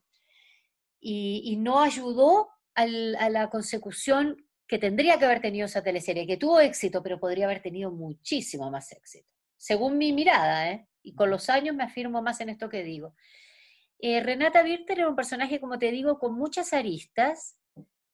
Y, 0.99 1.55
no 1.57 1.81
ayudó 1.81 2.49
a 2.73 2.85
la 3.29 3.49
consecución 3.49 4.45
que 4.67 4.79
tendría 4.79 5.17
que 5.19 5.25
haber 5.25 5.41
tenido 5.41 5.65
esa 5.65 5.83
teleserie, 5.83 6.25
que 6.25 6.37
tuvo 6.37 6.59
éxito, 6.59 7.03
pero 7.03 7.19
podría 7.19 7.45
haber 7.45 7.61
tenido 7.61 7.91
muchísimo 7.91 8.71
más 8.71 8.91
éxito, 8.91 9.29
según 9.57 9.97
mi 9.97 10.11
mirada, 10.11 10.71
¿eh? 10.71 10.87
y 11.03 11.13
con 11.13 11.29
los 11.29 11.49
años 11.49 11.75
me 11.75 11.83
afirmo 11.83 12.21
más 12.21 12.41
en 12.41 12.49
esto 12.49 12.69
que 12.69 12.83
digo. 12.83 13.15
Eh, 13.99 14.21
Renata 14.21 14.63
Birter 14.63 14.99
era 14.99 15.09
un 15.09 15.15
personaje, 15.15 15.59
como 15.59 15.77
te 15.77 15.91
digo, 15.91 16.19
con 16.19 16.35
muchas 16.35 16.73
aristas, 16.73 17.57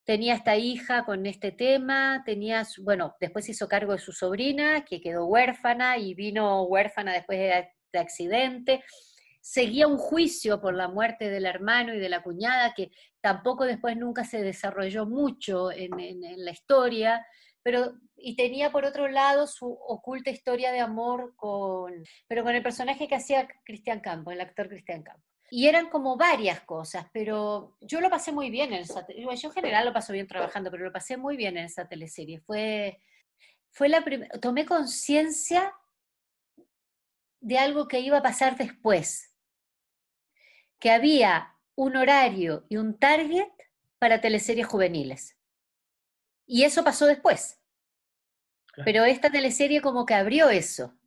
tenía 0.04 0.36
esta 0.36 0.58
hija 0.58 1.06
con 1.06 1.26
este 1.26 1.52
tema, 1.52 2.24
tenía, 2.26 2.68
bueno, 2.82 3.16
después 3.20 3.48
hizo 3.48 3.68
cargo 3.68 3.94
de 3.94 4.00
su 4.00 4.12
sobrina, 4.12 4.84
que 4.84 5.00
quedó 5.00 5.26
huérfana 5.26 5.98
y 5.98 6.14
vino 6.14 6.64
huérfana 6.64 7.14
después 7.14 7.40
de, 7.40 7.70
de 7.94 8.00
accidente, 8.00 8.84
seguía 9.42 9.88
un 9.88 9.98
juicio 9.98 10.62
por 10.62 10.76
la 10.76 10.88
muerte 10.88 11.30
del 11.30 11.46
hermano 11.46 11.94
y 11.94 12.00
de 12.00 12.10
la 12.10 12.22
cuñada, 12.22 12.74
que 12.74 12.92
tampoco 13.20 13.66
después 13.66 13.98
nunca 13.98 14.24
se 14.24 14.42
desarrolló 14.42 15.06
mucho 15.06 15.72
en, 15.72 15.92
la 16.38 16.52
historia, 16.52 17.26
pero 17.64 17.94
y 18.16 18.36
tenía 18.36 18.72
por 18.72 18.86
otro 18.86 19.08
lado 19.08 19.48
su 19.48 19.72
oculta 19.72 20.30
historia 20.30 20.72
de 20.72 20.80
amor 20.80 21.34
con, 21.36 21.92
pero 22.28 22.44
con 22.44 22.56
el 22.56 22.62
personaje 22.62 23.08
que 23.08 23.16
hacía 23.16 23.48
Cristian 23.66 24.00
Campo, 24.00 24.32
el 24.32 24.42
actor 24.42 24.70
Cristian 24.70 25.04
Campo. 25.04 25.24
Y 25.50 25.68
eran 25.68 25.90
como 25.90 26.16
varias 26.16 26.62
cosas, 26.62 27.08
pero 27.12 27.76
yo 27.82 28.00
lo 28.00 28.10
pasé 28.10 28.32
muy 28.32 28.50
bien 28.50 28.72
en 28.72 28.82
esa, 28.82 29.06
yo 29.08 29.30
en 29.30 29.52
general 29.52 29.86
lo 29.86 29.94
paso 29.94 30.14
bien 30.14 30.28
trabajando, 30.28 30.72
pero 30.72 30.86
lo 30.86 30.94
pasé 30.94 31.18
muy 31.18 31.36
bien 31.36 31.58
en 31.58 31.66
esa 31.66 31.88
teleserie. 31.88 32.40
Fue, 32.40 33.02
fue 33.72 33.90
la 33.90 34.04
tomé 34.40 34.66
conciencia 34.66 35.74
de 37.42 37.58
algo 37.58 37.88
que 37.88 38.00
iba 38.00 38.20
a 38.20 38.24
pasar 38.24 38.56
después, 38.56 39.31
que 40.82 40.92
había 40.92 41.56
un 41.76 41.96
horario 41.96 42.66
y 42.68 42.76
un 42.76 42.98
target 42.98 43.48
para 44.00 44.20
teleseries 44.20 44.68
juveniles. 44.68 45.38
Y 46.46 46.64
eso 46.64 46.84
pasó 46.84 47.06
después. 47.06 47.62
Pero 48.84 49.06
esta 49.06 49.30
teleserie 49.30 49.80
como 49.80 50.06
que 50.06 50.16
abrió 50.16 50.50
eso. 50.50 50.98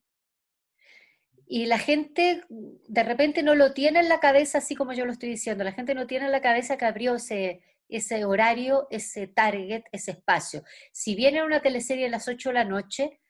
Y 1.46 1.66
la 1.66 1.78
gente 1.78 2.44
de 2.48 3.02
repente 3.02 3.42
no 3.42 3.54
lo 3.54 3.72
tiene 3.74 3.98
en 3.98 4.08
la 4.08 4.20
cabeza, 4.20 4.58
así 4.58 4.76
como 4.76 4.92
yo 4.92 5.04
lo 5.06 5.12
estoy 5.12 5.28
diciendo. 5.30 5.64
La 5.64 5.72
gente 5.72 5.94
no 5.94 6.06
tiene 6.06 6.26
en 6.26 6.32
la 6.32 6.40
cabeza 6.40 6.78
que 6.78 6.84
abrió 6.84 7.16
ese, 7.16 7.60
ese 7.88 8.24
horario, 8.24 8.86
ese 8.90 9.26
target, 9.26 9.82
ese 9.90 10.12
espacio. 10.12 10.62
Si 10.92 11.16
viene 11.16 11.44
una 11.44 11.60
teleserie 11.60 12.06
a 12.06 12.10
las 12.10 12.28
8 12.28 12.50
de 12.50 12.54
la 12.54 12.64
noche, 12.64 13.20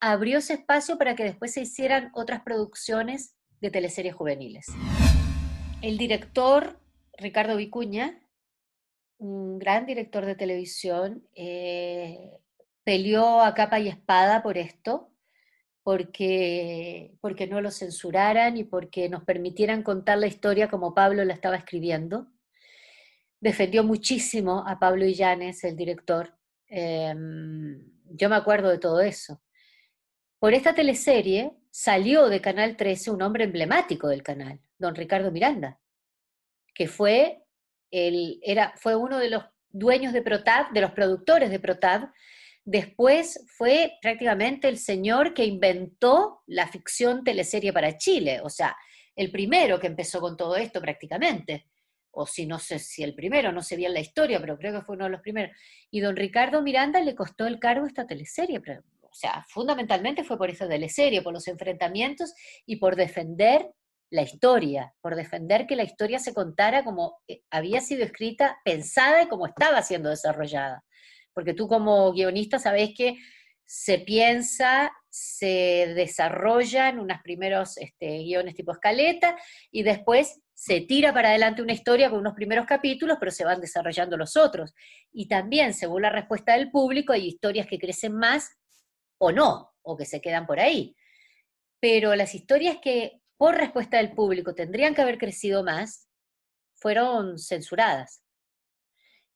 abrió 0.00 0.38
ese 0.38 0.54
espacio 0.54 0.98
para 0.98 1.16
que 1.16 1.24
después 1.24 1.54
se 1.54 1.62
hicieran 1.62 2.10
otras 2.14 2.42
producciones 2.42 3.36
de 3.60 3.70
teleseries 3.70 4.14
juveniles. 4.14 4.66
El 5.82 5.98
director, 5.98 6.78
Ricardo 7.18 7.56
Vicuña, 7.56 8.20
un 9.18 9.58
gran 9.58 9.84
director 9.84 10.24
de 10.24 10.36
televisión, 10.36 11.26
eh, 11.34 12.38
peleó 12.84 13.40
a 13.42 13.52
capa 13.54 13.80
y 13.80 13.88
espada 13.88 14.44
por 14.44 14.58
esto, 14.58 15.10
porque, 15.82 17.16
porque 17.20 17.48
no 17.48 17.60
lo 17.60 17.72
censuraran 17.72 18.56
y 18.56 18.62
porque 18.62 19.08
nos 19.08 19.24
permitieran 19.24 19.82
contar 19.82 20.18
la 20.18 20.28
historia 20.28 20.70
como 20.70 20.94
Pablo 20.94 21.24
la 21.24 21.34
estaba 21.34 21.56
escribiendo. 21.56 22.28
Defendió 23.40 23.82
muchísimo 23.82 24.62
a 24.64 24.78
Pablo 24.78 25.04
Illanes, 25.04 25.64
el 25.64 25.76
director. 25.76 26.38
Em, 26.68 27.90
yo 28.04 28.28
me 28.28 28.36
acuerdo 28.36 28.70
de 28.70 28.78
todo 28.78 29.00
eso. 29.00 29.42
Por 30.38 30.54
esta 30.54 30.76
teleserie 30.76 31.56
salió 31.72 32.28
de 32.28 32.40
Canal 32.40 32.76
13 32.76 33.10
un 33.10 33.22
hombre 33.22 33.44
emblemático 33.44 34.06
del 34.06 34.22
canal, 34.22 34.60
don 34.78 34.94
Ricardo 34.94 35.32
Miranda, 35.32 35.80
que 36.72 36.86
fue, 36.86 37.42
el, 37.90 38.38
era, 38.42 38.72
fue 38.76 38.94
uno 38.94 39.18
de 39.18 39.30
los 39.30 39.42
dueños 39.70 40.12
de 40.12 40.22
Protad, 40.22 40.70
de 40.70 40.82
los 40.82 40.92
productores 40.92 41.50
de 41.50 41.58
Protad, 41.58 42.10
Después 42.64 43.44
fue 43.48 43.98
prácticamente 44.00 44.68
el 44.68 44.78
señor 44.78 45.34
que 45.34 45.44
inventó 45.44 46.42
la 46.46 46.68
ficción 46.68 47.24
teleserie 47.24 47.72
para 47.72 47.98
Chile, 47.98 48.40
o 48.42 48.50
sea, 48.50 48.76
el 49.16 49.32
primero 49.32 49.80
que 49.80 49.88
empezó 49.88 50.20
con 50.20 50.36
todo 50.36 50.56
esto 50.56 50.80
prácticamente. 50.80 51.66
O 52.12 52.26
si 52.26 52.46
no 52.46 52.58
sé 52.58 52.78
si 52.78 53.02
el 53.02 53.14
primero, 53.14 53.52
no 53.52 53.62
sé 53.62 53.74
bien 53.74 53.94
la 53.94 54.00
historia, 54.00 54.38
pero 54.38 54.58
creo 54.58 54.72
que 54.72 54.84
fue 54.84 54.96
uno 54.96 55.06
de 55.06 55.10
los 55.10 55.22
primeros. 55.22 55.56
Y 55.90 56.00
don 56.00 56.14
Ricardo 56.14 56.62
Miranda 56.62 57.00
le 57.00 57.14
costó 57.14 57.46
el 57.46 57.58
cargo 57.58 57.86
esta 57.86 58.06
teleserie, 58.06 58.60
o 59.12 59.14
sea, 59.14 59.44
fundamentalmente 59.48 60.24
fue 60.24 60.38
por 60.38 60.50
esa 60.50 60.66
teleserie, 60.66 61.22
por 61.22 61.32
los 61.32 61.46
enfrentamientos 61.46 62.32
y 62.66 62.76
por 62.76 62.96
defender 62.96 63.70
la 64.10 64.22
historia, 64.22 64.94
por 65.00 65.14
defender 65.14 65.66
que 65.66 65.76
la 65.76 65.84
historia 65.84 66.18
se 66.18 66.34
contara 66.34 66.82
como 66.82 67.18
eh, 67.28 67.42
había 67.50 67.80
sido 67.80 68.04
escrita, 68.04 68.58
pensada 68.64 69.22
y 69.22 69.28
como 69.28 69.46
estaba 69.46 69.82
siendo 69.82 70.10
desarrollada 70.10 70.84
porque 71.34 71.54
tú 71.54 71.68
como 71.68 72.12
guionista 72.12 72.58
sabes 72.58 72.90
que 72.96 73.16
se 73.64 73.98
piensa, 73.98 74.92
se 75.08 75.92
desarrollan 75.94 76.98
unos 76.98 77.22
primeros 77.22 77.78
este, 77.78 78.18
guiones 78.18 78.54
tipo 78.54 78.72
escaleta 78.72 79.36
y 79.70 79.82
después 79.82 80.40
se 80.52 80.82
tira 80.82 81.12
para 81.12 81.30
adelante 81.30 81.62
una 81.62 81.72
historia 81.72 82.10
con 82.10 82.20
unos 82.20 82.34
primeros 82.34 82.66
capítulos, 82.66 83.16
pero 83.18 83.32
se 83.32 83.44
van 83.44 83.60
desarrollando 83.60 84.16
los 84.16 84.36
otros. 84.36 84.74
Y 85.10 85.26
también, 85.26 85.74
según 85.74 86.02
la 86.02 86.10
respuesta 86.10 86.52
del 86.52 86.70
público, 86.70 87.12
hay 87.12 87.26
historias 87.26 87.66
que 87.66 87.78
crecen 87.78 88.14
más 88.14 88.50
o 89.24 89.30
no, 89.30 89.72
o 89.82 89.96
que 89.96 90.04
se 90.04 90.20
quedan 90.20 90.46
por 90.46 90.58
ahí. 90.58 90.96
Pero 91.80 92.16
las 92.16 92.34
historias 92.34 92.78
que 92.82 93.20
por 93.36 93.54
respuesta 93.54 93.98
del 93.98 94.14
público 94.14 94.54
tendrían 94.54 94.94
que 94.94 95.02
haber 95.02 95.18
crecido 95.18 95.62
más, 95.62 96.08
fueron 96.74 97.38
censuradas 97.38 98.24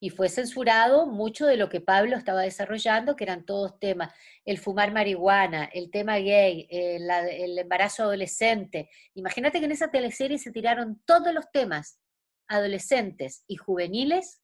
y 0.00 0.10
fue 0.10 0.28
censurado 0.28 1.06
mucho 1.06 1.46
de 1.46 1.56
lo 1.56 1.68
que 1.68 1.80
Pablo 1.80 2.16
estaba 2.16 2.42
desarrollando, 2.42 3.14
que 3.14 3.24
eran 3.24 3.46
todos 3.46 3.78
temas, 3.78 4.12
el 4.44 4.58
fumar 4.58 4.92
marihuana, 4.92 5.64
el 5.72 5.90
tema 5.90 6.16
gay, 6.18 6.66
el 6.68 7.58
embarazo 7.58 8.02
adolescente. 8.02 8.90
Imagínate 9.14 9.60
que 9.60 9.66
en 9.66 9.72
esa 9.72 9.90
teleserie 9.90 10.38
se 10.38 10.50
tiraron 10.52 11.00
todos 11.04 11.32
los 11.32 11.50
temas 11.52 12.00
adolescentes 12.48 13.44
y 13.46 13.56
juveniles 13.56 14.42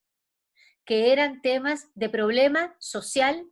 que 0.85 1.13
eran 1.13 1.43
temas 1.43 1.89
de 1.95 2.09
problema 2.09 2.77
social 2.79 3.45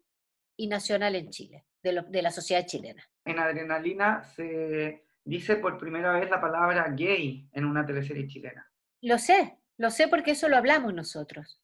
y 0.57 0.69
nacional 0.69 1.17
en 1.17 1.31
Chile, 1.31 1.67
de, 1.83 2.05
de 2.09 2.23
la 2.23 2.31
sociedad 2.31 2.67
chilena. 2.67 3.03
En 3.25 3.39
Adrenalina 3.39 4.23
se 4.23 5.05
dice 5.25 5.57
por 5.57 5.79
primera 5.79 6.13
vez 6.13 6.31
la 6.31 6.41
palabra 6.41 6.89
gay 6.91 7.49
en 7.53 7.65
una 7.65 7.85
teleserie 7.85 8.27
chilena. 8.27 8.71
Lo 9.03 9.19
sé, 9.19 9.59
lo 9.77 9.91
sé 9.91 10.09
porque 10.09 10.33
eso 10.33 10.49
lo 10.49 10.57
hablamos 10.57 10.95
nosotros. 10.95 11.61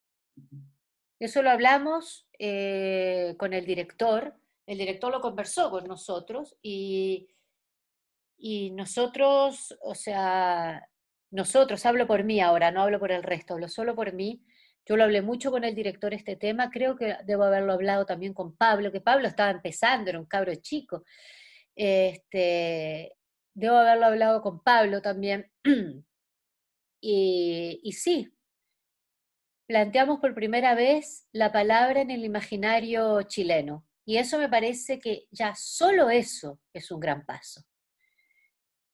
Eso 1.18 1.42
lo 1.42 1.50
hablamos 1.50 2.28
eh, 2.38 3.34
con 3.38 3.54
el 3.54 3.64
director, 3.64 4.34
el 4.66 4.78
director 4.78 5.10
lo 5.10 5.20
conversó 5.20 5.70
con 5.70 5.84
nosotros 5.86 6.56
y, 6.60 7.28
y 8.36 8.70
nosotros, 8.72 9.76
o 9.82 9.94
sea, 9.94 10.86
nosotros, 11.30 11.86
hablo 11.86 12.06
por 12.06 12.24
mí 12.24 12.40
ahora, 12.40 12.70
no 12.70 12.82
hablo 12.82 12.98
por 12.98 13.12
el 13.12 13.22
resto, 13.22 13.54
hablo 13.54 13.68
solo 13.68 13.94
por 13.94 14.12
mí. 14.12 14.44
Yo 14.86 14.96
lo 14.96 15.04
hablé 15.04 15.20
mucho 15.20 15.50
con 15.50 15.64
el 15.64 15.74
director 15.74 16.14
este 16.14 16.36
tema, 16.36 16.70
creo 16.70 16.96
que 16.96 17.16
debo 17.24 17.44
haberlo 17.44 17.72
hablado 17.72 18.06
también 18.06 18.32
con 18.32 18.56
Pablo, 18.56 18.92
que 18.92 19.00
Pablo 19.00 19.26
estaba 19.26 19.50
empezando, 19.50 20.10
era 20.10 20.20
un 20.20 20.26
cabro 20.26 20.54
chico. 20.54 21.04
Este, 21.74 23.16
debo 23.54 23.76
haberlo 23.76 24.06
hablado 24.06 24.42
con 24.42 24.62
Pablo 24.62 25.02
también. 25.02 25.50
y, 27.00 27.80
y 27.82 27.92
sí, 27.92 28.32
planteamos 29.66 30.20
por 30.20 30.34
primera 30.34 30.74
vez 30.76 31.26
la 31.32 31.50
palabra 31.50 32.00
en 32.00 32.10
el 32.12 32.24
imaginario 32.24 33.22
chileno. 33.22 33.84
Y 34.04 34.18
eso 34.18 34.38
me 34.38 34.48
parece 34.48 35.00
que 35.00 35.26
ya 35.32 35.54
solo 35.56 36.10
eso 36.10 36.60
es 36.72 36.92
un 36.92 37.00
gran 37.00 37.26
paso. 37.26 37.64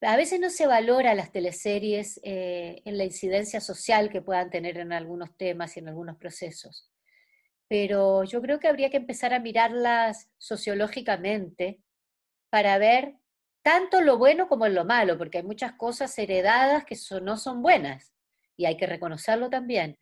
A 0.03 0.17
veces 0.17 0.41
no 0.41 0.51
se 0.51 0.67
valora 0.67 1.15
las 1.15 1.31
teleseries 1.31 2.21
eh, 2.25 2.83
en 2.85 2.99
la 2.99 3.05
incidencia 3.05 3.61
social 3.61 4.11
que 4.11 4.21
puedan 4.21 4.51
tener 4.51 4.79
en 4.79 4.93
algunos 4.93 5.37
temas 5.37 5.77
y 5.77 5.81
en 5.81 5.89
algunos 5.89 6.17
procesos. 6.17 6.91
Pero 7.69 8.25
yo 8.25 8.43
creo 8.43 8.59
que 8.59 8.69
habría 8.69 8.91
que 8.91 8.97
empezar 8.97 9.33
a 9.33 9.39
mirarlas 9.39 10.29
sociológicamente 10.39 11.81
para 12.51 12.77
ver 12.79 13.15
tanto 13.63 14.01
lo 14.01 14.19
bueno 14.19 14.49
como 14.49 14.67
lo 14.67 14.85
malo, 14.85 15.17
porque 15.17 15.39
hay 15.39 15.45
muchas 15.45 15.75
cosas 15.75 16.19
heredadas 16.19 16.85
que 16.85 16.97
no 17.23 17.37
son 17.37 17.63
buenas 17.63 18.13
y 18.57 18.67
hay 18.67 18.77
que 18.77 18.87
reconocerlo 18.87 19.51
también. 19.51 19.99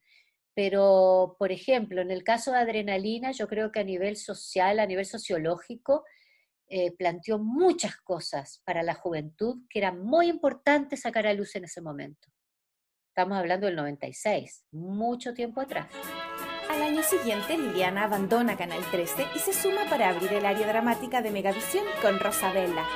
Pero, 0.55 1.37
por 1.39 1.53
ejemplo, 1.53 2.01
en 2.01 2.11
el 2.11 2.25
caso 2.25 2.53
de 2.53 2.59
adrenalina, 2.59 3.33
yo 3.33 3.47
creo 3.49 3.71
que 3.71 3.81
a 3.81 3.85
nivel 3.85 4.17
social, 4.17 4.81
a 4.81 4.87
nivel 4.87 5.05
sociológico, 5.05 6.05
eh, 6.73 6.93
planteó 6.93 7.41
muchas 7.41 7.97
cosas 7.97 8.63
para 8.65 8.85
la 8.85 8.95
juventud 8.95 9.59
que 9.69 9.81
era 9.81 9.91
muy 9.93 10.29
importante 10.29 10.97
sacar 10.97 11.27
a 11.27 11.35
luz 11.35 11.57
en 11.57 11.65
ese 11.65 11.81
momento. 11.81 12.29
Estamos 13.09 13.37
hablando 13.37 13.67
del 13.67 13.75
96, 13.75 14.67
mucho 14.71 15.35
tiempo 15.35 15.61
atrás. 15.61 15.89
Al 16.71 16.81
año 16.81 17.03
siguiente, 17.03 17.59
Liliana 17.59 18.05
abandona 18.05 18.57
Canal 18.57 18.89
13 18.93 19.27
y 19.35 19.41
se 19.41 19.53
suma 19.53 19.91
para 19.91 20.11
abrir 20.11 20.33
el 20.33 20.47
área 20.47 20.69
dramática 20.69 21.21
de 21.21 21.33
Megavisión 21.33 21.85
con 22.01 22.21
Rosabella. 22.21 22.87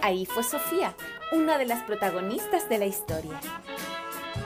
Ahí 0.00 0.24
fue 0.24 0.42
Sofía, 0.42 0.96
una 1.32 1.58
de 1.58 1.66
las 1.66 1.82
protagonistas 1.82 2.66
de 2.70 2.78
la 2.78 2.86
historia. 2.86 3.38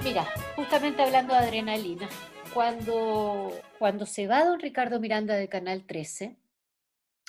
Mira, 0.02 0.26
justamente 0.56 1.02
hablando 1.02 1.34
de 1.34 1.38
adrenalina, 1.38 2.08
cuando, 2.52 3.52
cuando 3.78 4.06
se 4.06 4.26
va 4.26 4.44
don 4.44 4.58
Ricardo 4.58 4.98
Miranda 4.98 5.34
de 5.34 5.48
Canal 5.48 5.84
13, 5.86 6.36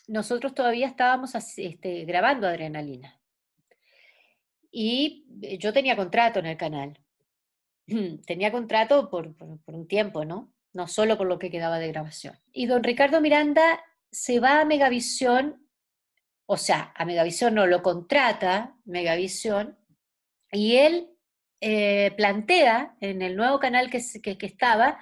nosotros 0.08 0.54
todavía 0.54 0.88
estábamos 0.88 1.34
este, 1.58 2.06
grabando 2.06 2.48
Adrenalina. 2.48 3.20
Y 4.72 5.26
eh, 5.42 5.58
yo 5.58 5.72
tenía 5.72 5.96
contrato 5.96 6.40
en 6.40 6.48
el 6.48 6.58
canal. 6.58 7.00
Tenía 8.26 8.52
contrato 8.52 9.10
por, 9.10 9.36
un 9.66 9.88
tiempo, 9.88 10.26
¿no? 10.26 10.52
No 10.74 10.88
solo 10.88 11.18
por 11.18 11.28
lo 11.28 11.38
que 11.38 11.52
quedaba 11.52 11.80
de 11.80 11.90
grabación. 11.90 12.40
Y 12.52 12.66
don 12.66 12.84
Ricardo 12.84 13.22
Miranda 13.22 13.84
se 14.10 14.40
va 14.40 14.62
a 14.62 14.66
Megavisión, 14.66 15.68
o 16.46 16.58
sea, 16.58 16.94
a 16.96 17.06
Megavisión 17.06 17.56
no 17.56 17.68
lo 17.68 17.84
contrata 17.84 18.76
Megavisión, 18.86 19.78
y 20.52 20.78
él 20.78 21.10
eh, 21.62 22.12
plantea 22.18 22.96
en 23.00 23.22
el 23.22 23.36
nuevo 23.36 23.60
canal 23.60 23.90
que, 23.90 23.98
estaba 23.98 25.00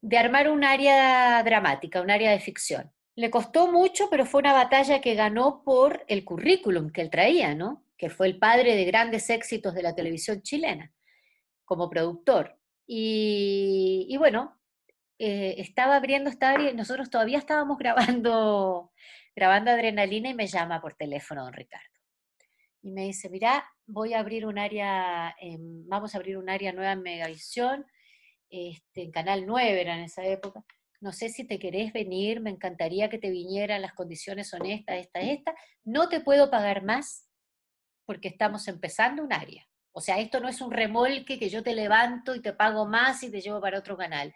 de 0.00 0.18
armar 0.18 0.50
un 0.50 0.64
área 0.64 1.42
dramática, 1.42 2.00
un 2.00 2.10
área 2.10 2.30
de 2.30 2.40
ficción. 2.40 2.92
Le 3.16 3.30
costó 3.30 3.70
mucho, 3.70 4.08
pero 4.10 4.26
fue 4.26 4.40
una 4.40 4.52
batalla 4.52 5.00
que 5.00 5.14
ganó 5.14 5.62
por 5.64 6.04
el 6.08 6.24
currículum 6.24 6.90
que 6.90 7.00
él 7.00 7.10
traía, 7.10 7.54
¿no? 7.54 7.84
Que 7.96 8.10
fue 8.10 8.26
el 8.26 8.38
padre 8.38 8.74
de 8.74 8.84
grandes 8.84 9.30
éxitos 9.30 9.74
de 9.74 9.82
la 9.82 9.94
televisión 9.94 10.42
chilena 10.42 10.92
como 11.64 11.88
productor. 11.88 12.58
Y, 12.86 14.14
bueno, 14.18 14.58
eh, 15.18 15.54
estaba 15.58 15.96
abriendo 15.96 16.28
esta 16.28 16.50
área 16.50 16.70
y 16.70 16.74
nosotros 16.74 17.08
todavía 17.08 17.38
estábamos 17.38 17.78
grabando, 17.78 18.92
grabando 19.34 19.70
Adrenalina 19.70 20.30
y 20.30 20.34
me 20.34 20.46
llama 20.46 20.80
por 20.80 20.94
teléfono 20.94 21.44
don 21.44 21.52
Ricardo 21.52 21.94
y 22.84 22.90
me 22.90 23.06
dice, 23.06 23.30
mira, 23.30 23.64
voy 23.86 24.12
a 24.12 24.20
abrir 24.20 24.44
un 24.44 24.58
área, 24.58 25.34
vamos 25.86 26.14
a 26.14 26.18
abrir 26.18 26.36
un 26.36 26.50
área 26.50 26.70
nueva 26.70 26.92
en 26.92 27.02
Megavisión, 27.02 27.86
este, 28.50 29.02
en 29.04 29.10
Canal 29.10 29.46
9 29.46 29.80
era 29.80 29.96
en 29.96 30.04
esa 30.04 30.22
época. 30.26 30.62
No 31.04 31.12
sé 31.12 31.28
si 31.28 31.44
te 31.44 31.58
querés 31.58 31.92
venir, 31.92 32.40
me 32.40 32.48
encantaría 32.48 33.10
que 33.10 33.18
te 33.18 33.28
vinieran 33.28 33.82
las 33.82 33.92
condiciones 33.92 34.48
son 34.48 34.64
estas, 34.64 34.96
esta, 34.96 35.20
esta, 35.20 35.54
no 35.84 36.08
te 36.08 36.20
puedo 36.20 36.50
pagar 36.50 36.82
más 36.82 37.28
porque 38.06 38.28
estamos 38.28 38.66
empezando 38.68 39.22
un 39.22 39.30
área. 39.30 39.68
O 39.92 40.00
sea, 40.00 40.18
esto 40.18 40.40
no 40.40 40.48
es 40.48 40.62
un 40.62 40.72
remolque 40.72 41.38
que 41.38 41.50
yo 41.50 41.62
te 41.62 41.74
levanto 41.74 42.34
y 42.34 42.40
te 42.40 42.54
pago 42.54 42.86
más 42.86 43.22
y 43.22 43.30
te 43.30 43.42
llevo 43.42 43.60
para 43.60 43.78
otro 43.78 43.98
canal. 43.98 44.34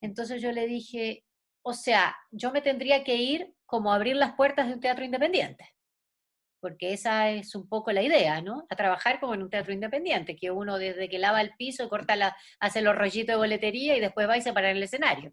Entonces 0.00 0.42
yo 0.42 0.50
le 0.50 0.66
dije, 0.66 1.24
o 1.62 1.72
sea, 1.72 2.16
yo 2.32 2.50
me 2.50 2.62
tendría 2.62 3.04
que 3.04 3.14
ir 3.14 3.54
como 3.64 3.92
a 3.92 3.94
abrir 3.94 4.16
las 4.16 4.34
puertas 4.34 4.66
de 4.66 4.74
un 4.74 4.80
teatro 4.80 5.04
independiente, 5.04 5.72
porque 6.58 6.94
esa 6.94 7.30
es 7.30 7.54
un 7.54 7.68
poco 7.68 7.92
la 7.92 8.02
idea, 8.02 8.40
¿no? 8.40 8.66
A 8.68 8.74
trabajar 8.74 9.20
como 9.20 9.34
en 9.34 9.44
un 9.44 9.50
teatro 9.50 9.72
independiente, 9.72 10.34
que 10.34 10.50
uno 10.50 10.78
desde 10.78 11.08
que 11.08 11.20
lava 11.20 11.40
el 11.40 11.54
piso, 11.56 11.88
corta 11.88 12.16
la, 12.16 12.36
hace 12.58 12.82
los 12.82 12.96
rollitos 12.96 13.34
de 13.34 13.36
boletería 13.36 13.96
y 13.96 14.00
después 14.00 14.28
va 14.28 14.36
y 14.36 14.42
se 14.42 14.52
para 14.52 14.72
en 14.72 14.78
el 14.78 14.82
escenario. 14.82 15.32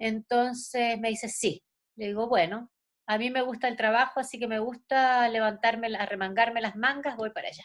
Entonces 0.00 0.98
me 0.98 1.10
dice, 1.10 1.28
sí. 1.28 1.62
Le 1.94 2.06
digo, 2.06 2.26
bueno, 2.26 2.70
a 3.06 3.18
mí 3.18 3.30
me 3.30 3.42
gusta 3.42 3.68
el 3.68 3.76
trabajo, 3.76 4.18
así 4.18 4.38
que 4.38 4.48
me 4.48 4.58
gusta 4.58 5.28
levantarme, 5.28 5.94
arremangarme 5.94 6.60
las 6.60 6.74
mangas, 6.74 7.16
voy 7.16 7.30
para 7.30 7.48
allá. 7.48 7.64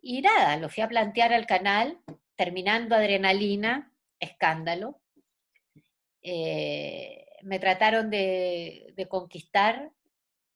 Y 0.00 0.22
nada, 0.22 0.56
lo 0.56 0.68
fui 0.68 0.82
a 0.82 0.88
plantear 0.88 1.32
al 1.32 1.46
canal, 1.46 1.98
terminando 2.36 2.94
adrenalina, 2.94 3.92
escándalo. 4.20 5.00
Eh, 6.22 7.26
me 7.42 7.58
trataron 7.58 8.08
de, 8.08 8.94
conquistar 9.08 9.90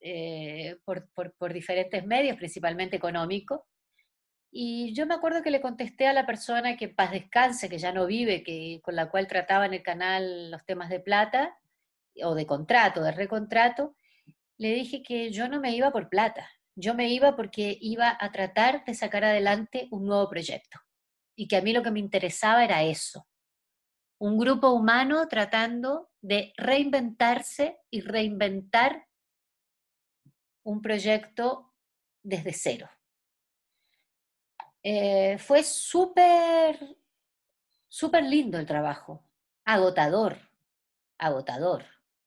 eh, 0.00 0.76
por, 0.84 1.52
diferentes 1.52 2.06
medios, 2.06 2.36
principalmente 2.36 2.96
económicos. 2.96 3.60
Y 4.54 4.92
yo 4.92 5.06
me 5.06 5.14
acuerdo 5.14 5.42
que 5.42 5.50
le 5.50 5.62
contesté 5.62 6.06
a 6.06 6.12
la 6.12 6.26
persona 6.26 6.76
que 6.76 6.88
paz 6.88 7.10
descanse, 7.10 7.70
que 7.70 7.78
ya 7.78 7.90
no 7.90 8.06
vive, 8.06 8.42
que, 8.44 8.80
con 8.82 8.94
la 8.94 9.10
cual 9.10 9.26
trataba 9.26 9.64
en 9.64 9.72
el 9.72 9.82
canal 9.82 10.50
los 10.50 10.64
temas 10.66 10.90
de 10.90 11.00
plata, 11.00 11.58
o 12.22 12.34
de 12.34 12.46
contrato, 12.46 13.02
de 13.02 13.12
recontrato, 13.12 13.96
le 14.58 14.74
dije 14.74 15.02
que 15.02 15.30
yo 15.32 15.48
no 15.48 15.58
me 15.58 15.74
iba 15.74 15.90
por 15.90 16.10
plata, 16.10 16.48
yo 16.76 16.94
me 16.94 17.08
iba 17.08 17.34
porque 17.34 17.78
iba 17.80 18.16
a 18.20 18.30
tratar 18.30 18.84
de 18.84 18.94
sacar 18.94 19.24
adelante 19.24 19.88
un 19.90 20.04
nuevo 20.06 20.28
proyecto 20.28 20.78
y 21.34 21.48
que 21.48 21.56
a 21.56 21.62
mí 21.62 21.72
lo 21.72 21.82
que 21.82 21.90
me 21.90 22.00
interesaba 22.00 22.64
era 22.64 22.82
eso, 22.82 23.26
un 24.18 24.38
grupo 24.38 24.70
humano 24.70 25.26
tratando 25.28 26.10
de 26.20 26.52
reinventarse 26.56 27.78
y 27.90 28.02
reinventar 28.02 29.08
un 30.64 30.80
proyecto 30.80 31.74
desde 32.22 32.52
cero. 32.52 32.88
Eh, 34.82 35.38
fue 35.38 35.62
súper, 35.62 36.96
súper 37.88 38.24
lindo 38.24 38.58
el 38.58 38.66
trabajo, 38.66 39.24
agotador, 39.64 40.38
agotador. 41.18 41.84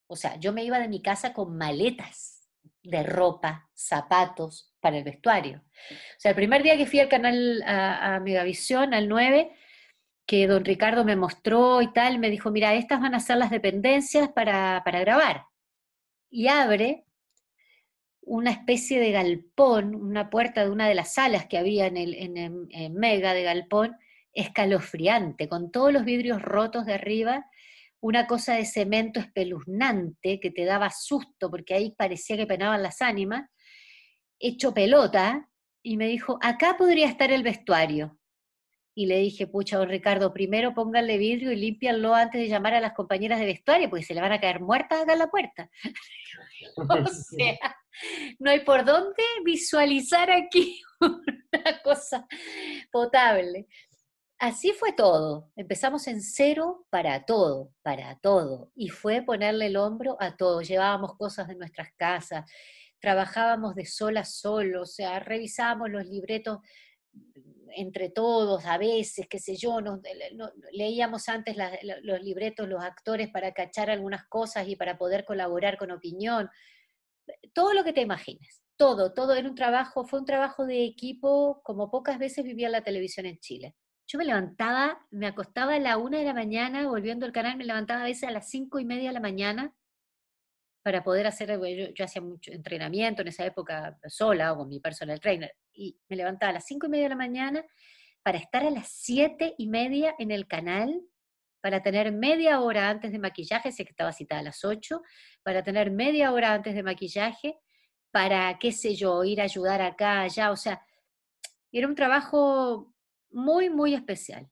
O 0.07 0.15
sea, 0.15 0.35
yo 0.37 0.53
me 0.53 0.63
iba 0.63 0.79
de 0.79 0.87
mi 0.87 1.01
casa 1.01 1.33
con 1.33 1.57
maletas 1.57 2.35
de 2.83 3.03
ropa, 3.03 3.69
zapatos 3.73 4.73
para 4.79 4.97
el 4.97 5.03
vestuario. 5.03 5.57
O 5.57 6.19
sea, 6.19 6.31
el 6.31 6.35
primer 6.35 6.63
día 6.63 6.77
que 6.77 6.85
fui 6.85 6.99
al 6.99 7.09
canal 7.09 7.63
a, 7.65 8.19
Megavisión, 8.19 8.93
al 8.93 9.09
9, 9.09 9.51
que 10.25 10.47
don 10.47 10.63
Ricardo 10.63 11.03
me 11.03 11.15
mostró 11.15 11.81
y 11.81 11.91
tal, 11.91 12.19
me 12.19 12.29
dijo, 12.29 12.51
mira, 12.51 12.73
estas 12.75 13.01
van 13.01 13.15
a 13.15 13.19
ser 13.19 13.37
las 13.37 13.49
dependencias 13.49 14.29
para, 14.29 14.81
grabar. 14.85 15.45
Y 16.29 16.47
abre 16.47 17.05
una 18.25 18.51
especie 18.51 18.99
de 18.99 19.11
galpón, 19.11 19.95
una 19.95 20.29
puerta 20.29 20.63
de 20.63 20.71
una 20.71 20.87
de 20.87 20.95
las 20.95 21.13
salas 21.13 21.45
que 21.45 21.57
había 21.57 21.87
en 21.87 21.97
el, 21.97 22.13
en 22.15 22.93
Mega 22.93 23.33
de 23.33 23.43
galpón, 23.43 23.95
escalofriante, 24.33 25.47
con 25.47 25.71
todos 25.71 25.93
los 25.93 26.03
vidrios 26.03 26.41
rotos 26.41 26.85
de 26.85 26.93
arriba 26.93 27.45
una 28.05 28.27
cosa 28.27 28.53
de 28.53 28.65
cemento 28.65 29.19
espeluznante 29.19 30.39
que 30.39 30.51
te 30.51 30.63
daba 30.63 30.91
susto 30.91 31.49
porque 31.49 31.73
ahí 31.73 31.95
parecía 31.97 32.37
que 32.37 32.45
penaban 32.45 32.83
las 32.83 33.01
ánimas, 33.01 33.49
hecho 34.37 34.75
pelota, 34.75 35.49
y 35.81 35.97
me 35.97 36.07
dijo, 36.07 36.37
acá 36.41 36.75
podría 36.77 37.07
estar 37.07 37.31
el 37.31 37.41
vestuario. 37.41 38.19
Y 38.93 39.07
le 39.07 39.17
dije, 39.17 39.47
pucha, 39.47 39.77
don 39.77 39.89
Ricardo, 39.89 40.33
primero 40.33 40.75
pónganle 40.75 41.17
vidrio 41.17 41.51
y 41.51 41.55
límpianlo 41.55 42.13
antes 42.13 42.39
de 42.39 42.47
llamar 42.47 42.75
a 42.75 42.79
las 42.79 42.93
compañeras 42.93 43.39
de 43.39 43.47
vestuario, 43.47 43.89
porque 43.89 44.05
se 44.05 44.13
le 44.13 44.21
van 44.21 44.31
a 44.31 44.39
caer 44.39 44.61
muertas 44.61 45.01
acá 45.01 45.13
en 45.13 45.19
la 45.19 45.27
puerta. 45.27 45.69
o 46.77 47.05
sea, 47.07 47.75
no 48.39 48.51
hay 48.51 48.61
por 48.61 48.85
dónde 48.85 49.23
visualizar 49.43 50.31
aquí 50.31 50.81
una 50.99 51.81
cosa 51.83 52.27
potable 52.91 53.67
así 54.39 54.71
fue 54.73 54.93
todo. 54.93 55.51
Empezamos 55.55 56.07
en 56.07 56.21
cero 56.21 56.85
para 56.89 57.25
todo, 57.25 57.71
para 57.81 58.17
todo. 58.19 58.71
Y 58.75 58.89
fue 58.89 59.21
ponerle 59.21 59.67
el 59.67 59.77
hombro 59.77 60.17
a 60.19 60.35
todo. 60.35 60.61
Llevábamos 60.61 61.15
cosas 61.17 61.47
de 61.47 61.55
nuestras 61.55 61.89
casas, 61.97 62.49
trabajábamos 62.99 63.75
de 63.75 63.85
sol 63.85 64.17
a 64.17 64.25
sol, 64.25 64.75
o 64.75 64.85
sea, 64.85 65.19
revisábamos 65.19 65.89
los 65.89 66.05
libretos 66.05 66.59
entre 67.77 68.09
todos, 68.09 68.65
a 68.65 68.77
veces, 68.77 69.27
qué 69.29 69.37
sé 69.37 69.57
yo, 69.57 69.79
leíamos 70.71 71.27
antes 71.27 71.57
los 72.03 72.21
libretos, 72.21 72.69
los 72.69 72.81
actores 72.81 73.29
para 73.29 73.51
cachar 73.53 73.89
algunas 73.89 74.25
cosas 74.27 74.67
y 74.69 74.77
para 74.77 74.97
poder 74.97 75.25
colaborar 75.25 75.77
con 75.77 75.91
opinión. 75.91 76.49
Todo 77.53 77.73
lo 77.73 77.83
que 77.83 77.93
te 77.93 78.01
imagines, 78.01 78.61
todo, 78.77 79.13
todo 79.13 79.33
era 79.33 79.47
un 79.47 79.55
trabajo, 79.55 80.05
fue 80.05 80.19
un 80.19 80.25
trabajo 80.25 80.65
de 80.65 80.83
equipo 80.83 81.61
como 81.63 81.89
pocas 81.89 82.19
veces 82.19 82.43
vivía 82.43 82.69
la 82.69 82.83
televisión 82.83 83.25
en 83.25 83.39
Chile. 83.39 83.75
Yo 84.07 84.19
me 84.19 84.25
levantaba, 84.25 84.99
me 85.09 85.27
acostaba 85.27 85.75
a 85.75 85.79
la 85.79 85.97
una 85.97 86.19
de 86.19 86.25
la 86.25 86.33
mañana, 86.33 86.87
volviendo 86.87 87.25
al 87.25 87.31
canal, 87.31 87.57
me 87.57 87.65
levantaba 87.65 88.01
a 88.01 88.05
veces 88.05 88.29
a 88.29 88.31
las 88.31 88.49
cinco 88.49 88.79
y 88.79 88.85
media 88.85 89.09
de 89.09 89.13
la 89.13 89.19
mañana 89.19 89.73
para 90.83 91.03
poder 91.03 91.25
hacer, 91.25 91.59
yo, 91.95 92.05
hacía 92.05 92.21
mucho 92.21 92.51
entrenamiento 92.51 93.23
en 93.23 93.29
esa 93.29 93.43
época 93.43 93.97
sola 94.07 94.53
o 94.53 94.57
con 94.57 94.69
mi 94.69 94.79
personal 94.79 95.19
trainer, 95.19 95.51
y 95.73 95.97
me 96.07 96.15
levantaba 96.15 96.51
a 96.51 96.53
las 96.53 96.65
cinco 96.67 96.85
y 96.85 96.89
media 96.89 97.05
de 97.05 97.09
la 97.09 97.15
mañana 97.15 97.65
para 98.21 98.37
estar 98.37 98.63
a 98.63 98.69
las 98.69 98.89
siete 98.89 99.55
y 99.57 99.67
media 99.67 100.13
en 100.19 100.29
el 100.29 100.47
canal, 100.47 101.01
para 101.65 101.81
tener 101.81 102.11
media 102.11 102.59
hora 102.59 102.91
antes 102.91 103.11
de 103.11 103.17
maquillaje, 103.17 103.71
sé 103.71 103.85
que 103.85 103.89
estaba 103.89 104.13
citada 104.13 104.41
a 104.41 104.43
las 104.43 104.63
ocho, 104.63 105.01
para 105.41 105.63
tener 105.63 105.89
media 105.89 106.31
hora 106.31 106.53
antes 106.53 106.75
de 106.75 106.83
maquillaje, 106.83 107.57
para, 108.11 108.59
qué 108.59 108.71
sé 108.71 108.93
yo, 108.93 109.23
ir 109.23 109.41
a 109.41 109.45
ayudar 109.45 109.81
acá, 109.81 110.21
allá, 110.21 110.51
o 110.51 110.55
sea, 110.55 110.85
era 111.71 111.87
un 111.87 111.95
trabajo 111.95 112.93
muy, 113.31 113.71
muy 113.71 113.95
especial. 113.95 114.47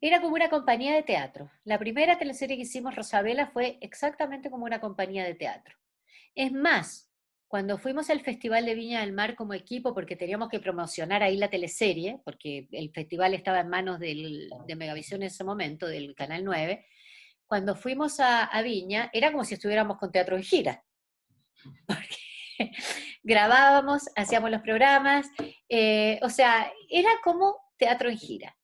Era 0.00 0.20
como 0.20 0.36
una 0.36 0.48
compañía 0.48 0.94
de 0.94 1.02
teatro. 1.02 1.50
La 1.64 1.80
primera 1.80 2.16
teleserie 2.16 2.54
que 2.54 2.62
hicimos, 2.62 2.94
Rosabela, 2.94 3.48
fue 3.48 3.76
exactamente 3.80 4.48
como 4.48 4.66
una 4.66 4.80
compañía 4.80 5.24
de 5.24 5.34
teatro. 5.34 5.76
Es 6.36 6.52
más, 6.52 7.05
cuando 7.48 7.78
fuimos 7.78 8.10
al 8.10 8.20
Festival 8.20 8.66
de 8.66 8.74
Viña 8.74 9.00
del 9.00 9.12
Mar 9.12 9.36
como 9.36 9.54
equipo, 9.54 9.94
porque 9.94 10.16
teníamos 10.16 10.48
que 10.48 10.60
promocionar 10.60 11.22
ahí 11.22 11.36
la 11.36 11.50
teleserie, 11.50 12.20
porque 12.24 12.66
el 12.72 12.90
festival 12.90 13.34
estaba 13.34 13.60
en 13.60 13.68
manos 13.68 14.00
de 14.00 14.76
Megavisión 14.76 15.22
en 15.22 15.28
ese 15.28 15.44
momento, 15.44 15.86
del 15.86 16.14
Canal 16.14 16.44
9, 16.44 16.84
cuando 17.46 17.76
fuimos 17.76 18.18
a, 18.20 18.50
Viña, 18.62 19.08
era 19.12 19.30
como 19.30 19.44
si 19.44 19.54
estuviéramos 19.54 19.98
con 19.98 20.10
teatro 20.10 20.36
en 20.36 20.42
gira. 20.42 20.84
Porque 21.86 22.72
grabábamos, 23.22 24.04
hacíamos 24.16 24.50
los 24.50 24.62
programas, 24.62 25.28
eh, 25.68 26.18
o 26.22 26.28
sea, 26.28 26.72
era 26.90 27.10
como 27.22 27.56
teatro 27.76 28.08
en 28.10 28.18
gira. 28.18 28.55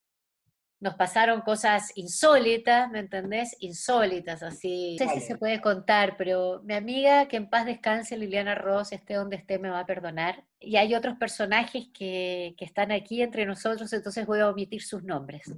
Nos 0.82 0.96
pasaron 0.96 1.42
cosas 1.42 1.92
insólitas, 1.94 2.90
¿me 2.90 2.98
entendés? 2.98 3.56
Insólitas, 3.60 4.42
así. 4.42 4.96
No 4.98 5.08
sé 5.08 5.20
si 5.20 5.26
se 5.28 5.38
puede 5.38 5.60
contar, 5.60 6.16
pero 6.16 6.60
mi 6.64 6.74
amiga, 6.74 7.28
que 7.28 7.36
en 7.36 7.48
paz 7.48 7.66
descanse, 7.66 8.16
Liliana 8.16 8.56
Ross, 8.56 8.90
esté 8.90 9.14
donde 9.14 9.36
esté, 9.36 9.60
me 9.60 9.70
va 9.70 9.78
a 9.78 9.86
perdonar. 9.86 10.44
Y 10.58 10.74
hay 10.74 10.96
otros 10.96 11.16
personajes 11.18 11.86
que, 11.94 12.56
están 12.58 12.90
aquí 12.90 13.22
entre 13.22 13.46
nosotros, 13.46 13.92
entonces 13.92 14.26
voy 14.26 14.40
a 14.40 14.48
omitir 14.48 14.82
sus 14.82 15.04
nombres. 15.04 15.54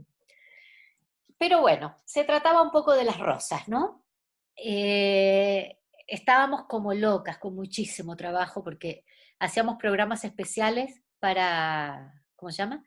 Pero 1.39 1.63
bueno, 1.63 1.97
se 2.05 2.25
trataba 2.25 2.61
un 2.61 2.71
poco 2.71 2.93
de 2.93 3.05
las 3.05 3.19
rosas, 3.19 3.67
¿no? 3.67 4.05
Eh, 4.57 5.79
estábamos 6.07 6.65
como 6.69 6.93
locas, 6.93 7.39
con 7.39 7.55
muchísimo 7.55 8.15
trabajo, 8.15 8.63
porque 8.63 9.07
hacíamos 9.39 9.79
programas 9.79 10.23
especiales 10.25 11.03
para, 11.19 12.23
¿cómo 12.37 12.53
se 12.53 12.59
llama? 12.59 12.85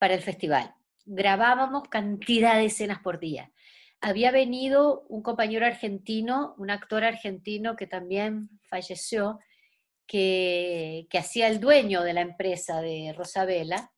para 0.00 0.14
el 0.14 0.22
festival. 0.22 0.74
Grabábamos 1.12 1.88
cantidad 1.88 2.54
de 2.54 2.66
escenas 2.66 3.00
por 3.00 3.18
día. 3.18 3.50
Había 4.00 4.30
venido 4.30 5.02
un 5.08 5.22
compañero 5.22 5.66
argentino, 5.66 6.54
un 6.56 6.70
actor 6.70 7.02
argentino 7.02 7.74
que 7.74 7.88
también 7.88 8.48
falleció, 8.62 9.40
que, 10.06 11.08
hacía 11.12 11.48
el 11.48 11.58
dueño 11.58 12.02
de 12.02 12.12
la 12.12 12.20
empresa 12.20 12.80
de 12.80 13.12
Rosabela. 13.16 13.90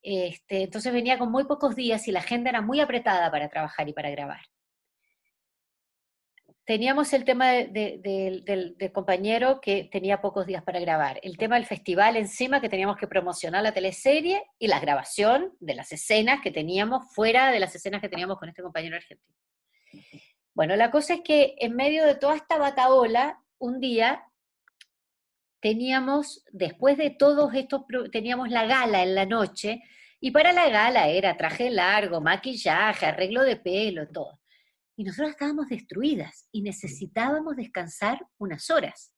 Este, 0.00 0.62
entonces 0.62 0.92
venía 0.92 1.18
con 1.18 1.32
muy 1.32 1.44
pocos 1.44 1.74
días 1.74 2.06
y 2.06 2.12
la 2.12 2.20
agenda 2.20 2.50
era 2.50 2.62
muy 2.62 2.78
apretada 2.78 3.32
para 3.32 3.48
trabajar 3.48 3.88
y 3.88 3.92
para 3.92 4.10
grabar 4.10 4.40
teníamos 6.68 7.14
el 7.14 7.24
tema 7.24 7.46
del 7.52 8.92
compañero 8.92 9.58
que 9.58 9.88
tenía 9.90 10.20
pocos 10.20 10.44
días 10.44 10.62
para 10.62 10.78
grabar, 10.78 11.18
el 11.22 11.38
tema 11.38 11.54
del 11.54 11.64
festival 11.64 12.14
encima 12.14 12.60
que 12.60 12.68
teníamos 12.68 12.98
que 12.98 13.06
promocionar 13.06 13.62
la 13.62 13.72
teleserie 13.72 14.42
y 14.58 14.66
la 14.66 14.78
grabación 14.78 15.54
de 15.60 15.74
las 15.74 15.90
escenas 15.92 16.42
que 16.42 16.50
teníamos 16.50 17.10
fuera 17.14 17.50
de 17.52 17.58
las 17.58 17.74
escenas 17.74 18.02
que 18.02 18.10
teníamos 18.10 18.38
con 18.38 18.50
este 18.50 18.60
compañero 18.60 18.96
argentino. 18.96 19.34
Bueno, 20.52 20.76
la 20.76 20.90
cosa 20.90 21.14
es 21.14 21.20
que 21.22 21.54
en 21.56 21.74
medio 21.74 22.04
de 22.04 22.16
toda 22.16 22.36
esta 22.36 22.58
bataola, 22.58 23.42
un 23.56 23.80
día 23.80 24.24
teníamos, 25.60 26.44
después 26.52 26.98
de 26.98 27.08
todos 27.08 27.54
estos, 27.54 27.84
teníamos 28.12 28.50
la 28.50 28.66
gala 28.66 29.02
en 29.02 29.14
la 29.14 29.24
noche, 29.24 29.82
y 30.20 30.32
para 30.32 30.52
la 30.52 30.68
gala 30.68 31.08
era 31.08 31.34
traje 31.38 31.70
largo, 31.70 32.20
maquillaje, 32.20 33.06
arreglo 33.06 33.42
de 33.42 33.56
pelo, 33.56 34.06
todo. 34.08 34.38
Y 34.98 35.04
nosotros 35.04 35.30
estábamos 35.30 35.68
destruidas 35.68 36.48
y 36.50 36.62
necesitábamos 36.62 37.54
descansar 37.54 38.26
unas 38.36 38.68
horas. 38.68 39.14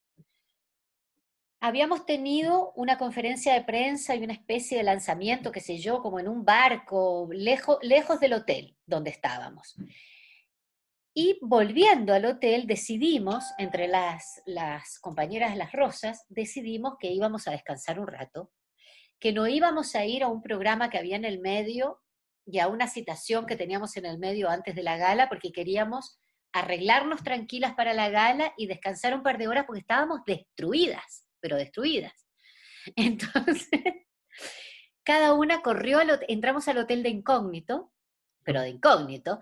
Habíamos 1.58 2.04
tenido 2.04 2.72
una 2.72 2.98
conferencia 2.98 3.54
de 3.54 3.64
prensa 3.64 4.14
y 4.14 4.22
una 4.22 4.34
especie 4.34 4.76
de 4.76 4.82
lanzamiento, 4.84 5.50
qué 5.50 5.60
sé 5.60 5.78
yo, 5.78 6.02
como 6.02 6.20
en 6.20 6.28
un 6.28 6.44
barco, 6.44 7.30
lejos, 7.32 7.78
lejos 7.80 8.20
del 8.20 8.34
hotel 8.34 8.76
donde 8.84 9.08
estábamos. 9.08 9.74
Y 11.14 11.38
volviendo 11.40 12.12
al 12.12 12.26
hotel, 12.26 12.66
decidimos, 12.66 13.46
entre 13.56 13.88
las, 13.88 14.42
las 14.44 14.98
compañeras 14.98 15.52
de 15.52 15.56
las 15.56 15.72
Rosas, 15.72 16.26
decidimos 16.28 16.96
que 17.00 17.10
íbamos 17.10 17.48
a 17.48 17.52
descansar 17.52 17.98
un 17.98 18.06
rato, 18.06 18.52
que 19.18 19.32
no 19.32 19.48
íbamos 19.48 19.94
a 19.94 20.04
ir 20.04 20.24
a 20.24 20.28
un 20.28 20.42
programa 20.42 20.90
que 20.90 20.98
había 20.98 21.16
en 21.16 21.24
el 21.24 21.40
medio 21.40 22.02
y 22.50 22.58
a 22.58 22.68
una 22.68 22.86
citación 22.86 23.46
que 23.46 23.56
teníamos 23.56 23.96
en 23.96 24.06
el 24.06 24.18
medio 24.18 24.48
antes 24.48 24.74
de 24.74 24.82
la 24.82 24.96
gala, 24.96 25.28
porque 25.28 25.52
queríamos 25.52 26.18
arreglarnos 26.52 27.22
tranquilas 27.22 27.74
para 27.74 27.94
la 27.94 28.08
gala 28.08 28.52
y 28.56 28.66
descansar 28.66 29.14
un 29.14 29.22
par 29.22 29.38
de 29.38 29.48
horas 29.48 29.64
porque 29.66 29.80
estábamos 29.80 30.20
destruidas, 30.26 31.26
pero 31.40 31.56
destruidas. 31.56 32.26
Entonces, 32.96 33.68
cada 35.04 35.34
una 35.34 35.62
corrió, 35.62 35.98
al 35.98 36.20
entramos 36.28 36.66
al 36.68 36.78
hotel 36.78 37.02
de 37.02 37.10
incógnito, 37.10 37.92
pero 38.42 38.62
de 38.62 38.70
incógnito, 38.70 39.40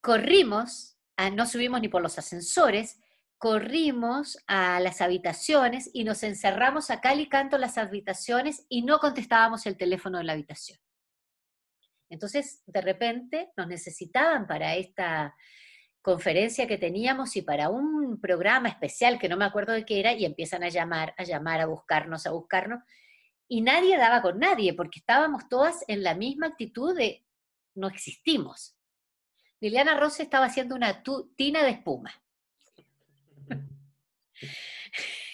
corrimos 0.00 0.92
no 1.30 1.46
subimos 1.46 1.80
ni 1.80 1.88
por 1.88 2.02
los 2.02 2.18
ascensores, 2.18 3.00
corrimos 3.38 4.38
a 4.46 4.80
las 4.80 5.00
habitaciones 5.00 5.90
y 5.92 6.04
nos 6.04 6.22
encerramos 6.22 6.90
a 6.90 7.00
cal 7.00 7.20
y 7.20 7.28
canto 7.28 7.58
las 7.58 7.78
habitaciones 7.78 8.66
y 8.68 8.82
no 8.82 8.98
contestábamos 8.98 9.66
el 9.66 9.76
teléfono 9.76 10.18
de 10.18 10.24
la 10.24 10.32
habitación. 10.32 10.78
Entonces, 12.12 12.62
de 12.66 12.82
repente, 12.82 13.52
nos 13.56 13.66
necesitaban 13.66 14.46
para 14.46 14.76
esta 14.76 15.34
conferencia 16.02 16.66
que 16.66 16.76
teníamos 16.76 17.34
y 17.36 17.42
para 17.42 17.70
un 17.70 18.20
programa 18.20 18.68
especial 18.68 19.18
que 19.18 19.30
no 19.30 19.38
me 19.38 19.46
acuerdo 19.46 19.72
de 19.72 19.86
qué 19.86 19.98
era, 19.98 20.12
y 20.12 20.26
empiezan 20.26 20.62
a 20.62 20.68
llamar, 20.68 21.14
a 21.16 21.24
llamar, 21.24 21.62
a 21.62 21.66
buscarnos, 21.66 22.26
a 22.26 22.32
buscarnos, 22.32 22.80
y 23.48 23.62
nadie 23.62 23.96
daba 23.96 24.20
con 24.20 24.38
nadie, 24.38 24.74
porque 24.74 24.98
estábamos 24.98 25.48
todas 25.48 25.86
en 25.88 26.02
la 26.02 26.14
misma 26.14 26.48
actitud 26.48 26.94
de 26.94 27.24
no 27.74 27.88
existimos. 27.88 28.76
Liliana 29.60 29.98
Rose 29.98 30.22
estaba 30.22 30.44
haciendo 30.44 30.74
una 30.74 31.02
tina 31.34 31.62
de 31.62 31.70
espuma. 31.70 32.12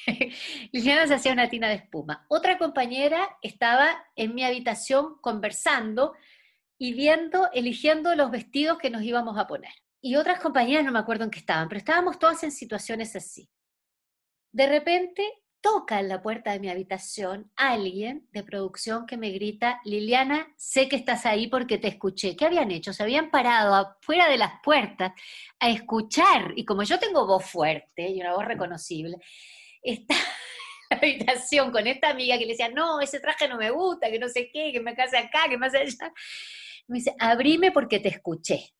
Liliana 0.70 1.08
se 1.08 1.14
hacía 1.14 1.32
una 1.32 1.48
tina 1.48 1.66
de 1.66 1.74
espuma. 1.74 2.24
Otra 2.28 2.56
compañera 2.56 3.36
estaba 3.42 4.04
en 4.14 4.32
mi 4.36 4.44
habitación 4.44 5.18
conversando 5.20 6.14
y 6.78 6.92
viendo, 6.94 7.50
eligiendo 7.52 8.14
los 8.14 8.30
vestidos 8.30 8.78
que 8.78 8.90
nos 8.90 9.02
íbamos 9.02 9.36
a 9.36 9.46
poner. 9.46 9.72
Y 10.00 10.16
otras 10.16 10.40
compañeras 10.40 10.84
no 10.84 10.92
me 10.92 11.00
acuerdo 11.00 11.24
en 11.24 11.30
qué 11.30 11.40
estaban, 11.40 11.68
pero 11.68 11.78
estábamos 11.78 12.18
todas 12.18 12.42
en 12.44 12.52
situaciones 12.52 13.16
así. 13.16 13.50
De 14.52 14.66
repente 14.66 15.24
toca 15.60 15.98
en 15.98 16.08
la 16.08 16.22
puerta 16.22 16.52
de 16.52 16.60
mi 16.60 16.70
habitación 16.70 17.50
alguien 17.56 18.28
de 18.32 18.44
producción 18.44 19.06
que 19.06 19.16
me 19.16 19.30
grita, 19.30 19.80
Liliana, 19.84 20.54
sé 20.56 20.88
que 20.88 20.96
estás 20.96 21.26
ahí 21.26 21.48
porque 21.48 21.78
te 21.78 21.88
escuché. 21.88 22.36
¿Qué 22.36 22.44
habían 22.46 22.70
hecho? 22.70 22.92
Se 22.92 23.02
habían 23.02 23.30
parado 23.30 23.74
afuera 23.74 24.28
de 24.28 24.38
las 24.38 24.52
puertas 24.62 25.12
a 25.58 25.68
escuchar, 25.68 26.52
y 26.54 26.64
como 26.64 26.84
yo 26.84 26.98
tengo 26.98 27.26
voz 27.26 27.44
fuerte 27.44 28.08
y 28.08 28.20
una 28.20 28.34
voz 28.34 28.44
reconocible, 28.44 29.16
está 29.82 30.14
la 30.90 30.96
habitación 30.96 31.72
con 31.72 31.86
esta 31.86 32.10
amiga 32.10 32.38
que 32.38 32.46
le 32.46 32.52
decía, 32.52 32.68
no, 32.68 33.00
ese 33.00 33.20
traje 33.20 33.48
no 33.48 33.56
me 33.56 33.70
gusta, 33.70 34.10
que 34.10 34.18
no 34.18 34.28
sé 34.28 34.50
qué, 34.52 34.70
que 34.72 34.80
me 34.80 34.94
case 34.94 35.18
acá, 35.18 35.48
que 35.48 35.58
me 35.58 35.66
hace 35.66 35.78
allá. 35.78 36.12
Me 36.88 36.98
dice, 36.98 37.14
abrime 37.18 37.70
porque 37.72 38.00
te 38.00 38.08
escuché. 38.08 38.74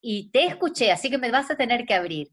Y 0.00 0.30
te 0.30 0.46
escuché, 0.46 0.90
así 0.90 1.10
que 1.10 1.18
me 1.18 1.30
vas 1.30 1.50
a 1.50 1.56
tener 1.56 1.86
que 1.86 1.94
abrir. 1.94 2.28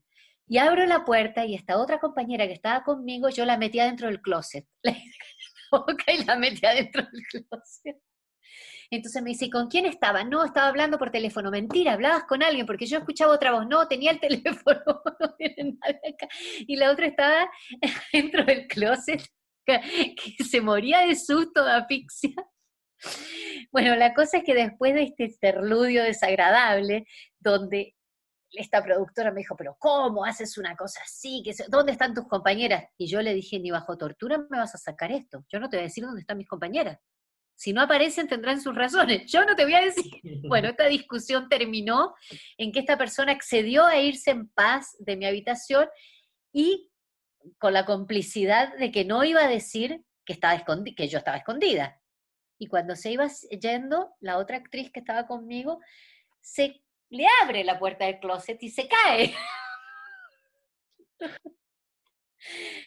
Y 0.47 0.57
abro 0.57 0.85
la 0.87 1.05
puerta 1.05 1.45
y 1.45 1.53
esta 1.53 1.77
otra 1.77 1.99
compañera 1.99 2.47
que 2.47 2.53
estaba 2.53 2.83
conmigo, 2.83 3.29
yo 3.29 3.45
la 3.45 3.57
metí 3.57 3.79
adentro 3.79 4.07
del 4.07 4.21
closet. 4.21 4.65
La 5.71 5.77
boca 5.79 6.11
y 6.11 6.25
la 6.25 6.35
metí 6.35 6.65
adentro 6.65 7.03
del 7.03 7.23
closet. 7.27 8.01
Entonces 8.91 9.21
me 9.21 9.29
dice, 9.29 9.49
¿con 9.51 9.67
quién 9.67 9.85
estaba? 9.85 10.23
No, 10.23 10.43
estaba 10.43 10.67
hablando 10.67 10.97
por 10.97 11.11
teléfono. 11.11 11.51
Mentira, 11.51 11.93
hablabas 11.93 12.23
con 12.23 12.41
alguien, 12.41 12.65
porque 12.65 12.87
yo 12.87 12.97
escuchaba 12.97 13.33
otra 13.33 13.51
voz. 13.51 13.67
No, 13.67 13.87
tenía 13.87 14.11
el 14.11 14.19
teléfono. 14.43 15.01
Y 16.59 16.75
la 16.75 16.91
otra 16.91 17.05
estaba 17.05 17.51
dentro 18.13 18.43
del 18.43 18.67
closet, 18.67 19.21
que, 19.65 19.79
se 20.43 20.61
moría 20.61 21.01
de 21.05 21.15
susto, 21.15 21.63
de 21.63 21.71
asfixia. 21.71 22.33
Bueno, 23.71 23.95
la 23.95 24.15
cosa 24.15 24.37
es 24.37 24.43
que 24.43 24.55
después 24.55 24.95
de 24.95 25.03
este 25.03 25.25
interludio 25.25 26.03
desagradable, 26.03 27.05
donde 27.37 27.95
esta 28.51 28.83
productora 28.83 29.31
me 29.31 29.41
dijo, 29.41 29.55
pero 29.55 29.75
¿cómo 29.79 30.25
haces 30.25 30.57
una 30.57 30.75
cosa 30.75 31.01
así? 31.03 31.43
¿Dónde 31.67 31.91
están 31.91 32.13
tus 32.13 32.27
compañeras? 32.27 32.85
Y 32.97 33.07
yo 33.07 33.21
le 33.21 33.33
dije, 33.33 33.59
ni 33.59 33.69
bajo 33.69 33.97
tortura 33.97 34.39
me 34.49 34.57
vas 34.57 34.73
a 34.73 34.79
sacar 34.79 35.11
esto. 35.11 35.45
Yo 35.51 35.59
no 35.59 35.69
te 35.69 35.77
voy 35.77 35.83
a 35.83 35.87
decir 35.87 36.03
dónde 36.03 36.21
están 36.21 36.37
mis 36.37 36.47
compañeras. 36.47 36.97
Si 37.55 37.73
no 37.73 37.81
aparecen, 37.81 38.27
tendrán 38.27 38.61
sus 38.61 38.73
razones. 38.73 39.29
Yo 39.29 39.43
no 39.43 39.55
te 39.55 39.65
voy 39.65 39.73
a 39.75 39.81
decir. 39.81 40.05
Bueno, 40.47 40.69
esta 40.69 40.87
discusión 40.87 41.47
terminó 41.49 42.15
en 42.57 42.71
que 42.71 42.79
esta 42.79 42.97
persona 42.97 43.33
accedió 43.33 43.85
a 43.85 43.99
irse 43.99 44.31
en 44.31 44.47
paz 44.49 44.95
de 44.99 45.15
mi 45.15 45.25
habitación 45.25 45.87
y 46.51 46.89
con 47.59 47.73
la 47.73 47.85
complicidad 47.85 48.75
de 48.77 48.91
que 48.91 49.05
no 49.05 49.23
iba 49.23 49.43
a 49.43 49.47
decir 49.47 50.03
que, 50.25 50.33
estaba 50.33 50.63
que 50.95 51.07
yo 51.07 51.17
estaba 51.19 51.37
escondida. 51.37 51.98
Y 52.59 52.67
cuando 52.67 52.95
se 52.95 53.11
iba 53.11 53.27
yendo, 53.49 54.13
la 54.19 54.37
otra 54.37 54.57
actriz 54.57 54.91
que 54.91 54.99
estaba 54.99 55.25
conmigo 55.25 55.79
se 56.41 56.83
le 57.09 57.25
abre 57.41 57.63
la 57.63 57.79
puerta 57.79 58.05
del 58.05 58.19
closet 58.19 58.61
y 58.61 58.69
se 58.69 58.87
cae. 58.87 59.33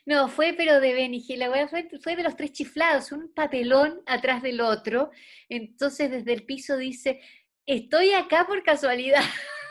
No, 0.07 0.29
fue 0.29 0.55
pero 0.55 0.81
de 0.81 0.95
Benny 0.95 1.25
fue, 1.69 1.89
fue 2.03 2.17
de 2.17 2.23
los 2.23 2.37
tres 2.37 2.53
chiflados, 2.53 3.13
un 3.13 3.33
papelón 3.33 4.03
atrás 4.07 4.43
del 4.43 4.61
otro. 4.61 5.11
Entonces 5.49 6.11
desde 6.11 6.33
el 6.33 6.45
piso 6.45 6.77
dice, 6.77 7.21
estoy 7.67 8.13
acá 8.13 8.47
por 8.47 8.63
casualidad. 8.63 9.23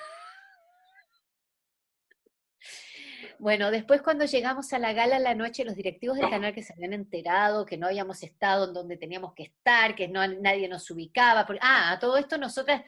Bueno, 3.42 3.72
después 3.72 4.04
cuando 4.04 4.26
llegamos 4.26 4.72
a 4.72 4.78
la 4.78 4.94
gala 4.94 5.18
la 5.18 5.34
noche, 5.34 5.66
los 5.66 5.74
directivos 5.74 6.16
del 6.16 6.30
canal 6.30 6.54
que 6.54 6.62
se 6.62 6.74
habían 6.74 6.94
enterado 6.94 7.66
que 7.66 7.76
no 7.76 7.88
habíamos 7.88 8.22
estado 8.22 8.68
en 8.68 8.74
donde 8.76 8.98
teníamos 8.98 9.34
que 9.34 9.42
estar, 9.42 9.96
que 9.96 10.08
no, 10.08 10.28
nadie 10.28 10.68
nos 10.68 10.92
ubicaba. 10.92 11.48
ah, 11.60 11.92
a 11.94 11.98
todo 11.98 12.18
esto 12.18 12.38
nosotras 12.38 12.84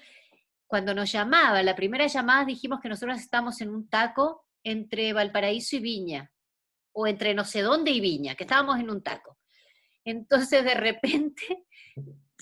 cuando 0.67 0.93
nos 0.93 1.11
llamaba, 1.11 1.63
la 1.63 1.75
primera 1.75 2.05
llamada 2.05 2.45
dijimos 2.45 2.81
que 2.81 2.87
nosotros 2.87 3.19
estamos 3.19 3.61
en 3.61 3.71
un 3.71 3.89
taco 3.89 4.45
entre 4.63 5.11
Valparaíso 5.11 5.77
y 5.77 5.79
Viña, 5.79 6.31
o 6.91 7.07
entre 7.07 7.33
no 7.33 7.45
sé 7.45 7.63
dónde 7.63 7.89
y 7.89 7.99
Viña, 7.99 8.35
que 8.35 8.43
estábamos 8.43 8.79
en 8.79 8.91
un 8.91 9.01
taco. 9.01 9.39
Entonces 10.05 10.63
de 10.63 10.75
repente 10.75 11.65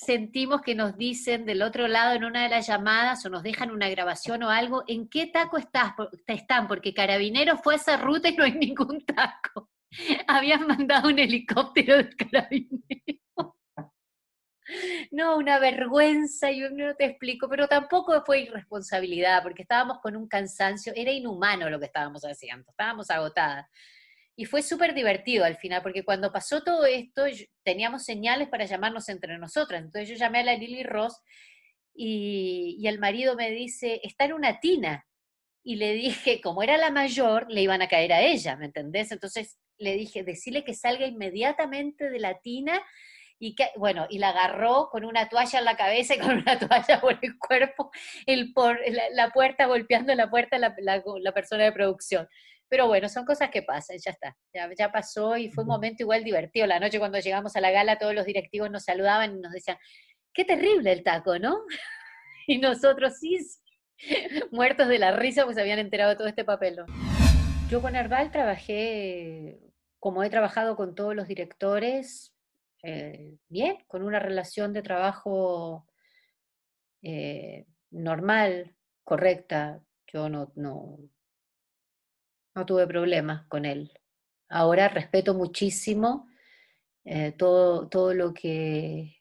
sentimos 0.03 0.61
que 0.61 0.73
nos 0.73 0.97
dicen 0.97 1.45
del 1.45 1.61
otro 1.61 1.87
lado 1.87 2.15
en 2.15 2.23
una 2.23 2.43
de 2.43 2.49
las 2.49 2.67
llamadas 2.67 3.23
o 3.25 3.29
nos 3.29 3.43
dejan 3.43 3.71
una 3.71 3.87
grabación 3.89 4.41
o 4.43 4.49
algo, 4.49 4.83
¿en 4.87 5.07
qué 5.07 5.27
taco 5.27 5.57
estás? 5.57 5.93
están? 6.27 6.67
Porque 6.67 6.93
Carabineros 6.93 7.59
fue 7.61 7.75
a 7.75 7.77
esa 7.77 7.97
ruta 7.97 8.29
y 8.29 8.35
no 8.35 8.43
hay 8.43 8.53
ningún 8.53 9.05
taco. 9.05 9.69
Habían 10.27 10.65
mandado 10.67 11.09
un 11.09 11.19
helicóptero 11.19 11.97
de 11.97 12.09
Carabineros. 12.15 12.81
No, 15.11 15.37
una 15.37 15.59
vergüenza, 15.59 16.49
yo 16.51 16.69
no 16.69 16.95
te 16.95 17.05
explico, 17.05 17.49
pero 17.49 17.67
tampoco 17.67 18.23
fue 18.25 18.41
irresponsabilidad, 18.41 19.43
porque 19.43 19.63
estábamos 19.63 19.99
con 19.99 20.15
un 20.15 20.27
cansancio, 20.27 20.93
era 20.95 21.11
inhumano 21.11 21.69
lo 21.69 21.77
que 21.77 21.87
estábamos 21.87 22.23
haciendo, 22.23 22.71
estábamos 22.71 23.09
agotadas. 23.11 23.67
Y 24.35 24.45
fue 24.45 24.61
súper 24.61 24.93
divertido 24.93 25.45
al 25.45 25.57
final, 25.57 25.81
porque 25.81 26.03
cuando 26.03 26.31
pasó 26.31 26.63
todo 26.63 26.85
esto, 26.85 27.25
teníamos 27.63 28.05
señales 28.05 28.47
para 28.49 28.65
llamarnos 28.65 29.09
entre 29.09 29.37
nosotras. 29.37 29.83
Entonces 29.83 30.09
yo 30.09 30.15
llamé 30.15 30.39
a 30.39 30.43
la 30.43 30.55
Lily 30.55 30.83
Ross 30.83 31.21
y, 31.93 32.81
el 32.87 32.99
marido 32.99 33.35
me 33.35 33.51
dice, 33.51 33.99
está 34.03 34.25
en 34.25 34.33
una 34.33 34.59
tina. 34.59 35.05
Y 35.63 35.75
le 35.75 35.93
dije, 35.93 36.41
como 36.41 36.63
era 36.63 36.77
la 36.77 36.89
mayor, 36.89 37.45
le 37.49 37.61
iban 37.61 37.81
a 37.81 37.87
caer 37.87 38.13
a 38.13 38.21
ella, 38.21 38.55
¿me 38.55 38.65
entendés? 38.65 39.11
Entonces 39.11 39.59
le 39.77 39.95
dije, 39.95 40.23
decirle 40.23 40.63
que 40.63 40.73
salga 40.73 41.05
inmediatamente 41.05 42.09
de 42.09 42.19
la 42.19 42.39
tina 42.39 42.81
y 43.41 43.55
que, 43.55 43.69
bueno, 43.75 44.05
y 44.09 44.19
la 44.19 44.29
agarró 44.29 44.89
con 44.91 45.03
una 45.03 45.27
toalla 45.27 45.59
en 45.59 45.65
la 45.65 45.75
cabeza 45.75 46.15
y 46.15 46.19
con 46.19 46.37
una 46.37 46.59
toalla 46.59 47.01
por 47.01 47.17
el 47.21 47.37
cuerpo, 47.39 47.91
por, 48.53 48.79
la, 49.13 49.29
puerta, 49.31 49.65
golpeando 49.65 50.13
la 50.13 50.29
puerta 50.29 50.59
la, 50.59 51.33
persona 51.33 51.63
de 51.63 51.71
producción. 51.71 52.27
Pero 52.71 52.87
bueno, 52.87 53.09
son 53.09 53.25
cosas 53.25 53.49
que 53.49 53.63
pasan, 53.63 53.97
ya 53.97 54.11
está, 54.11 54.37
ya, 54.53 54.69
ya, 54.77 54.93
pasó 54.93 55.35
y 55.35 55.51
fue 55.51 55.65
un 55.65 55.67
momento 55.67 56.03
igual 56.03 56.23
divertido. 56.23 56.65
La 56.67 56.79
noche 56.79 56.99
cuando 56.99 57.19
llegamos 57.19 57.53
a 57.57 57.59
la 57.59 57.69
gala, 57.69 57.97
todos 57.97 58.15
los 58.15 58.25
directivos 58.25 58.71
nos 58.71 58.85
saludaban 58.85 59.35
y 59.35 59.41
nos 59.41 59.51
decían, 59.51 59.77
qué 60.33 60.45
terrible 60.45 60.93
el 60.93 61.03
taco, 61.03 61.37
¿no? 61.37 61.65
y 62.47 62.59
nosotros 62.59 63.17
sí, 63.19 63.37
muertos 64.51 64.87
de 64.87 64.99
la 64.99 65.11
risa 65.11 65.43
pues 65.43 65.57
habían 65.57 65.79
enterado 65.79 66.15
todo 66.15 66.29
este 66.29 66.45
papel. 66.45 66.77
Yo 67.69 67.81
con 67.81 67.93
Herbal 67.93 68.31
trabajé, 68.31 69.59
como 69.99 70.23
he 70.23 70.29
trabajado 70.29 70.77
con 70.77 70.95
todos 70.95 71.13
los 71.13 71.27
directores, 71.27 72.33
eh, 72.83 73.35
bien, 73.49 73.79
con 73.87 74.01
una 74.01 74.19
relación 74.19 74.71
de 74.71 74.81
trabajo 74.81 75.85
eh, 77.01 77.65
normal, 77.89 78.77
correcta. 79.03 79.83
Yo 80.07 80.29
no, 80.29 80.53
no, 80.55 80.99
no 82.55 82.65
tuve 82.65 82.87
problemas 82.87 83.45
con 83.47 83.65
él. 83.65 83.91
Ahora 84.49 84.89
respeto 84.89 85.33
muchísimo 85.33 86.27
eh, 87.05 87.33
todo, 87.37 87.87
todo 87.87 88.13
lo 88.13 88.33
que 88.33 89.17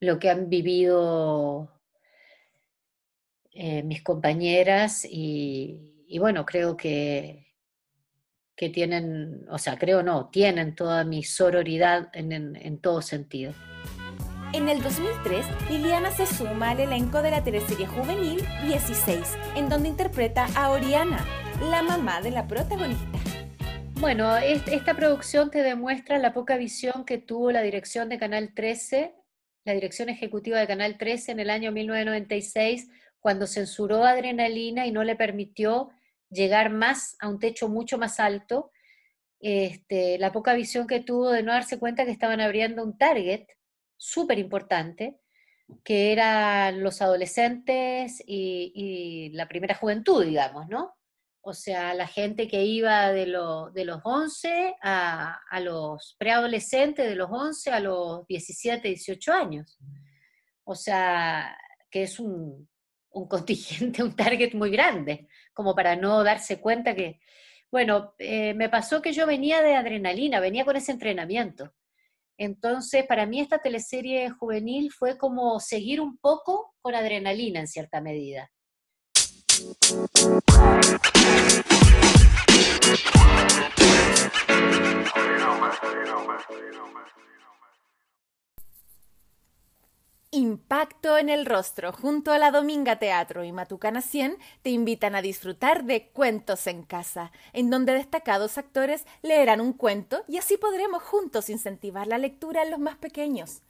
lo 0.00 0.18
que 0.18 0.30
han 0.30 0.48
vivido 0.48 1.80
eh, 3.52 3.82
mis 3.82 4.02
compañeras 4.02 5.04
y, 5.04 6.16
bueno, 6.20 6.46
creo 6.46 6.76
que, 6.76 7.48
que 8.54 8.68
tienen, 8.68 9.44
o 9.50 9.58
sea, 9.58 9.76
creo 9.76 10.04
no, 10.04 10.28
tienen 10.28 10.76
toda 10.76 11.02
mi 11.02 11.24
sororidad 11.24 12.10
en, 12.12 12.32
en 12.32 12.78
todo 12.78 13.02
sentido. 13.02 13.52
En 14.54 14.70
el 14.70 14.82
2003, 14.82 15.44
Liliana 15.70 16.10
se 16.10 16.24
suma 16.24 16.70
al 16.70 16.80
elenco 16.80 17.20
de 17.20 17.30
la 17.30 17.44
teleserie 17.44 17.86
juvenil 17.86 18.42
16, 18.64 19.36
en 19.56 19.68
donde 19.68 19.90
interpreta 19.90 20.46
a 20.56 20.70
Oriana, 20.70 21.22
la 21.70 21.82
mamá 21.82 22.22
de 22.22 22.30
la 22.30 22.48
protagonista. 22.48 23.18
Bueno, 24.00 24.34
esta 24.38 24.94
producción 24.94 25.50
te 25.50 25.62
demuestra 25.62 26.18
la 26.18 26.32
poca 26.32 26.56
visión 26.56 27.04
que 27.04 27.18
tuvo 27.18 27.52
la 27.52 27.60
dirección 27.60 28.08
de 28.08 28.18
Canal 28.18 28.54
13, 28.54 29.14
la 29.66 29.74
dirección 29.74 30.08
ejecutiva 30.08 30.58
de 30.58 30.66
Canal 30.66 30.96
13 30.96 31.32
en 31.32 31.40
el 31.40 31.50
año 31.50 31.70
1996, 31.70 32.88
cuando 33.20 33.46
censuró 33.46 34.02
Adrenalina 34.02 34.86
y 34.86 34.92
no 34.92 35.04
le 35.04 35.14
permitió 35.14 35.90
llegar 36.30 36.70
más 36.70 37.16
a 37.20 37.28
un 37.28 37.38
techo 37.38 37.68
mucho 37.68 37.98
más 37.98 38.18
alto. 38.18 38.72
Este, 39.40 40.18
la 40.18 40.32
poca 40.32 40.54
visión 40.54 40.86
que 40.86 41.00
tuvo 41.00 41.32
de 41.32 41.42
no 41.42 41.52
darse 41.52 41.78
cuenta 41.78 42.06
que 42.06 42.12
estaban 42.12 42.40
abriendo 42.40 42.82
un 42.82 42.96
target 42.96 43.46
súper 43.98 44.38
importante, 44.38 45.20
que 45.84 46.12
eran 46.12 46.82
los 46.82 47.02
adolescentes 47.02 48.22
y 48.26 49.30
la 49.34 49.48
primera 49.48 49.74
juventud, 49.74 50.24
digamos, 50.24 50.68
¿no? 50.68 50.98
o 51.48 51.54
sea, 51.54 51.94
la 51.94 52.06
gente 52.06 52.46
que 52.46 52.62
iba 52.64 53.10
de, 53.10 53.24
de 53.24 53.84
los 53.84 54.00
11 54.04 54.76
a, 54.82 55.40
los 55.62 56.14
preadolescentes, 56.18 57.08
de 57.08 57.14
los 57.14 57.30
11 57.30 57.70
a 57.70 57.80
los 57.80 58.26
17, 58.26 58.86
18 58.86 59.32
años. 59.32 59.78
O 60.64 60.74
sea, 60.74 61.56
que 61.90 62.02
es 62.02 62.20
un, 62.20 62.68
contingente, 63.08 64.02
un 64.02 64.14
target 64.14 64.52
muy 64.52 64.70
grande, 64.70 65.26
como 65.54 65.74
para 65.74 65.96
no 65.96 66.22
darse 66.22 66.60
cuenta 66.60 66.94
que, 66.94 67.18
bueno, 67.70 68.14
eh, 68.18 68.52
me 68.52 68.68
pasó 68.68 69.00
que 69.00 69.14
yo 69.14 69.26
venía 69.26 69.62
de 69.62 69.74
adrenalina, 69.74 70.40
venía 70.40 70.66
con 70.66 70.76
ese 70.76 70.92
entrenamiento. 70.92 71.72
Entonces, 72.38 73.04
para 73.06 73.26
mí 73.26 73.40
esta 73.40 73.58
teleserie 73.58 74.30
juvenil 74.30 74.92
fue 74.92 75.18
como 75.18 75.58
seguir 75.58 76.00
un 76.00 76.16
poco 76.18 76.72
con 76.80 76.94
adrenalina 76.94 77.58
en 77.58 77.66
cierta 77.66 78.00
medida. 78.00 78.50
Impacto 90.30 91.16
en 91.16 91.30
el 91.30 91.46
rostro 91.46 91.90
junto 91.90 92.32
a 92.32 92.38
la 92.38 92.50
Dominga 92.50 92.98
Teatro 92.98 93.44
y 93.44 93.52
Matucana 93.52 94.02
100 94.02 94.36
te 94.60 94.68
invitan 94.68 95.14
a 95.14 95.22
disfrutar 95.22 95.84
de 95.84 96.08
Cuentos 96.08 96.66
en 96.66 96.82
Casa, 96.82 97.32
en 97.54 97.70
donde 97.70 97.94
destacados 97.94 98.58
actores 98.58 99.06
leerán 99.22 99.62
un 99.62 99.72
cuento 99.72 100.24
y 100.28 100.36
así 100.36 100.58
podremos 100.58 101.02
juntos 101.02 101.48
incentivar 101.48 102.06
la 102.06 102.18
lectura 102.18 102.62
en 102.62 102.70
los 102.70 102.78
más 102.78 102.98
pequeños. 102.98 103.62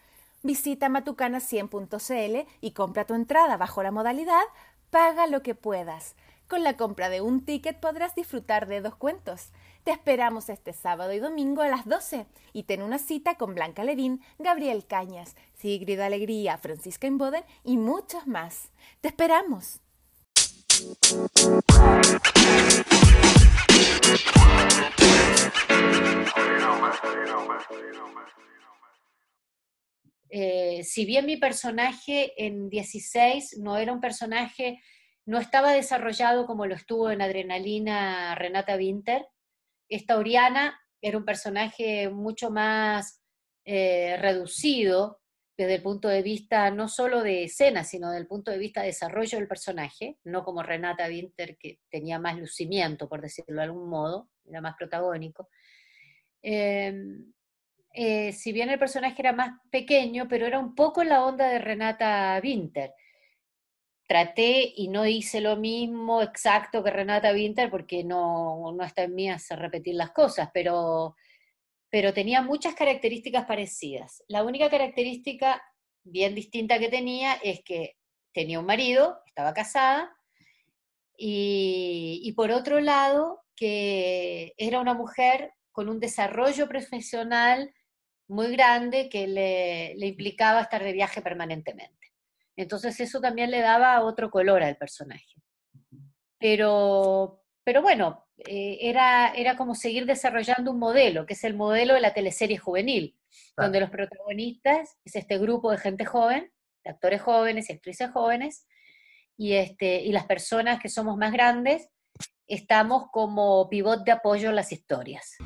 Visita 0.43 0.89
matucana100.cl 0.89 2.49
y 2.61 2.73
compra 2.73 3.05
tu 3.05 3.15
entrada 3.15 3.57
bajo 3.57 3.85
la 3.85 3.93
modalidad 3.93 4.43
Paga 4.91 5.29
lo 5.29 5.43
que 5.43 5.55
puedas. 5.55 6.17
Con 6.49 6.65
la 6.65 6.77
compra 6.77 7.09
de 7.09 7.21
un 7.21 7.45
ticket 7.45 7.79
podrás 7.79 8.15
disfrutar 8.15 8.67
de 8.67 8.81
dos 8.81 8.97
cuentos. 8.97 9.53
Te 9.89 9.93
esperamos 9.93 10.51
este 10.51 10.75
sábado 10.75 11.15
y 11.15 11.19
domingo 11.19 11.63
a 11.63 11.69
las 11.69 11.87
12 11.87 12.27
y 12.53 12.65
ten 12.65 12.83
una 12.83 12.99
cita 12.99 13.37
con 13.37 13.55
Blanca 13.55 13.85
Levín, 13.85 14.21
Gabriel 14.39 14.85
Cañas, 14.87 15.35
Sigrid 15.55 15.99
Alegría, 16.01 16.59
Francisca 16.59 17.07
Inboden 17.07 17.43
y 17.65 17.79
muchos 17.79 18.27
más. 18.27 18.71
¡Te 19.01 19.09
esperamos! 19.09 19.81
Eh, 30.29 30.85
si 30.85 31.07
bien 31.07 31.25
mi 31.25 31.39
personaje 31.39 32.35
en 32.37 32.69
16 32.69 33.57
no 33.61 33.79
era 33.79 33.95
un 33.95 34.03
personaje, 34.03 34.83
no 35.25 35.39
estaba 35.39 35.73
desarrollado 35.73 36.45
como 36.45 36.67
lo 36.67 36.75
estuvo 36.75 37.11
en 37.11 37.23
Adrenalina 37.23 38.35
Renata 38.35 38.77
Winter, 38.77 39.25
esta 39.89 40.17
Oriana 40.17 40.79
era 41.01 41.19
un 41.19 41.25
personaje 41.25 42.09
mucho 42.11 42.51
más 42.51 43.23
eh, 43.65 44.17
reducido 44.19 45.21
desde 45.57 45.75
el 45.75 45.83
punto 45.83 46.09
de 46.09 46.23
vista 46.23 46.71
no 46.71 46.89
solo 46.89 47.23
de 47.23 47.45
escena, 47.45 47.83
sino 47.83 48.09
desde 48.09 48.21
el 48.21 48.29
punto 48.29 48.53
de 48.53 48.59
vista 48.59 48.81
de 48.81 48.89
desarrollo 48.89 49.39
del 49.39 49.49
personaje, 49.49 50.17
no 50.23 50.45
como 50.45 50.63
Renata 50.63 51.09
Winter, 51.09 51.57
que 51.59 51.81
tenía 51.91 52.21
más 52.21 52.39
lucimiento, 52.39 53.09
por 53.09 53.21
decirlo 53.21 53.57
de 53.57 53.63
algún 53.63 53.89
modo, 53.89 54.31
era 54.47 54.61
más 54.61 54.77
protagónico. 54.79 55.49
Em, 56.43 57.33
eh, 57.93 58.33
si 58.33 58.53
bien 58.53 58.71
el 58.71 58.79
personaje 58.79 59.21
era 59.21 59.33
más 59.33 59.59
pequeño, 59.71 60.29
pero 60.29 60.47
era 60.47 60.61
un 60.61 60.77
poco 60.77 61.03
la 61.03 61.25
onda 61.25 61.49
de 61.49 61.59
Renata 61.59 62.41
Winter. 62.43 62.93
Traté 64.09 64.73
y 64.75 64.89
no 64.89 65.07
hice 65.07 65.41
lo 65.41 65.57
mismo 65.57 66.23
exacto 66.23 66.83
que 66.83 66.91
Renata 66.91 67.33
Winter 67.33 67.71
porque 67.71 68.03
no, 68.03 68.73
no 68.73 68.83
está 68.83 69.05
en 69.05 69.15
mí 69.15 69.31
hacer 69.31 69.61
repetir 69.61 69.95
las 69.95 70.11
cosas, 70.11 70.49
pero, 70.53 71.15
pero 71.91 72.13
tenía 72.13 72.43
muchas 72.43 72.75
características 72.75 73.45
parecidas. 73.45 74.25
La 74.27 74.43
única 74.43 74.69
característica 74.69 75.63
bien 76.03 76.35
distinta 76.35 76.81
que 76.81 76.89
tenía 76.89 77.35
es 77.35 77.63
que 77.63 77.97
tenía 78.33 78.59
un 78.59 78.67
marido, 78.67 79.21
estaba 79.27 79.55
casada, 79.55 80.11
y, 81.17 82.21
y 82.25 82.33
por 82.33 82.51
otro 82.51 82.81
lado, 82.81 83.45
que 83.55 84.55
era 84.57 84.81
una 84.81 84.95
mujer 84.95 85.53
con 85.71 85.89
un 85.89 86.01
desarrollo 86.01 86.67
profesional 86.69 87.73
muy 88.29 88.53
grande 88.53 89.09
que 89.09 89.27
le, 89.27 90.07
implicaba 90.07 90.61
estar 90.61 90.85
de 90.85 90.93
viaje 90.93 91.23
permanentemente. 91.23 92.13
Entonces 92.59 92.99
eso 92.99 93.21
también 93.21 93.53
le 93.53 93.61
daba 93.61 94.03
otro 94.03 94.31
color 94.31 94.65
al 94.65 94.77
personaje. 94.77 95.33
Pero, 96.41 97.45
pero 97.63 97.83
bueno, 97.83 98.27
eh, 98.39 98.79
era, 98.81 99.33
era 99.33 99.57
como 99.57 99.77
seguir 99.77 100.07
desarrollando 100.07 100.73
un 100.73 100.81
modelo, 100.81 101.25
que 101.25 101.35
es 101.35 101.45
el 101.45 101.55
modelo 101.55 101.95
de 101.95 102.01
la 102.01 102.15
teleserie 102.15 102.59
juvenil, 102.59 103.17
donde 103.57 103.79
los 103.79 103.91
protagonistas 103.91 104.99
es 105.05 105.15
este 105.15 105.39
grupo 105.39 105.71
de 105.71 105.79
gente 105.79 106.05
joven, 106.05 106.51
de 106.83 106.91
actores 106.91 107.23
jóvenes 107.23 107.71
y 107.71 107.75
actrices 107.75 108.11
jóvenes, 108.11 108.67
y, 109.37 109.53
este, 109.53 110.01
y 110.01 110.11
las 110.11 110.27
personas 110.27 110.81
que 110.81 110.89
somos 110.89 111.17
más 111.17 111.33
grandes 111.33 111.89
estamos 112.49 113.05
como 113.13 113.69
pivot 113.69 114.05
de 114.05 114.11
apoyo 114.11 114.49
en 114.49 114.57
las 114.57 114.73
historias. 114.73 115.37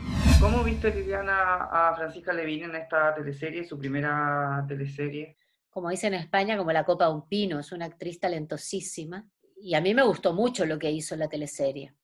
¿Cómo 0.40 0.64
viste, 0.64 0.94
Liliana, 0.94 1.68
a 1.70 1.94
Francisca 1.94 2.32
Levine 2.32 2.64
en 2.64 2.76
esta 2.76 3.14
teleserie, 3.14 3.64
su 3.64 3.78
primera 3.78 4.64
teleserie? 4.66 5.36
Como 5.72 5.88
dicen 5.88 6.12
en 6.12 6.20
España, 6.20 6.58
como 6.58 6.70
la 6.70 6.84
copa 6.84 7.06
de 7.06 7.14
un 7.14 7.26
pino, 7.26 7.58
es 7.58 7.72
una 7.72 7.86
actriz 7.86 8.20
talentosísima. 8.20 9.26
Y 9.56 9.74
a 9.74 9.80
mí 9.80 9.94
me 9.94 10.02
gustó 10.02 10.34
mucho 10.34 10.66
lo 10.66 10.78
que 10.78 10.90
hizo 10.90 11.14
en 11.14 11.20
la 11.20 11.30
teleserie. 11.30 11.94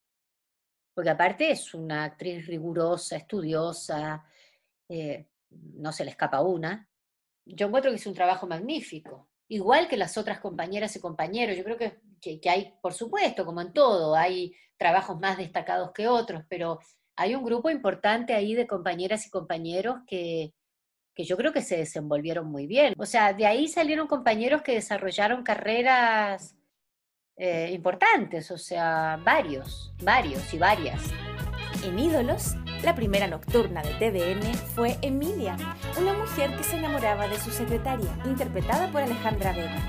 Porque 0.94 1.10
aparte 1.10 1.50
es 1.50 1.74
una 1.74 2.04
actriz 2.04 2.46
rigurosa, 2.46 3.16
estudiosa, 3.16 4.24
eh, 4.88 5.28
no 5.50 5.92
se 5.92 6.06
le 6.06 6.12
escapa 6.12 6.40
una. 6.40 6.88
Yo 7.44 7.66
encuentro 7.66 7.90
que 7.90 7.98
hizo 7.98 8.08
un 8.08 8.16
trabajo 8.16 8.46
magnífico. 8.46 9.28
Igual 9.48 9.86
que 9.86 9.98
las 9.98 10.16
otras 10.16 10.40
compañeras 10.40 10.96
y 10.96 11.00
compañeros. 11.00 11.54
Yo 11.54 11.64
creo 11.64 11.76
que, 11.76 12.40
que 12.40 12.48
hay, 12.48 12.72
por 12.80 12.94
supuesto, 12.94 13.44
como 13.44 13.60
en 13.60 13.74
todo, 13.74 14.14
hay 14.14 14.56
trabajos 14.78 15.20
más 15.20 15.36
destacados 15.36 15.92
que 15.92 16.08
otros, 16.08 16.42
pero 16.48 16.78
hay 17.16 17.34
un 17.34 17.44
grupo 17.44 17.68
importante 17.68 18.32
ahí 18.32 18.54
de 18.54 18.66
compañeras 18.66 19.26
y 19.26 19.30
compañeros 19.30 19.98
que, 20.06 20.54
yo 21.24 21.36
creo 21.36 21.52
que 21.52 21.62
se 21.62 21.76
desenvolvieron 21.76 22.50
muy 22.50 22.66
bien. 22.66 22.94
O 22.98 23.06
sea, 23.06 23.32
de 23.32 23.46
ahí 23.46 23.68
salieron 23.68 24.06
compañeros 24.06 24.62
que 24.62 24.74
desarrollaron 24.74 25.42
carreras 25.42 26.54
eh, 27.36 27.70
importantes, 27.72 28.50
o 28.50 28.58
sea, 28.58 29.20
varios, 29.24 29.92
varios 30.02 30.52
y 30.52 30.58
varias. 30.58 31.00
En 31.84 31.98
Ídolos, 31.98 32.56
la 32.82 32.94
primera 32.94 33.28
nocturna 33.28 33.82
de 33.82 33.94
TVN 33.94 34.54
fue 34.74 34.96
Emilia, 35.02 35.56
una 36.00 36.12
mujer 36.14 36.56
que 36.56 36.64
se 36.64 36.76
enamoraba 36.76 37.28
de 37.28 37.38
su 37.38 37.50
secretaria, 37.50 38.10
interpretada 38.24 38.90
por 38.90 39.02
Alejandra 39.02 39.52
Vega. 39.52 39.80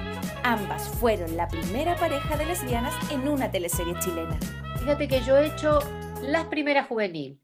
Ambas 0.43 0.87
fueron 0.87 1.35
la 1.35 1.47
primera 1.47 1.95
pareja 1.95 2.37
de 2.37 2.45
lesbianas 2.45 2.93
en 3.11 3.27
una 3.27 3.51
teleserie 3.51 3.97
chilena. 3.99 4.37
Fíjate 4.79 5.07
que 5.07 5.21
yo 5.21 5.37
he 5.37 5.47
hecho 5.47 5.79
las 6.21 6.45
primeras 6.45 6.87
juvenil, 6.87 7.39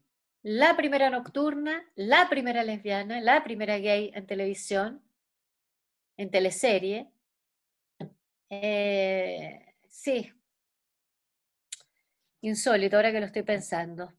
la 0.48 0.76
primera 0.76 1.10
nocturna, 1.10 1.84
la 1.96 2.28
primera 2.28 2.62
lesbiana, 2.62 3.20
la 3.20 3.42
primera 3.42 3.78
gay 3.78 4.12
en 4.14 4.28
televisión, 4.28 5.02
en 6.16 6.30
teleserie. 6.30 7.10
Eh, 8.48 9.74
sí, 9.88 10.32
insólito 12.42 12.94
ahora 12.94 13.10
que 13.10 13.18
lo 13.18 13.26
estoy 13.26 13.42
pensando. 13.42 14.12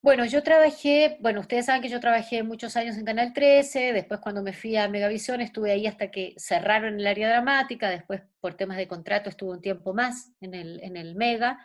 Bueno, 0.00 0.24
yo 0.24 0.42
trabajé, 0.42 1.18
bueno, 1.20 1.40
ustedes 1.40 1.66
saben 1.66 1.82
que 1.82 1.90
yo 1.90 2.00
trabajé 2.00 2.42
muchos 2.42 2.78
años 2.78 2.96
en 2.96 3.04
Canal 3.04 3.34
13, 3.34 3.92
después 3.92 4.20
cuando 4.20 4.42
me 4.42 4.54
fui 4.54 4.76
a 4.76 4.88
Megavisión 4.88 5.42
estuve 5.42 5.70
ahí 5.70 5.86
hasta 5.86 6.10
que 6.10 6.32
cerraron 6.38 6.98
el 6.98 7.06
área 7.06 7.28
dramática, 7.28 7.90
después 7.90 8.22
por 8.40 8.54
temas 8.54 8.78
de 8.78 8.88
contrato 8.88 9.28
estuve 9.28 9.50
un 9.50 9.60
tiempo 9.60 9.92
más 9.92 10.32
en 10.40 10.54
el, 10.54 10.82
en 10.82 10.96
el 10.96 11.14
Mega, 11.14 11.58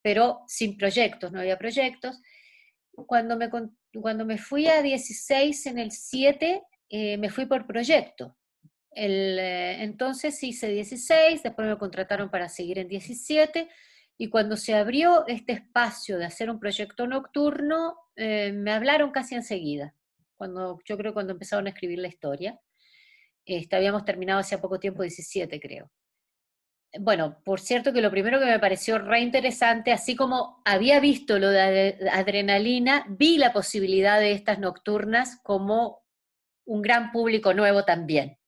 pero 0.00 0.44
sin 0.46 0.78
proyectos, 0.78 1.30
no 1.30 1.40
había 1.40 1.58
proyectos. 1.58 2.22
Cuando 3.06 3.36
me, 3.36 3.50
cuando 4.00 4.24
me 4.24 4.38
fui 4.38 4.66
a 4.68 4.82
16 4.82 5.66
en 5.66 5.78
el 5.78 5.90
7, 5.90 6.62
eh, 6.88 7.16
me 7.18 7.30
fui 7.30 7.46
por 7.46 7.66
proyecto. 7.66 8.36
El, 8.90 9.38
eh, 9.38 9.82
entonces 9.82 10.42
hice 10.42 10.68
16, 10.68 11.42
después 11.42 11.68
me 11.68 11.76
contrataron 11.76 12.30
para 12.30 12.48
seguir 12.48 12.78
en 12.78 12.88
17 12.88 13.68
y 14.18 14.28
cuando 14.30 14.56
se 14.56 14.74
abrió 14.74 15.26
este 15.26 15.52
espacio 15.52 16.16
de 16.16 16.24
hacer 16.24 16.48
un 16.48 16.58
proyecto 16.58 17.06
nocturno, 17.06 17.96
eh, 18.16 18.52
me 18.52 18.72
hablaron 18.72 19.10
casi 19.10 19.34
enseguida, 19.34 19.94
cuando, 20.36 20.78
yo 20.86 20.96
creo 20.96 21.12
cuando 21.12 21.34
empezaron 21.34 21.66
a 21.66 21.70
escribir 21.70 21.98
la 21.98 22.08
historia. 22.08 22.58
Este, 23.44 23.76
habíamos 23.76 24.04
terminado 24.04 24.40
hace 24.40 24.56
poco 24.58 24.80
tiempo, 24.80 25.02
17 25.02 25.60
creo. 25.60 25.90
Bueno, 27.00 27.42
por 27.44 27.60
cierto 27.60 27.92
que 27.92 28.00
lo 28.00 28.10
primero 28.10 28.38
que 28.38 28.46
me 28.46 28.58
pareció 28.58 28.98
re 28.98 29.20
interesante, 29.20 29.92
así 29.92 30.16
como 30.16 30.62
había 30.64 31.00
visto 31.00 31.38
lo 31.38 31.50
de 31.50 31.98
adrenalina, 32.12 33.04
vi 33.08 33.38
la 33.38 33.52
posibilidad 33.52 34.18
de 34.20 34.32
estas 34.32 34.58
nocturnas 34.58 35.40
como 35.42 36.04
un 36.64 36.82
gran 36.82 37.12
público 37.12 37.54
nuevo 37.54 37.84
también 37.84 38.38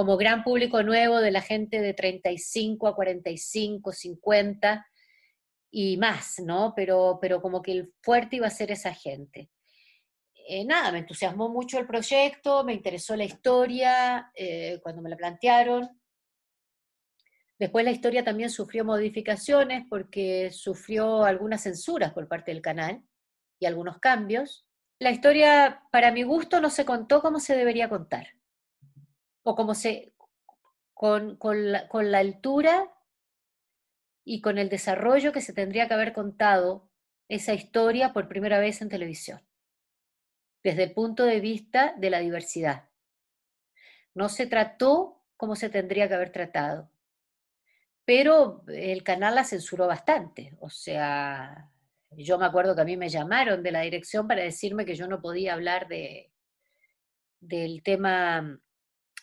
como 0.00 0.16
gran 0.16 0.44
público 0.44 0.82
nuevo 0.82 1.20
de 1.20 1.30
la 1.30 1.42
gente 1.42 1.80
de 1.80 1.92
35 1.92 2.88
a 2.88 2.94
45, 2.94 3.92
50 3.92 4.86
y 5.70 5.98
más, 5.98 6.38
¿no? 6.38 6.72
Pero, 6.74 7.18
pero 7.20 7.42
como 7.42 7.60
que 7.60 7.72
el 7.72 7.92
fuerte 8.00 8.36
iba 8.36 8.46
a 8.46 8.50
ser 8.50 8.70
esa 8.70 8.94
gente. 8.94 9.50
Eh, 10.48 10.64
nada, 10.64 10.90
me 10.90 11.00
entusiasmó 11.00 11.50
mucho 11.50 11.78
el 11.78 11.86
proyecto, 11.86 12.64
me 12.64 12.72
interesó 12.72 13.14
la 13.14 13.24
historia 13.24 14.32
eh, 14.34 14.80
cuando 14.82 15.02
me 15.02 15.10
la 15.10 15.16
plantearon. 15.16 15.99
Después 17.60 17.84
la 17.84 17.90
historia 17.90 18.24
también 18.24 18.48
sufrió 18.48 18.86
modificaciones 18.86 19.84
porque 19.90 20.50
sufrió 20.50 21.24
algunas 21.24 21.62
censuras 21.62 22.10
por 22.14 22.26
parte 22.26 22.52
del 22.52 22.62
canal 22.62 23.02
y 23.58 23.66
algunos 23.66 23.98
cambios. 23.98 24.66
La 24.98 25.10
historia, 25.10 25.82
para 25.92 26.10
mi 26.10 26.22
gusto, 26.22 26.62
no 26.62 26.70
se 26.70 26.86
contó 26.86 27.20
como 27.20 27.38
se 27.38 27.54
debería 27.54 27.90
contar 27.90 28.28
o 29.42 29.54
como 29.54 29.74
se, 29.74 30.14
con, 30.94 31.36
con, 31.36 31.72
la, 31.72 31.86
con 31.88 32.10
la 32.10 32.20
altura 32.20 32.96
y 34.24 34.40
con 34.40 34.56
el 34.56 34.70
desarrollo 34.70 35.30
que 35.32 35.42
se 35.42 35.52
tendría 35.52 35.86
que 35.86 35.94
haber 35.94 36.14
contado 36.14 36.88
esa 37.28 37.52
historia 37.52 38.14
por 38.14 38.26
primera 38.26 38.58
vez 38.58 38.80
en 38.80 38.88
televisión, 38.88 39.46
desde 40.62 40.84
el 40.84 40.94
punto 40.94 41.24
de 41.24 41.40
vista 41.40 41.94
de 41.98 42.08
la 42.08 42.20
diversidad. 42.20 42.88
No 44.14 44.30
se 44.30 44.46
trató 44.46 45.26
como 45.36 45.56
se 45.56 45.68
tendría 45.68 46.08
que 46.08 46.14
haber 46.14 46.32
tratado, 46.32 46.90
pero 48.10 48.64
el 48.66 49.04
canal 49.04 49.36
la 49.36 49.44
censuró 49.44 49.86
bastante. 49.86 50.56
O 50.58 50.68
sea, 50.68 51.70
yo 52.10 52.40
me 52.40 52.46
acuerdo 52.46 52.74
que 52.74 52.80
a 52.80 52.84
mí 52.84 52.96
me 52.96 53.08
llamaron 53.08 53.62
de 53.62 53.70
la 53.70 53.82
dirección 53.82 54.26
para 54.26 54.42
decirme 54.42 54.84
que 54.84 54.96
yo 54.96 55.06
no 55.06 55.22
podía 55.22 55.54
hablar 55.54 55.86
de, 55.86 56.32
del 57.38 57.84
tema 57.84 58.58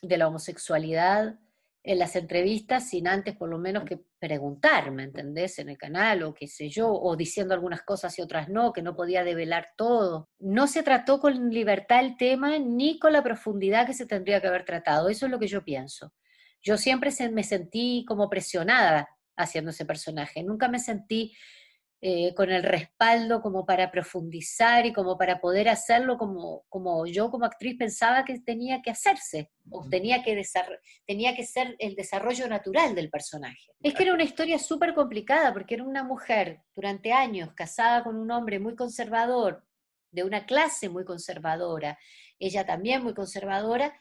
de 0.01 0.17
la 0.17 0.29
homosexualidad 0.29 1.37
en 1.83 1.99
las 1.99 2.15
entrevistas 2.15 2.89
sin 2.89 3.09
antes 3.09 3.35
por 3.35 3.49
lo 3.49 3.57
menos 3.57 3.83
que 3.83 3.99
preguntar, 4.19 4.89
¿me 4.91 5.03
entendés? 5.03 5.59
En 5.59 5.67
el 5.67 5.77
canal 5.77 6.23
o 6.23 6.33
qué 6.33 6.47
sé 6.47 6.69
yo, 6.69 6.89
o 6.89 7.17
diciendo 7.17 7.53
algunas 7.53 7.81
cosas 7.81 8.17
y 8.17 8.21
otras 8.21 8.47
no, 8.47 8.71
que 8.71 8.81
no 8.81 8.95
podía 8.95 9.25
develar 9.25 9.71
todo. 9.75 10.29
No 10.39 10.67
se 10.67 10.81
trató 10.81 11.19
con 11.19 11.49
libertad 11.49 11.99
el 12.05 12.15
tema 12.15 12.57
ni 12.57 12.99
con 12.99 13.11
la 13.11 13.21
profundidad 13.21 13.85
que 13.85 13.93
se 13.93 14.05
tendría 14.05 14.39
que 14.39 14.47
haber 14.47 14.63
tratado. 14.63 15.09
Eso 15.09 15.25
es 15.25 15.31
lo 15.33 15.39
que 15.39 15.47
yo 15.47 15.65
pienso. 15.65 16.13
Yo 16.61 16.77
siempre 16.77 17.11
me 17.31 17.43
sentí 17.43 18.05
como 18.07 18.29
presionada 18.29 19.09
haciendo 19.35 19.71
ese 19.71 19.85
personaje. 19.85 20.43
Nunca 20.43 20.67
me 20.67 20.79
sentí 20.79 21.33
eh, 21.99 22.35
con 22.35 22.51
el 22.51 22.61
respaldo 22.61 23.41
como 23.41 23.65
para 23.65 23.89
profundizar 23.89 24.85
y 24.85 24.93
como 24.93 25.17
para 25.17 25.39
poder 25.41 25.67
hacerlo 25.67 26.19
como, 26.19 26.63
como 26.69 27.07
yo 27.07 27.31
como 27.31 27.45
actriz 27.45 27.75
pensaba 27.75 28.23
que 28.23 28.39
tenía 28.39 28.83
que 28.83 28.91
hacerse, 28.91 29.49
o 29.71 29.83
tenía 29.89 30.21
que, 30.21 30.39
tenía 31.07 31.35
que 31.35 31.43
ser 31.43 31.75
el 31.79 31.95
desarrollo 31.95 32.47
natural 32.47 32.93
del 32.93 33.09
personaje. 33.09 33.71
Es 33.81 33.95
que 33.95 34.03
era 34.03 34.13
una 34.13 34.25
historia 34.25 34.59
súper 34.59 34.93
complicada, 34.93 35.51
porque 35.51 35.73
era 35.73 35.85
una 35.85 36.03
mujer 36.03 36.61
durante 36.75 37.13
años 37.13 37.53
casada 37.55 38.03
con 38.03 38.15
un 38.15 38.29
hombre 38.29 38.59
muy 38.59 38.75
conservador, 38.75 39.65
de 40.11 40.23
una 40.23 40.45
clase 40.45 40.89
muy 40.89 41.03
conservadora, 41.03 41.97
ella 42.37 42.63
también 42.63 43.01
muy 43.01 43.15
conservadora, 43.15 43.97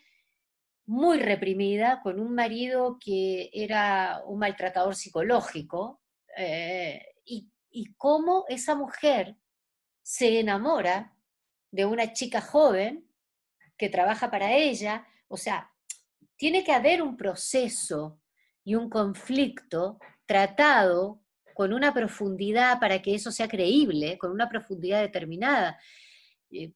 muy 0.87 1.19
reprimida, 1.19 2.01
con 2.03 2.21
un 2.21 2.35
marido 2.35 2.99
que 3.05 3.51
era 3.53 4.23
un 4.27 4.39
maltratador 4.39 4.95
psicológico, 4.95 6.01
eh, 6.37 7.01
y 7.25 7.51
y 7.77 7.93
cómo 7.99 8.47
esa 8.49 8.75
mujer 8.75 9.37
se 10.03 10.41
enamora 10.41 11.15
de 11.71 11.85
una 11.85 12.15
chica 12.15 12.41
joven 12.41 13.07
que 13.77 13.91
trabaja 13.91 14.31
para 14.31 14.55
ella. 14.55 15.07
O 15.29 15.37
sea, 15.37 15.71
tiene 16.39 16.65
que 16.65 16.73
haber 16.73 17.03
un 17.03 17.19
proceso 17.19 18.19
y 18.65 18.77
un 18.77 18.89
conflicto 18.89 19.99
tratado 20.25 21.23
con 21.55 21.75
una 21.75 21.93
profundidad 21.93 22.81
para 22.81 23.03
que 23.03 23.15
eso 23.15 23.31
sea 23.31 23.47
creíble, 23.47 24.17
con 24.17 24.31
una 24.31 24.49
profundidad 24.49 25.03
determinada. 25.03 25.79
Eh, 26.51 26.73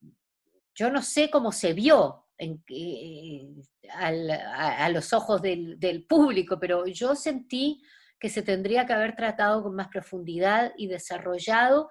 yo 0.74 0.90
no 0.90 1.00
sé 1.00 1.30
cómo 1.30 1.50
se 1.50 1.72
vio 1.72 2.26
eh, 2.41 3.47
a, 3.93 4.88
los 4.88 5.12
ojos 5.12 5.43
del, 5.43 6.07
público, 6.09 6.59
pero 6.59 6.86
yo 6.86 7.14
sentí 7.14 7.82
que 8.18 8.30
se 8.30 8.43
tendría 8.43 8.86
que 8.86 8.95
haber 8.95 9.14
tratado 9.14 9.62
con 9.62 9.74
más 9.74 9.88
profundidad 9.88 10.72
y 10.76 10.86
desarrollado 10.86 11.91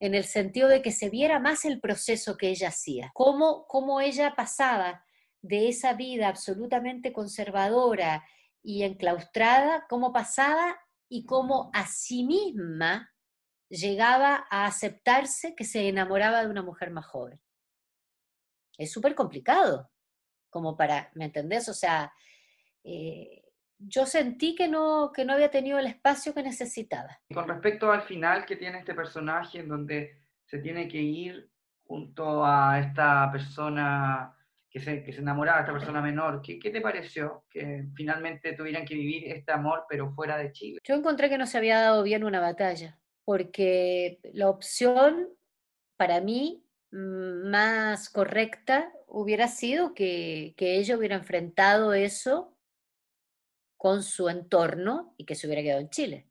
en 0.00 0.14
el 0.14 0.24
sentido 0.24 0.68
de 0.68 0.82
que 0.82 0.90
se 0.90 1.08
viera 1.08 1.38
más 1.38 1.64
el 1.64 1.80
proceso 1.80 2.36
que 2.36 2.48
ella 2.48 2.68
hacía, 2.68 3.10
cómo, 3.14 3.66
cómo 3.68 4.00
ella 4.00 4.34
pasaba 4.36 5.04
de 5.40 5.68
esa 5.68 5.94
vida 5.94 6.28
absolutamente 6.28 7.12
conservadora 7.12 8.24
y 8.62 8.82
enclaustrada, 8.82 9.86
cómo 9.88 10.12
pasaba 10.12 10.76
y 11.08 11.24
cómo 11.24 11.70
a 11.72 11.86
sí 11.86 12.24
misma 12.24 13.12
llegaba 13.68 14.46
a 14.50 14.66
aceptarse 14.66 15.54
que 15.54 15.64
se 15.64 15.88
enamoraba 15.88 16.42
de 16.42 16.50
una 16.50 16.62
mujer 16.62 16.90
más 16.90 17.06
joven. 17.06 17.40
Es 18.76 18.92
súper 18.92 19.14
complicado, 19.14 19.90
como 20.50 20.76
para, 20.76 21.10
¿me 21.14 21.26
entendés? 21.26 21.68
O 21.68 21.74
sea, 21.74 22.12
eh, 22.84 23.42
yo 23.78 24.06
sentí 24.06 24.54
que 24.54 24.68
no, 24.68 25.12
que 25.14 25.24
no 25.24 25.34
había 25.34 25.50
tenido 25.50 25.78
el 25.78 25.86
espacio 25.86 26.32
que 26.32 26.42
necesitaba. 26.42 27.20
Con 27.32 27.48
respecto 27.48 27.90
al 27.90 28.02
final 28.02 28.46
que 28.46 28.56
tiene 28.56 28.78
este 28.78 28.94
personaje, 28.94 29.60
en 29.60 29.68
donde 29.68 30.22
se 30.44 30.58
tiene 30.58 30.88
que 30.88 30.98
ir 30.98 31.50
junto 31.84 32.44
a 32.44 32.80
esta 32.80 33.30
persona 33.30 34.34
que 34.70 34.80
se, 34.80 35.02
que 35.02 35.12
se 35.12 35.20
enamoraba, 35.20 35.60
esta 35.60 35.72
persona 35.72 36.00
menor, 36.00 36.42
¿qué, 36.42 36.58
¿qué 36.58 36.70
te 36.70 36.80
pareció 36.80 37.44
que 37.50 37.86
finalmente 37.94 38.52
tuvieran 38.52 38.84
que 38.84 38.94
vivir 38.94 39.32
este 39.32 39.52
amor 39.52 39.84
pero 39.88 40.12
fuera 40.12 40.36
de 40.36 40.52
Chile? 40.52 40.80
Yo 40.84 40.94
encontré 40.94 41.28
que 41.28 41.38
no 41.38 41.46
se 41.46 41.58
había 41.58 41.80
dado 41.80 42.02
bien 42.02 42.24
una 42.24 42.40
batalla, 42.40 42.98
porque 43.24 44.20
la 44.32 44.48
opción 44.48 45.28
para 45.96 46.20
mí 46.20 46.65
más 46.90 48.08
correcta 48.10 48.92
hubiera 49.06 49.48
sido 49.48 49.94
que, 49.94 50.54
que 50.56 50.76
ella 50.76 50.96
hubiera 50.96 51.16
enfrentado 51.16 51.94
eso 51.94 52.56
con 53.76 54.02
su 54.02 54.28
entorno 54.28 55.14
y 55.16 55.24
que 55.24 55.34
se 55.34 55.46
hubiera 55.46 55.62
quedado 55.62 55.80
en 55.80 55.90
Chile. 55.90 56.26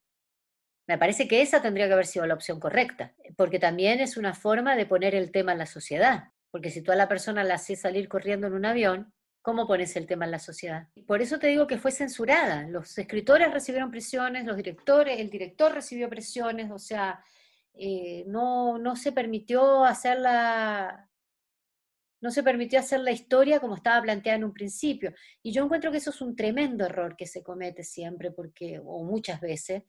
Me 0.88 0.98
parece 0.98 1.28
que 1.28 1.42
esa 1.42 1.62
tendría 1.62 1.88
que 1.88 1.94
haber 1.94 2.06
sido 2.06 2.26
la 2.26 2.36
opción 2.36 2.60
correcta, 2.60 3.14
porque 3.38 3.60
también 3.60 4.00
es 4.00 4.18
una 4.18 4.34
forma 4.34 4.76
de 4.76 4.86
poner 4.86 5.16
el 5.16 5.32
tema 5.32 5.52
en 5.52 5.58
la 5.58 5.66
sociedad, 5.66 6.30
porque 6.52 6.70
si 6.70 6.82
tú 6.82 6.92
a 6.92 6.96
la 6.96 7.08
persona 7.08 7.44
la 7.44 7.56
haces 7.56 7.82
salir 7.82 8.08
corriendo 8.08 8.48
en 8.48 8.54
un 8.54 8.66
avión, 8.66 9.14
¿cómo 9.42 9.68
pones 9.68 9.96
el 9.96 10.06
tema 10.06 10.26
en 10.26 10.32
la 10.32 10.40
sociedad? 10.40 10.88
Por 11.08 11.22
eso 11.22 11.40
te 11.40 11.48
digo 11.48 11.66
que 11.66 11.78
fue 11.78 11.92
censurada. 11.92 12.68
Los 12.68 12.98
escritores 12.98 13.52
recibieron 13.52 13.92
presiones, 13.92 14.46
los 14.46 14.58
directores, 14.58 15.20
el 15.20 15.30
director 15.30 15.74
recibió 15.74 16.10
presiones, 16.10 16.72
o 16.72 16.80
sea, 16.80 17.24
eh, 17.78 18.24
no, 18.28 18.78
no 18.78 18.96
se 18.96 19.12
permitió 19.12 19.84
hacerla 19.86 21.10
no 22.22 22.32
se 22.32 22.42
permitió 22.42 22.80
hacer 22.80 23.02
la 23.02 23.12
historia 23.12 23.60
como 23.60 23.76
estaba 23.76 24.02
planteada 24.02 24.38
en 24.38 24.46
un 24.46 24.54
principio. 24.54 25.14
Y 25.44 25.52
yo 25.52 25.64
encuentro 25.64 25.92
que 25.92 25.98
eso 25.98 26.10
es 26.10 26.22
un 26.22 26.36
tremendo 26.36 26.84
error 26.84 27.16
que 27.16 27.28
se 27.28 27.44
comete 27.44 27.84
siempre, 27.84 28.32
porque, 28.32 28.82
o 28.84 29.04
muchas 29.04 29.40
veces, 29.40 29.84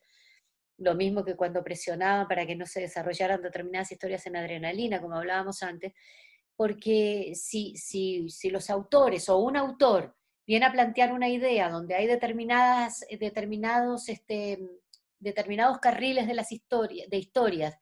lo 0.77 0.95
mismo 0.95 1.25
que 1.25 1.35
cuando 1.35 1.65
presionaban 1.65 2.29
para 2.29 2.47
que 2.47 2.55
no 2.55 2.67
se 2.67 2.81
desarrollaran 2.81 3.41
determinadas 3.41 3.91
historias 3.91 4.27
en 4.27 4.37
adrenalina, 4.37 5.01
como 5.01 5.17
hablábamos 5.17 5.63
antes, 5.63 5.95
porque 6.57 7.33
si, 7.35 7.75
si, 7.77 8.29
si 8.29 8.51
los 8.51 8.69
autores 8.69 9.31
o 9.31 9.39
un 9.39 9.57
autor 9.57 10.15
viene 10.47 10.67
a 10.67 10.73
plantear 10.73 11.13
una 11.13 11.29
idea 11.29 11.71
donde 11.71 11.95
hay 11.95 12.07
determinadas, 12.07 13.05
determinados, 13.19 14.11
este, 14.11 14.59
determinados 15.19 15.79
carriles 15.79 16.27
de 16.27 16.35
las 16.35 16.53
historias, 16.53 17.09
de 17.09 17.17
historias 17.17 17.77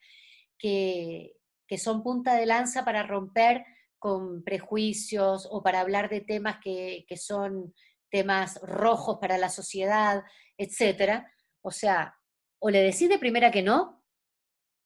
que, 0.59 1.37
que 1.67 1.79
son 1.79 2.03
punta 2.03 2.35
de 2.35 2.47
lanza 2.47 2.85
para 2.85 3.03
romper 3.03 3.65
con 3.99 4.45
prejuicios 4.45 5.49
o 5.51 5.63
para 5.63 5.81
hablar 5.81 6.11
de 6.11 6.21
temas 6.21 6.59
que, 6.63 7.05
que 7.09 7.17
son 7.17 7.75
temas 8.11 8.61
rojos 8.63 9.19
para 9.21 9.39
la 9.39 9.49
sociedad, 9.49 10.23
etcétera. 10.57 11.33
O 11.63 11.71
sea, 11.71 12.15
o 12.59 12.71
le 12.71 12.83
decís 12.83 13.09
de 13.09 13.19
primera 13.19 13.51
que 13.51 13.63
no, 13.63 14.05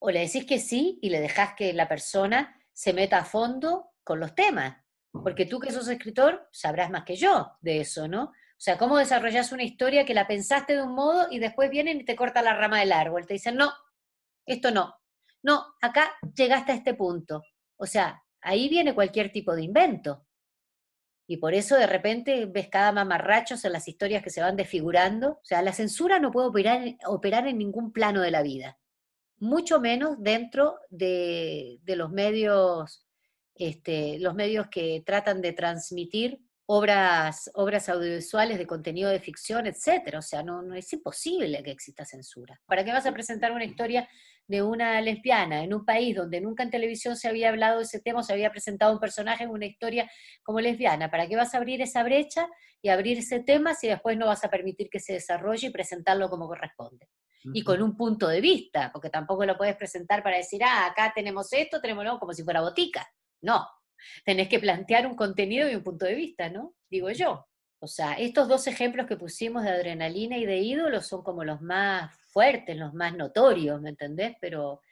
o 0.01 0.11
le 0.11 0.21
decís 0.21 0.47
que 0.47 0.59
sí 0.59 0.99
y 1.03 1.11
le 1.11 1.21
dejás 1.21 1.55
que 1.55 1.73
la 1.73 1.89
persona 1.89 2.57
se 2.73 2.93
meta 2.93 3.19
a 3.19 3.25
fondo 3.25 3.91
con 4.05 4.21
los 4.21 4.35
temas. 4.35 4.77
Porque 5.11 5.47
tú 5.47 5.59
que 5.59 5.73
sos 5.73 5.89
escritor 5.89 6.49
sabrás 6.53 6.91
más 6.91 7.05
que 7.05 7.17
yo 7.17 7.57
de 7.61 7.81
eso, 7.81 8.07
¿no? 8.07 8.33
O 8.59 8.61
sea, 8.61 8.77
cómo 8.77 8.99
desarrollas 8.99 9.53
una 9.53 9.63
historia 9.63 10.05
que 10.05 10.15
la 10.15 10.27
pensaste 10.27 10.75
de 10.75 10.83
un 10.83 10.93
modo 10.93 11.29
y 11.31 11.39
después 11.39 11.71
vienen 11.71 12.01
y 12.01 12.05
te 12.05 12.17
corta 12.17 12.43
la 12.43 12.57
rama 12.57 12.81
del 12.81 12.91
árbol. 12.91 13.25
Te 13.25 13.35
dicen, 13.35 13.55
no, 13.55 13.73
esto 14.47 14.73
no. 14.73 14.97
No, 15.45 15.65
acá 15.81 16.11
llegaste 16.35 16.73
a 16.73 16.75
este 16.75 16.95
punto. 16.95 17.45
O 17.77 17.87
sea, 17.87 18.21
ahí 18.41 18.69
viene 18.69 18.97
cualquier 18.97 19.31
tipo 19.31 19.55
de 19.55 19.63
invento. 19.63 20.27
Y 21.29 21.37
por 21.37 21.55
eso 21.55 21.77
de 21.77 21.87
repente 21.87 22.47
ves 22.47 22.69
cada 22.69 22.91
mamarrachos 22.91 23.65
en 23.65 23.75
las 23.75 23.87
historias 23.87 24.25
que 24.25 24.31
se 24.31 24.41
van 24.41 24.57
desfigurando. 24.57 25.35
O 25.35 25.45
sea, 25.45 25.63
la 25.63 25.73
censura 25.73 26.19
no 26.19 26.33
puede 26.33 26.49
operar, 26.49 26.83
operar 27.07 27.47
en 27.47 27.59
ningún 27.59 27.93
plano 27.93 28.23
de 28.23 28.33
la 28.33 28.43
vida, 28.43 28.77
mucho 29.37 29.79
menos 29.79 30.17
dentro 30.19 30.81
de, 30.91 31.79
los 31.85 32.11
medios, 32.11 33.07
este, 33.55 34.19
los 34.19 34.35
medios 34.35 34.67
que 34.69 35.05
tratan 35.07 35.43
de 35.43 35.53
transmitir 35.53 36.41
obras, 36.71 37.51
obras 37.55 37.89
audiovisuales 37.89 38.59
de 38.59 38.67
contenido 38.67 39.09
de 39.09 39.21
ficción, 39.21 39.67
etcétera. 39.67 40.19
O 40.19 40.23
sea, 40.23 40.43
no, 40.43 40.61
no 40.61 40.75
es 40.75 40.93
imposible 40.93 41.63
que 41.63 41.71
exista 41.71 42.05
censura. 42.05 42.61
¿Para 42.67 42.85
qué 42.85 42.93
vas 42.93 43.07
a 43.07 43.13
presentar 43.13 43.53
una 43.53 43.65
historia 43.65 44.07
de 44.47 44.63
una 44.63 45.01
lesbiana 45.01 45.65
en 45.65 45.73
un 45.73 45.87
país 45.87 46.15
donde 46.15 46.43
nunca 46.43 46.63
en 46.63 46.71
televisión 46.71 47.17
se 47.17 47.27
había 47.27 47.49
hablado 47.49 47.79
de 47.79 47.85
ese 47.85 48.01
tema, 48.01 48.23
se 48.23 48.35
había 48.35 48.51
presentado 48.51 48.93
un 48.93 49.01
personaje 49.01 49.45
en 49.45 49.51
una 49.51 49.65
historia 49.65 50.11
como 50.43 50.61
lesbiana. 50.61 51.11
¿Para 51.11 51.27
qué 51.27 51.37
vas 51.37 51.55
a 51.55 51.57
abrir 51.57 51.81
esa 51.81 52.03
brecha 52.03 52.47
y 52.83 52.91
abrir 52.91 53.17
ese 53.17 53.41
tema 53.41 53.73
si 53.73 53.89
después 53.89 54.19
no 54.19 54.27
vas 54.27 54.45
a 54.45 54.51
permitir 54.51 54.91
que 54.91 55.01
se 55.01 55.15
desarrolle 55.15 55.69
y 55.69 55.71
presentarlo 55.71 56.29
como 56.29 56.47
corresponde? 56.49 57.09
Y 57.55 57.65
con 57.65 57.81
un 57.81 57.97
punto 57.97 58.29
de 58.29 58.43
vista, 58.43 58.91
porque 58.93 59.09
tampoco 59.09 59.47
lo 59.47 59.57
puedes 59.57 59.77
presentar 59.77 60.23
para 60.23 60.37
decir, 60.37 60.63
ah, 60.63 60.87
acá 60.87 61.13
tenemos 61.15 61.51
esto, 61.53 61.81
tenemos 61.81 62.05
no, 62.05 62.19
como 62.19 62.35
si 62.35 62.43
fuera 62.43 62.61
botica. 62.61 63.09
No, 63.41 63.67
tenés 64.25 64.49
que 64.49 64.59
plantear 64.59 65.07
un 65.07 65.17
contenido 65.17 65.71
y 65.71 65.75
un 65.75 65.83
punto 65.83 66.07
de 66.07 66.15
vista, 66.15 66.49
¿no? 66.49 66.75
Digo 66.91 67.11
yo. 67.11 67.47
O 67.81 67.87
sea, 67.87 68.15
estos 68.15 68.49
dos 68.49 68.67
ejemplos 68.67 69.07
que 69.07 69.17
pusimos 69.17 69.63
de 69.63 69.71
adrenalina 69.71 70.37
y 70.37 70.47
de 70.47 70.59
ídolo 70.59 71.01
son 71.01 71.23
como 71.23 71.45
los 71.45 71.61
más 71.61 72.13
fuertes, 72.33 72.77
los 72.77 72.93
más 72.95 73.15
notorios, 73.17 73.81
¿me 73.81 73.91
entendés? 73.91 74.37
Pero, 74.41 74.83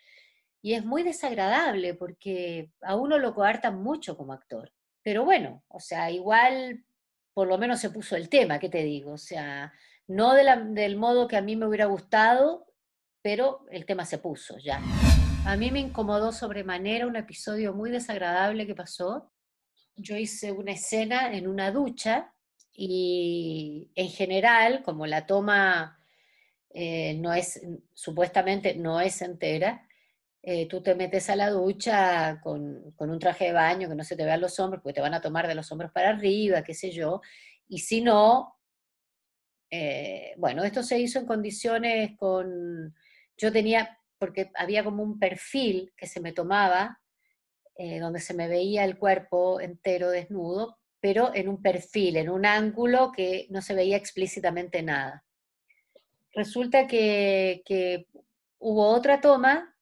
y 0.63 0.75
es 0.75 0.85
muy 0.85 1.03
desagradable 1.03 1.95
porque 1.95 2.71
a 2.83 2.95
uno 2.95 3.19
lo 3.19 3.35
coartan 3.35 3.83
mucho 3.83 4.17
como 4.17 4.33
actor. 4.33 4.73
Pero 5.03 5.25
bueno, 5.25 5.65
o 5.69 5.81
sea, 5.81 6.11
igual 6.11 6.85
por 7.35 7.49
lo 7.49 7.59
menos 7.59 7.81
se 7.81 7.91
puso 7.91 8.17
el 8.17 8.29
tema, 8.29 8.59
¿qué 8.59 8.69
te 8.69 8.83
digo? 8.83 9.13
O 9.13 9.19
sea, 9.19 9.73
no 10.07 10.35
del 10.35 10.97
modo 10.97 11.29
que 11.29 11.37
a 11.37 11.43
mí 11.43 11.55
me 11.55 11.67
hubiera 11.67 11.87
gustado, 11.87 12.67
pero 13.21 13.67
el 13.71 13.85
tema 13.85 14.05
se 14.05 14.19
puso 14.19 14.57
ya. 14.59 14.81
A 15.47 15.57
mí 15.57 15.71
me 15.71 15.79
incomodó 15.79 16.33
sobremanera 16.33 17.07
un 17.07 17.15
episodio 17.15 17.73
muy 17.73 17.89
desagradable 17.89 18.67
que 18.67 18.75
pasó. 18.75 19.31
Yo 19.95 20.17
hice 20.17 20.51
una 20.51 20.73
escena 20.73 21.33
en 21.37 21.47
una 21.47 21.71
ducha 21.71 22.35
y 22.73 23.89
en 23.95 24.09
general, 24.09 24.83
como 24.83 25.07
la 25.07 25.25
toma 25.25 26.05
eh, 26.71 27.15
no 27.15 27.33
es, 27.33 27.61
supuestamente 27.95 28.75
no 28.75 29.01
es 29.01 29.23
entera, 29.23 29.87
eh, 30.43 30.67
tú 30.67 30.83
te 30.83 30.97
metes 30.97 31.31
a 31.31 31.37
la 31.37 31.51
ducha 31.51 32.41
con, 32.43 32.93
un 32.99 33.19
traje 33.21 33.47
de 33.47 33.53
baño 33.53 33.89
que 33.89 33.95
no 33.95 34.03
se 34.03 34.17
te 34.17 34.25
vean 34.25 34.41
los 34.41 34.59
hombros, 34.59 34.83
porque 34.83 34.95
te 34.95 35.01
van 35.01 35.15
a 35.15 35.21
tomar 35.21 35.47
de 35.47 35.55
los 35.55 35.71
hombros 35.71 35.93
para 35.93 36.11
arriba, 36.11 36.65
qué 36.65 36.75
sé 36.75 36.91
yo, 36.91 37.21
y 37.69 37.79
si 37.79 38.01
no, 38.01 38.59
eh, 39.71 40.35
bueno, 40.39 40.65
esto 40.65 40.83
se 40.83 40.99
hizo 40.99 41.21
en 41.21 41.27
condiciones 41.27 42.17
con, 42.17 42.95
yo 43.37 43.53
tenía, 43.53 43.96
porque 44.19 44.51
había 44.55 44.85
como 44.85 45.03
un 45.03 45.19
perfil 45.19 45.93
que 45.97 46.07
se 46.07 46.21
me 46.21 46.33
tomaba, 46.33 47.01
donde 48.01 48.21
se 48.21 48.33
me 48.33 48.49
veía 48.49 48.85
el 48.85 48.97
cuerpo 48.97 49.61
entero 49.61 50.09
desnudo, 50.09 50.79
pero 51.01 51.33
en 51.35 51.49
un 51.49 51.63
perfil, 51.63 52.17
en 52.17 52.31
un 52.31 52.47
ángulo 52.47 53.13
que 53.13 53.47
no 53.51 53.63
se 53.63 53.75
veía 53.75 53.97
explícitamente 53.97 54.83
nada. 54.83 55.25
Resulta 56.33 56.87
que, 56.87 57.63
hubo 58.59 58.89
otra 58.89 59.21
toma 59.21 59.75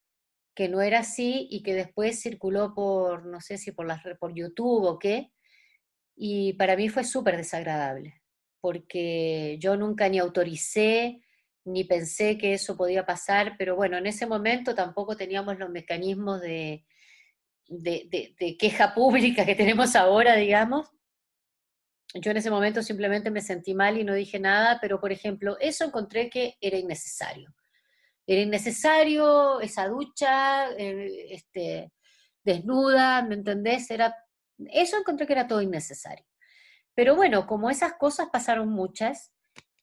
que 0.55 0.69
no 0.69 0.83
era 0.83 1.01
así 1.01 1.49
y 1.51 1.63
que 1.63 1.75
después 1.75 2.21
circuló 2.21 2.75
por, 2.75 3.25
no 3.27 3.41
sé 3.41 3.57
si 3.57 3.73
por, 3.73 3.87
las, 3.87 4.03
por 4.21 4.35
YouTube 4.35 4.85
o 4.85 4.99
qué, 4.99 5.33
y 6.15 6.53
para 6.53 6.77
mí 6.77 6.89
fue 6.89 7.05
súper 7.05 7.37
desagradable, 7.37 8.23
porque 8.61 9.57
yo 9.61 9.77
nunca 9.77 10.09
ni 10.09 10.19
autoricé, 10.19 11.23
ni 11.65 11.85
pensé 11.85 12.39
que 12.39 12.55
eso 12.55 12.77
podía 12.77 13.07
pasar, 13.07 13.57
pero 13.59 13.77
bueno, 13.77 13.97
en 13.97 14.07
ese 14.07 14.27
momento 14.27 14.75
tampoco 14.75 15.17
teníamos 15.17 15.59
los 15.59 15.71
mecanismos 15.71 16.41
de, 16.41 16.85
de 17.69 18.57
queja 18.59 18.95
pública 18.95 19.47
que 19.47 19.55
tenemos 19.55 19.97
ahora, 19.97 20.37
digamos, 20.37 20.91
yo 22.15 22.31
en 22.31 22.37
ese 22.37 22.51
momento 22.51 22.83
simplemente 22.83 23.31
me 23.31 23.41
sentí 23.41 23.75
mal 23.75 23.99
y 23.99 24.05
no 24.05 24.15
dije 24.15 24.39
nada, 24.39 24.79
pero 24.81 25.01
por 25.01 25.11
ejemplo, 25.11 25.57
eso 25.61 25.85
encontré 25.85 26.31
que 26.31 26.57
era 26.61 26.79
innecesario. 26.79 27.53
Era 28.27 28.41
innecesario 28.41 29.61
esa 29.61 29.89
ducha, 29.89 30.71
eh, 30.79 31.27
este, 31.31 31.93
desnuda, 32.45 33.23
¿me 33.23 33.35
entendés? 33.35 33.91
Era, 33.91 34.15
eso 34.73 34.97
encontré 34.97 35.27
que 35.27 35.33
era 35.33 35.49
todo 35.49 35.61
innecesario. 35.61 36.25
Pero 36.95 37.17
bueno, 37.17 37.49
como 37.49 37.69
esas 37.69 37.95
cosas 37.95 38.29
pasaron 38.33 38.69
muchas, 38.69 39.33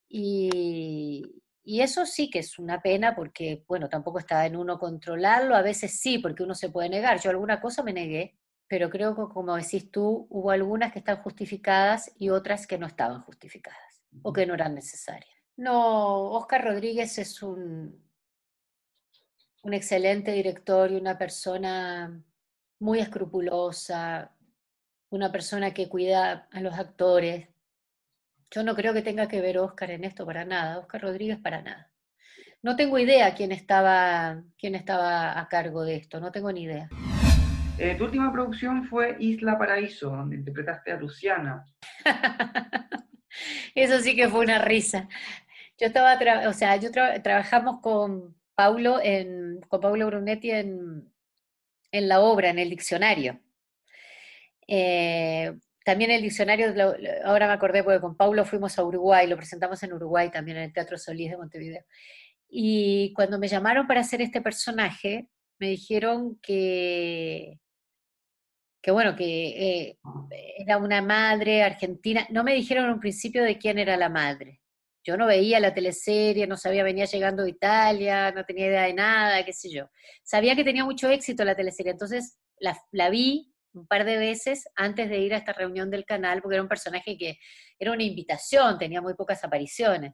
y, 0.07 1.40
y 1.63 1.81
eso 1.81 2.05
sí 2.05 2.29
que 2.29 2.39
es 2.39 2.57
una 2.59 2.81
pena 2.81 3.15
porque, 3.15 3.63
bueno, 3.67 3.89
tampoco 3.89 4.19
está 4.19 4.45
en 4.45 4.55
uno 4.55 4.79
controlarlo, 4.79 5.55
a 5.55 5.61
veces 5.61 5.99
sí, 5.99 6.19
porque 6.19 6.43
uno 6.43 6.55
se 6.55 6.69
puede 6.69 6.89
negar. 6.89 7.19
Yo 7.19 7.29
alguna 7.29 7.61
cosa 7.61 7.83
me 7.83 7.93
negué, 7.93 8.37
pero 8.67 8.89
creo 8.89 9.15
que, 9.15 9.33
como 9.33 9.55
decís 9.55 9.91
tú, 9.91 10.27
hubo 10.29 10.51
algunas 10.51 10.91
que 10.91 10.99
están 10.99 11.17
justificadas 11.21 12.11
y 12.17 12.29
otras 12.29 12.65
que 12.65 12.77
no 12.77 12.87
estaban 12.87 13.21
justificadas 13.21 14.03
o 14.23 14.33
que 14.33 14.45
no 14.45 14.53
eran 14.53 14.75
necesarias. 14.75 15.35
No, 15.57 16.31
Oscar 16.31 16.63
Rodríguez 16.63 17.17
es 17.17 17.43
un, 17.43 18.03
un 19.63 19.73
excelente 19.73 20.31
director 20.31 20.91
y 20.91 20.95
una 20.95 21.17
persona 21.17 22.23
muy 22.79 22.99
escrupulosa, 22.99 24.35
una 25.09 25.31
persona 25.31 25.73
que 25.73 25.87
cuida 25.87 26.47
a 26.51 26.61
los 26.61 26.73
actores. 26.73 27.47
Yo 28.53 28.63
no 28.63 28.75
creo 28.75 28.93
que 28.93 29.01
tenga 29.01 29.29
que 29.29 29.39
ver 29.39 29.57
Oscar 29.57 29.91
en 29.91 30.03
esto 30.03 30.25
para 30.25 30.43
nada, 30.43 30.79
Oscar 30.79 31.01
Rodríguez 31.01 31.39
para 31.39 31.61
nada. 31.61 31.89
No 32.61 32.75
tengo 32.75 32.99
idea 32.99 33.33
quién 33.33 33.53
estaba, 33.53 34.43
quién 34.59 34.75
estaba 34.75 35.39
a 35.39 35.47
cargo 35.47 35.85
de 35.85 35.95
esto, 35.95 36.19
no 36.19 36.33
tengo 36.33 36.51
ni 36.51 36.63
idea. 36.63 36.89
Eh, 37.77 37.95
tu 37.97 38.03
última 38.03 38.29
producción 38.31 38.83
fue 38.83 39.15
Isla 39.19 39.57
Paraíso, 39.57 40.09
donde 40.09 40.35
interpretaste 40.35 40.91
a 40.91 40.97
Luciana. 40.97 41.65
Eso 43.73 43.99
sí 44.01 44.17
que 44.17 44.27
fue 44.27 44.41
una 44.41 44.59
risa. 44.59 45.07
Yo 45.79 45.87
estaba, 45.87 46.19
o 46.49 46.53
sea, 46.53 46.75
yo 46.75 46.91
trabajamos 46.91 47.79
con 47.79 48.35
Paulo, 48.53 48.99
en, 49.01 49.61
con 49.69 49.79
Paulo 49.79 50.07
Brunetti 50.07 50.51
en, 50.51 51.09
en 51.93 52.07
la 52.09 52.19
obra, 52.19 52.49
en 52.49 52.59
el 52.59 52.69
diccionario. 52.69 53.39
Eh, 54.67 55.53
también 55.83 56.11
el 56.11 56.21
diccionario, 56.21 56.73
ahora 57.25 57.47
me 57.47 57.53
acordé 57.53 57.83
porque 57.83 57.99
con 57.99 58.15
Paulo 58.15 58.45
fuimos 58.45 58.77
a 58.77 58.83
Uruguay, 58.83 59.27
lo 59.27 59.37
presentamos 59.37 59.81
en 59.83 59.93
Uruguay 59.93 60.29
también 60.29 60.57
en 60.57 60.63
el 60.63 60.73
Teatro 60.73 60.97
Solís 60.97 61.31
de 61.31 61.37
Montevideo. 61.37 61.83
Y 62.49 63.13
cuando 63.13 63.39
me 63.39 63.47
llamaron 63.47 63.87
para 63.87 64.01
hacer 64.01 64.21
este 64.21 64.41
personaje, 64.41 65.27
me 65.59 65.69
dijeron 65.69 66.39
que, 66.41 67.59
que 68.81 68.91
bueno, 68.91 69.15
que 69.15 69.87
eh, 69.87 69.99
era 70.57 70.77
una 70.77 71.01
madre 71.01 71.63
argentina. 71.63 72.27
No 72.29 72.43
me 72.43 72.53
dijeron 72.53 72.85
en 72.85 72.93
un 72.93 72.99
principio 72.99 73.43
de 73.43 73.57
quién 73.57 73.79
era 73.79 73.95
la 73.97 74.09
madre. 74.09 74.61
Yo 75.03 75.17
no 75.17 75.25
veía 75.25 75.59
la 75.59 75.73
teleserie, 75.73 76.45
no 76.45 76.57
sabía, 76.57 76.83
venía 76.83 77.05
llegando 77.05 77.43
de 77.43 77.49
Italia, 77.49 78.31
no 78.31 78.45
tenía 78.45 78.67
idea 78.67 78.83
de 78.83 78.93
nada, 78.93 79.43
qué 79.43 79.53
sé 79.53 79.71
yo. 79.71 79.89
Sabía 80.23 80.55
que 80.55 80.63
tenía 80.63 80.85
mucho 80.85 81.09
éxito 81.09 81.43
la 81.43 81.55
teleserie, 81.55 81.91
entonces 81.91 82.37
la, 82.59 83.09
vi 83.09 83.50
un 83.73 83.87
par 83.87 84.05
de 84.05 84.17
veces 84.17 84.67
antes 84.75 85.09
de 85.09 85.19
ir 85.19 85.33
a 85.33 85.37
esta 85.37 85.53
reunión 85.53 85.89
del 85.89 86.05
canal, 86.05 86.41
porque 86.41 86.55
era 86.55 86.63
un 86.63 86.69
personaje 86.69 87.17
que 87.17 87.37
era 87.79 87.91
una 87.91 88.03
invitación, 88.03 88.77
tenía 88.77 89.01
muy 89.01 89.13
pocas 89.13 89.43
apariciones. 89.43 90.13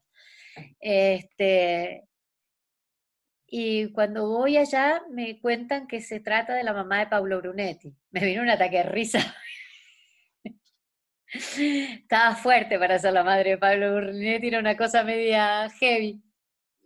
Este, 0.79 2.07
y 3.47 3.91
cuando 3.93 4.27
voy 4.27 4.57
allá 4.57 5.01
me 5.09 5.39
cuentan 5.39 5.87
que 5.87 6.01
se 6.01 6.19
trata 6.19 6.53
de 6.53 6.63
la 6.63 6.73
mamá 6.73 6.99
de 6.99 7.07
Pablo 7.07 7.39
Brunetti. 7.39 7.95
Me 8.11 8.25
vino 8.25 8.41
un 8.41 8.49
ataque 8.49 8.77
de 8.77 8.83
risa. 8.83 9.19
Estaba 11.27 12.35
fuerte 12.35 12.77
para 12.77 12.99
ser 12.99 13.13
la 13.13 13.23
madre 13.23 13.51
de 13.51 13.57
Pablo 13.57 13.95
Brunetti, 13.95 14.47
era 14.47 14.59
una 14.59 14.75
cosa 14.75 15.03
media 15.03 15.69
heavy. 15.79 16.21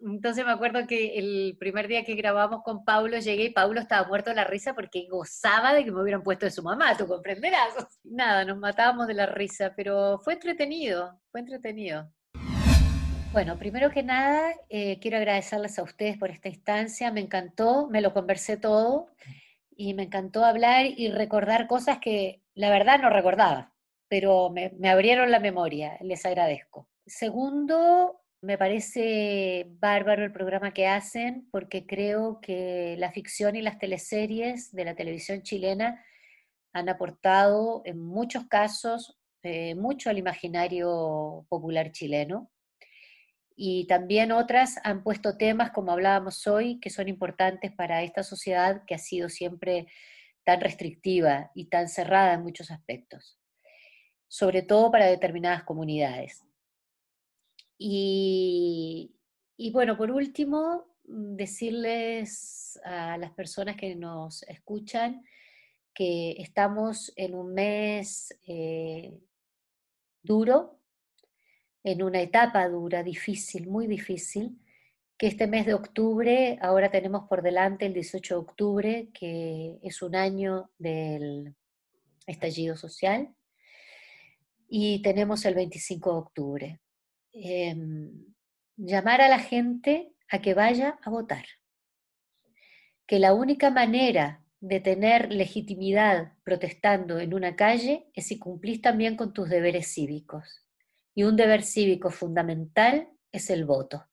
Entonces 0.04 0.44
me 0.46 0.52
acuerdo 0.52 0.88
que 0.88 1.20
el 1.20 1.58
primer 1.60 1.88
día 1.88 2.04
que 2.04 2.16
grabamos 2.16 2.64
con 2.64 2.84
Pablo 2.84 3.20
llegué 3.20 3.46
y 3.46 3.50
Pablo 3.52 3.80
estaba 3.80 4.08
muerto 4.08 4.32
de 4.32 4.36
la 4.36 4.46
risa 4.46 4.74
porque 4.74 5.08
gozaba 5.08 5.74
de 5.74 5.86
que 5.86 5.92
me 5.92 6.02
hubieran 6.02 6.24
puesto 6.24 6.46
de 6.46 6.52
su 6.52 6.64
mamá, 6.64 6.98
tú 6.98 7.08
comprenderás. 7.08 7.74
Nada, 8.04 8.44
nos 8.44 8.58
matábamos 8.58 9.08
de 9.08 9.14
la 9.14 9.28
risa, 9.28 9.74
pero 9.76 10.20
fue 10.20 10.34
entretenido, 10.34 11.20
fue 11.32 11.42
entretenido. 11.42 12.12
Bueno, 13.32 13.58
primero 13.58 13.92
que 13.92 14.04
nada, 14.04 14.54
eh, 14.68 15.00
quiero 15.00 15.16
agradecerles 15.16 15.80
a 15.80 15.84
ustedes 15.84 16.18
por 16.18 16.32
esta 16.32 16.50
instancia, 16.50 17.12
me 17.12 17.22
encantó, 17.22 17.88
me 17.88 18.02
lo 18.02 18.14
conversé 18.14 18.58
todo 18.58 19.08
y 19.70 19.94
me 19.94 20.04
encantó 20.04 20.44
hablar 20.44 20.86
y 20.86 21.10
recordar 21.10 21.68
cosas 21.68 22.00
que 22.00 22.42
la 22.56 22.70
verdad 22.70 23.00
no 23.00 23.10
recordaba, 23.10 23.74
pero 24.10 24.50
me 24.50 24.90
abrieron 24.90 25.32
la 25.32 25.40
memoria, 25.40 25.98
les 26.02 26.26
agradezco. 26.26 26.90
Segundo, 27.06 28.21
me 28.42 28.58
parece 28.58 29.68
bárbaro 29.80 30.24
el 30.24 30.32
programa 30.32 30.74
que 30.74 30.88
hacen 30.88 31.48
porque 31.52 31.86
creo 31.86 32.40
que 32.42 32.96
la 32.98 33.12
ficción 33.12 33.56
y 33.56 33.62
las 33.62 33.78
teleseries 33.78 34.72
de 34.72 34.86
la 34.86 34.96
televisión 34.96 35.44
chilena 35.44 36.04
han 36.74 36.90
aportado 36.90 37.84
en 37.86 38.00
muchos 38.00 38.48
casos 38.48 39.20
eh, 39.44 39.76
mucho 39.76 40.10
al 40.10 40.18
imaginario 40.18 41.46
popular 41.50 41.92
chileno 41.92 42.52
y 43.56 43.86
también 43.86 44.32
otras 44.32 44.80
han 44.84 45.04
puesto 45.04 45.38
temas, 45.38 45.70
como 45.70 45.92
hablábamos 45.92 46.48
hoy, 46.48 46.80
que 46.80 46.90
son 46.90 47.08
importantes 47.08 47.72
para 47.72 48.02
esta 48.02 48.24
sociedad 48.24 48.84
que 48.88 48.96
ha 48.96 48.98
sido 48.98 49.30
siempre 49.30 49.86
tan 50.44 50.62
restrictiva 50.62 51.52
y 51.54 51.66
tan 51.66 51.88
cerrada 51.88 52.34
en 52.34 52.42
muchos 52.42 52.72
aspectos, 52.72 53.38
sobre 54.28 54.64
todo 54.64 54.90
para 54.90 55.06
determinadas 55.06 55.64
comunidades. 55.64 56.44
Y, 57.84 59.72
bueno, 59.74 59.98
por 59.98 60.12
último, 60.12 60.86
mm, 61.08 61.36
decirles 61.36 62.80
a 62.84 63.18
las 63.18 63.32
personas 63.32 63.76
que 63.76 63.96
nos 63.96 64.44
escuchan 64.44 65.24
que 65.94 66.32
estamos 66.38 67.12
en 67.16 67.34
un 67.36 67.54
mes 67.54 68.38
eh, 68.48 69.20
duro 70.22 70.80
en 71.84 72.04
una 72.04 72.22
etapa 72.22 72.68
dura, 72.70 73.02
difícil, 73.02 73.68
muy 73.68 73.88
difícil, 73.88 74.60
que 75.18 75.28
este 75.28 75.48
mes 75.48 75.66
de 75.66 75.74
octubre, 75.74 76.60
ahora 76.62 76.92
tenemos 76.92 77.28
por 77.28 77.42
delante 77.42 77.88
el 77.88 77.94
18 77.94 78.36
de 78.36 78.40
octubre, 78.40 79.10
que 79.12 79.80
es 79.82 80.02
un 80.04 80.16
año 80.16 80.70
del 80.78 81.56
estallido 82.28 82.78
social, 82.78 83.34
y 84.68 85.02
tenemos 85.02 85.46
el 85.46 85.56
25 85.56 86.12
de 86.12 86.18
octubre. 86.18 86.80
Em, 87.34 88.26
llamar 88.76 89.22
a 89.22 89.30
la 89.30 89.40
gente 89.40 90.14
a 90.30 90.42
que 90.42 90.54
vaya 90.54 91.00
a 91.02 91.10
votar, 91.10 91.46
que 93.08 93.20
la 93.20 93.34
única 93.34 93.72
manera 93.72 94.44
de 94.60 94.82
tener 94.82 95.32
legitimidad 95.32 96.34
protestando 96.44 97.20
en 97.20 97.34
una 97.34 97.56
calle 97.56 98.10
es 98.14 98.28
si 98.28 98.38
cumplís 98.38 98.82
también 98.82 99.16
con 99.16 99.34
tus 99.34 99.50
deberes 99.50 99.94
cívicos. 99.94 100.66
Y 101.16 101.24
un 101.24 101.36
deber 101.38 101.64
cívico 101.64 102.12
fundamental 102.12 103.10
es 103.32 103.50
el 103.50 103.66
voto, 103.66 104.10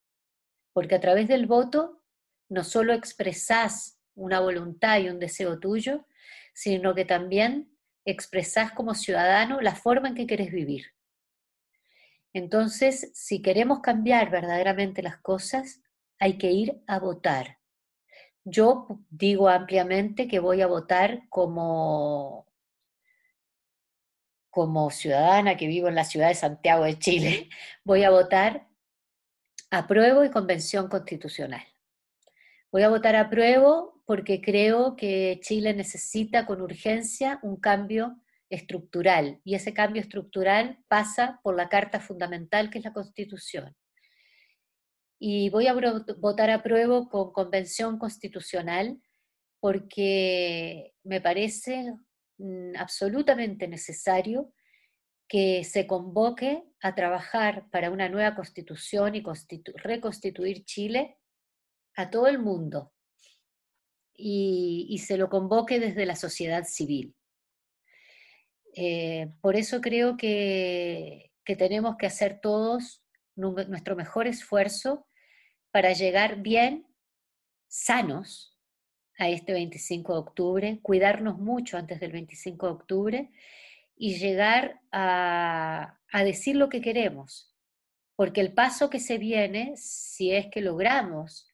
porque 0.72 0.94
a 0.94 1.00
través 1.00 1.26
del 1.26 1.46
voto 1.46 2.02
no 2.48 2.62
solo 2.62 2.92
expresás 2.92 3.98
una 4.14 4.40
voluntad 4.40 5.00
y 5.00 5.08
un 5.08 5.18
deseo 5.18 5.58
tuyo, 5.58 6.06
sino 6.54 6.94
que 6.94 7.04
también 7.04 7.76
expresás 8.04 8.72
como 8.72 8.94
ciudadano 8.94 9.60
la 9.60 9.74
forma 9.74 10.08
en 10.08 10.14
que 10.14 10.26
querés 10.26 10.50
vivir. 10.52 10.86
Entonces, 12.38 13.10
si 13.14 13.42
queremos 13.42 13.80
cambiar 13.80 14.30
verdaderamente 14.30 15.02
las 15.02 15.18
cosas, 15.18 15.80
hay 16.20 16.38
que 16.38 16.52
ir 16.52 16.80
a 16.86 17.00
votar. 17.00 17.58
Yo 18.44 18.86
digo 19.10 19.48
ampliamente 19.48 20.28
que 20.28 20.38
voy 20.38 20.62
a 20.62 20.68
votar 20.68 21.28
como 21.30 22.46
como 24.50 24.90
ciudadana 24.90 25.56
que 25.56 25.66
vivo 25.66 25.88
en 25.88 25.94
la 25.96 26.04
ciudad 26.04 26.28
de 26.28 26.34
Santiago 26.34 26.84
de 26.84 26.98
Chile, 26.98 27.48
voy 27.84 28.04
a 28.04 28.10
votar 28.10 28.68
apruebo 29.70 30.24
y 30.24 30.30
convención 30.30 30.88
constitucional. 30.88 31.64
Voy 32.70 32.82
a 32.82 32.88
votar 32.88 33.16
apruebo 33.16 34.00
porque 34.06 34.40
creo 34.40 34.94
que 34.94 35.40
Chile 35.42 35.74
necesita 35.74 36.46
con 36.46 36.60
urgencia 36.60 37.40
un 37.42 37.56
cambio 37.56 38.16
estructural 38.50 39.40
y 39.44 39.54
ese 39.54 39.74
cambio 39.74 40.00
estructural 40.00 40.78
pasa 40.88 41.40
por 41.42 41.56
la 41.56 41.68
Carta 41.68 42.00
Fundamental 42.00 42.70
que 42.70 42.78
es 42.78 42.84
la 42.84 42.92
Constitución. 42.92 43.76
Y 45.20 45.50
voy 45.50 45.66
a 45.66 45.74
votar 46.18 46.50
apruebo 46.50 47.08
con 47.08 47.32
convención 47.32 47.98
constitucional 47.98 49.00
porque 49.60 50.94
me 51.02 51.20
parece 51.20 51.92
Mm, 52.38 52.76
absolutamente 52.76 53.66
necesario 53.66 54.52
que 55.28 55.64
se 55.64 55.88
convoque 55.88 56.62
a 56.80 56.94
trabajar 56.94 57.68
para 57.70 57.90
una 57.90 58.08
nueva 58.08 58.36
constitución 58.36 59.16
y 59.16 59.24
reconstituir 59.74 60.64
Chile 60.64 61.18
a 61.96 62.10
todo 62.10 62.28
el 62.28 62.38
mundo 62.38 62.92
y, 64.14 64.98
se 65.04 65.16
lo 65.16 65.28
convoque 65.28 65.80
desde 65.80 66.06
la 66.06 66.14
sociedad 66.14 66.64
civil. 66.64 67.14
Eh, 68.74 69.32
por 69.40 69.56
eso 69.56 69.80
creo 69.80 70.16
que, 70.16 71.32
que 71.44 71.56
tenemos 71.56 71.96
que 71.96 72.06
hacer 72.06 72.40
todos 72.40 73.02
nuestro 73.34 73.96
mejor 73.96 74.26
esfuerzo 74.26 75.06
para 75.70 75.92
llegar 75.92 76.42
bien, 76.42 76.86
sanos, 77.68 78.58
a 79.18 79.28
este 79.28 79.52
25 79.52 80.12
de 80.12 80.18
octubre, 80.18 80.78
cuidarnos 80.80 81.38
mucho 81.38 81.76
antes 81.76 81.98
del 81.98 82.12
25 82.12 82.66
de 82.66 82.72
octubre 82.72 83.30
y 83.96 84.16
llegar 84.16 84.80
a, 84.92 85.98
decir 86.24 86.56
lo 86.56 86.68
que 86.68 86.80
queremos. 86.80 87.52
Porque 88.14 88.40
el 88.40 88.54
paso 88.54 88.88
que 88.88 89.00
se 89.00 89.18
viene, 89.18 89.74
si 89.76 90.32
es 90.32 90.46
que 90.46 90.60
logramos 90.60 91.48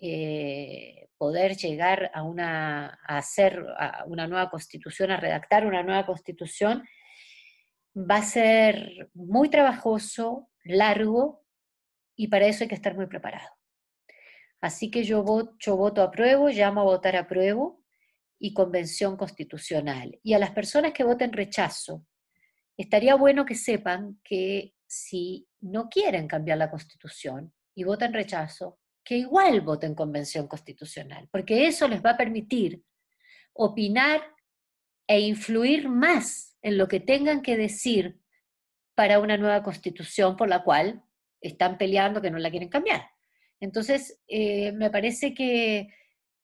eh, 0.00 1.08
poder 1.18 1.56
llegar 1.56 2.10
a, 2.14 2.22
una, 2.22 2.98
a 3.06 3.18
hacer 3.18 3.64
una 4.06 4.26
nueva 4.26 4.50
constitución, 4.50 5.10
a 5.10 5.16
redactar 5.16 5.66
una 5.66 5.82
nueva 5.82 6.06
constitución, 6.06 6.82
va 7.94 8.16
a 8.16 8.22
ser 8.22 9.10
muy 9.14 9.50
trabajoso, 9.50 10.48
largo, 10.64 11.44
y 12.16 12.28
para 12.28 12.46
eso 12.46 12.64
hay 12.64 12.68
que 12.68 12.74
estar 12.74 12.94
muy 12.94 13.06
preparado. 13.06 13.48
Así 14.60 14.90
que 14.90 15.04
yo 15.04 15.22
voto, 15.22 15.54
yo 15.58 15.76
voto 15.76 16.02
apruebo, 16.02 16.48
llamo 16.48 16.82
a 16.82 16.84
votar 16.84 17.16
apruebo 17.16 17.82
y 18.38 18.52
convención 18.54 19.16
constitucional. 19.16 20.18
Y 20.22 20.34
a 20.34 20.38
las 20.38 20.50
personas 20.50 20.92
que 20.92 21.04
voten 21.04 21.32
rechazo, 21.32 22.06
estaría 22.76 23.14
bueno 23.14 23.44
que 23.44 23.54
sepan 23.54 24.20
que 24.24 24.74
si 24.86 25.46
no 25.60 25.88
quieren 25.88 26.26
cambiar 26.26 26.58
la 26.58 26.70
constitución 26.70 27.52
y 27.74 27.84
votan 27.84 28.12
rechazo, 28.12 28.79
que 29.10 29.16
igual 29.16 29.60
voten 29.62 29.96
convención 29.96 30.46
constitucional, 30.46 31.28
porque 31.32 31.66
eso 31.66 31.88
les 31.88 32.00
va 32.00 32.10
a 32.10 32.16
permitir 32.16 32.84
opinar 33.52 34.22
e 35.04 35.18
influir 35.18 35.88
más 35.88 36.56
en 36.62 36.78
lo 36.78 36.86
que 36.86 37.00
tengan 37.00 37.42
que 37.42 37.56
decir 37.56 38.20
para 38.94 39.18
una 39.18 39.36
nueva 39.36 39.64
constitución 39.64 40.36
por 40.36 40.48
la 40.48 40.62
cual 40.62 41.02
están 41.40 41.76
peleando 41.76 42.22
que 42.22 42.30
no 42.30 42.38
la 42.38 42.52
quieren 42.52 42.68
cambiar. 42.68 43.02
Entonces, 43.58 44.20
eh, 44.28 44.70
me 44.70 44.90
parece 44.90 45.34
que 45.34 45.88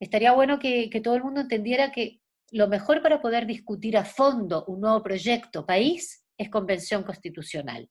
estaría 0.00 0.32
bueno 0.32 0.58
que, 0.58 0.90
todo 1.04 1.14
el 1.14 1.22
mundo 1.22 1.42
entendiera 1.42 1.92
que 1.92 2.20
lo 2.50 2.66
mejor 2.66 3.00
para 3.00 3.20
poder 3.22 3.46
discutir 3.46 3.96
a 3.96 4.04
fondo 4.04 4.64
un 4.64 4.80
nuevo 4.80 5.04
proyecto 5.04 5.64
país 5.64 6.26
es 6.36 6.50
convención 6.50 7.04
constitucional. 7.04 7.88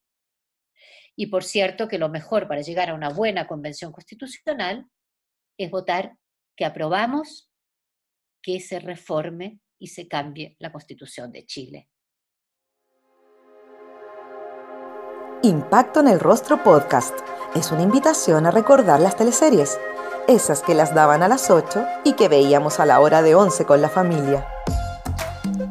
Y 1.15 1.27
por 1.27 1.43
cierto 1.43 1.87
que 1.87 1.97
lo 1.97 2.09
mejor 2.09 2.47
para 2.47 2.61
llegar 2.61 2.89
a 2.89 2.93
una 2.93 3.09
buena 3.09 3.47
convención 3.47 3.91
constitucional 3.91 4.87
es 5.57 5.71
votar 5.71 6.17
que 6.55 6.65
aprobamos 6.65 7.49
que 8.41 8.59
se 8.59 8.79
reforme 8.79 9.59
y 9.79 9.87
se 9.87 10.07
cambie 10.07 10.55
la 10.59 10.71
constitución 10.71 11.31
de 11.31 11.45
Chile. 11.45 11.89
Impacto 15.43 15.99
en 15.99 16.07
el 16.07 16.19
Rostro 16.19 16.63
Podcast 16.63 17.17
es 17.55 17.71
una 17.71 17.83
invitación 17.83 18.45
a 18.45 18.51
recordar 18.51 18.99
las 18.99 19.15
teleseries, 19.15 19.79
esas 20.27 20.63
que 20.63 20.73
las 20.73 20.95
daban 20.95 21.23
a 21.23 21.27
las 21.27 21.51
8 21.51 21.85
y 22.03 22.13
que 22.13 22.29
veíamos 22.29 22.79
a 22.79 22.85
la 22.85 22.99
hora 22.99 23.21
de 23.21 23.35
11 23.35 23.65
con 23.65 23.81
la 23.81 23.89
familia. 23.89 24.47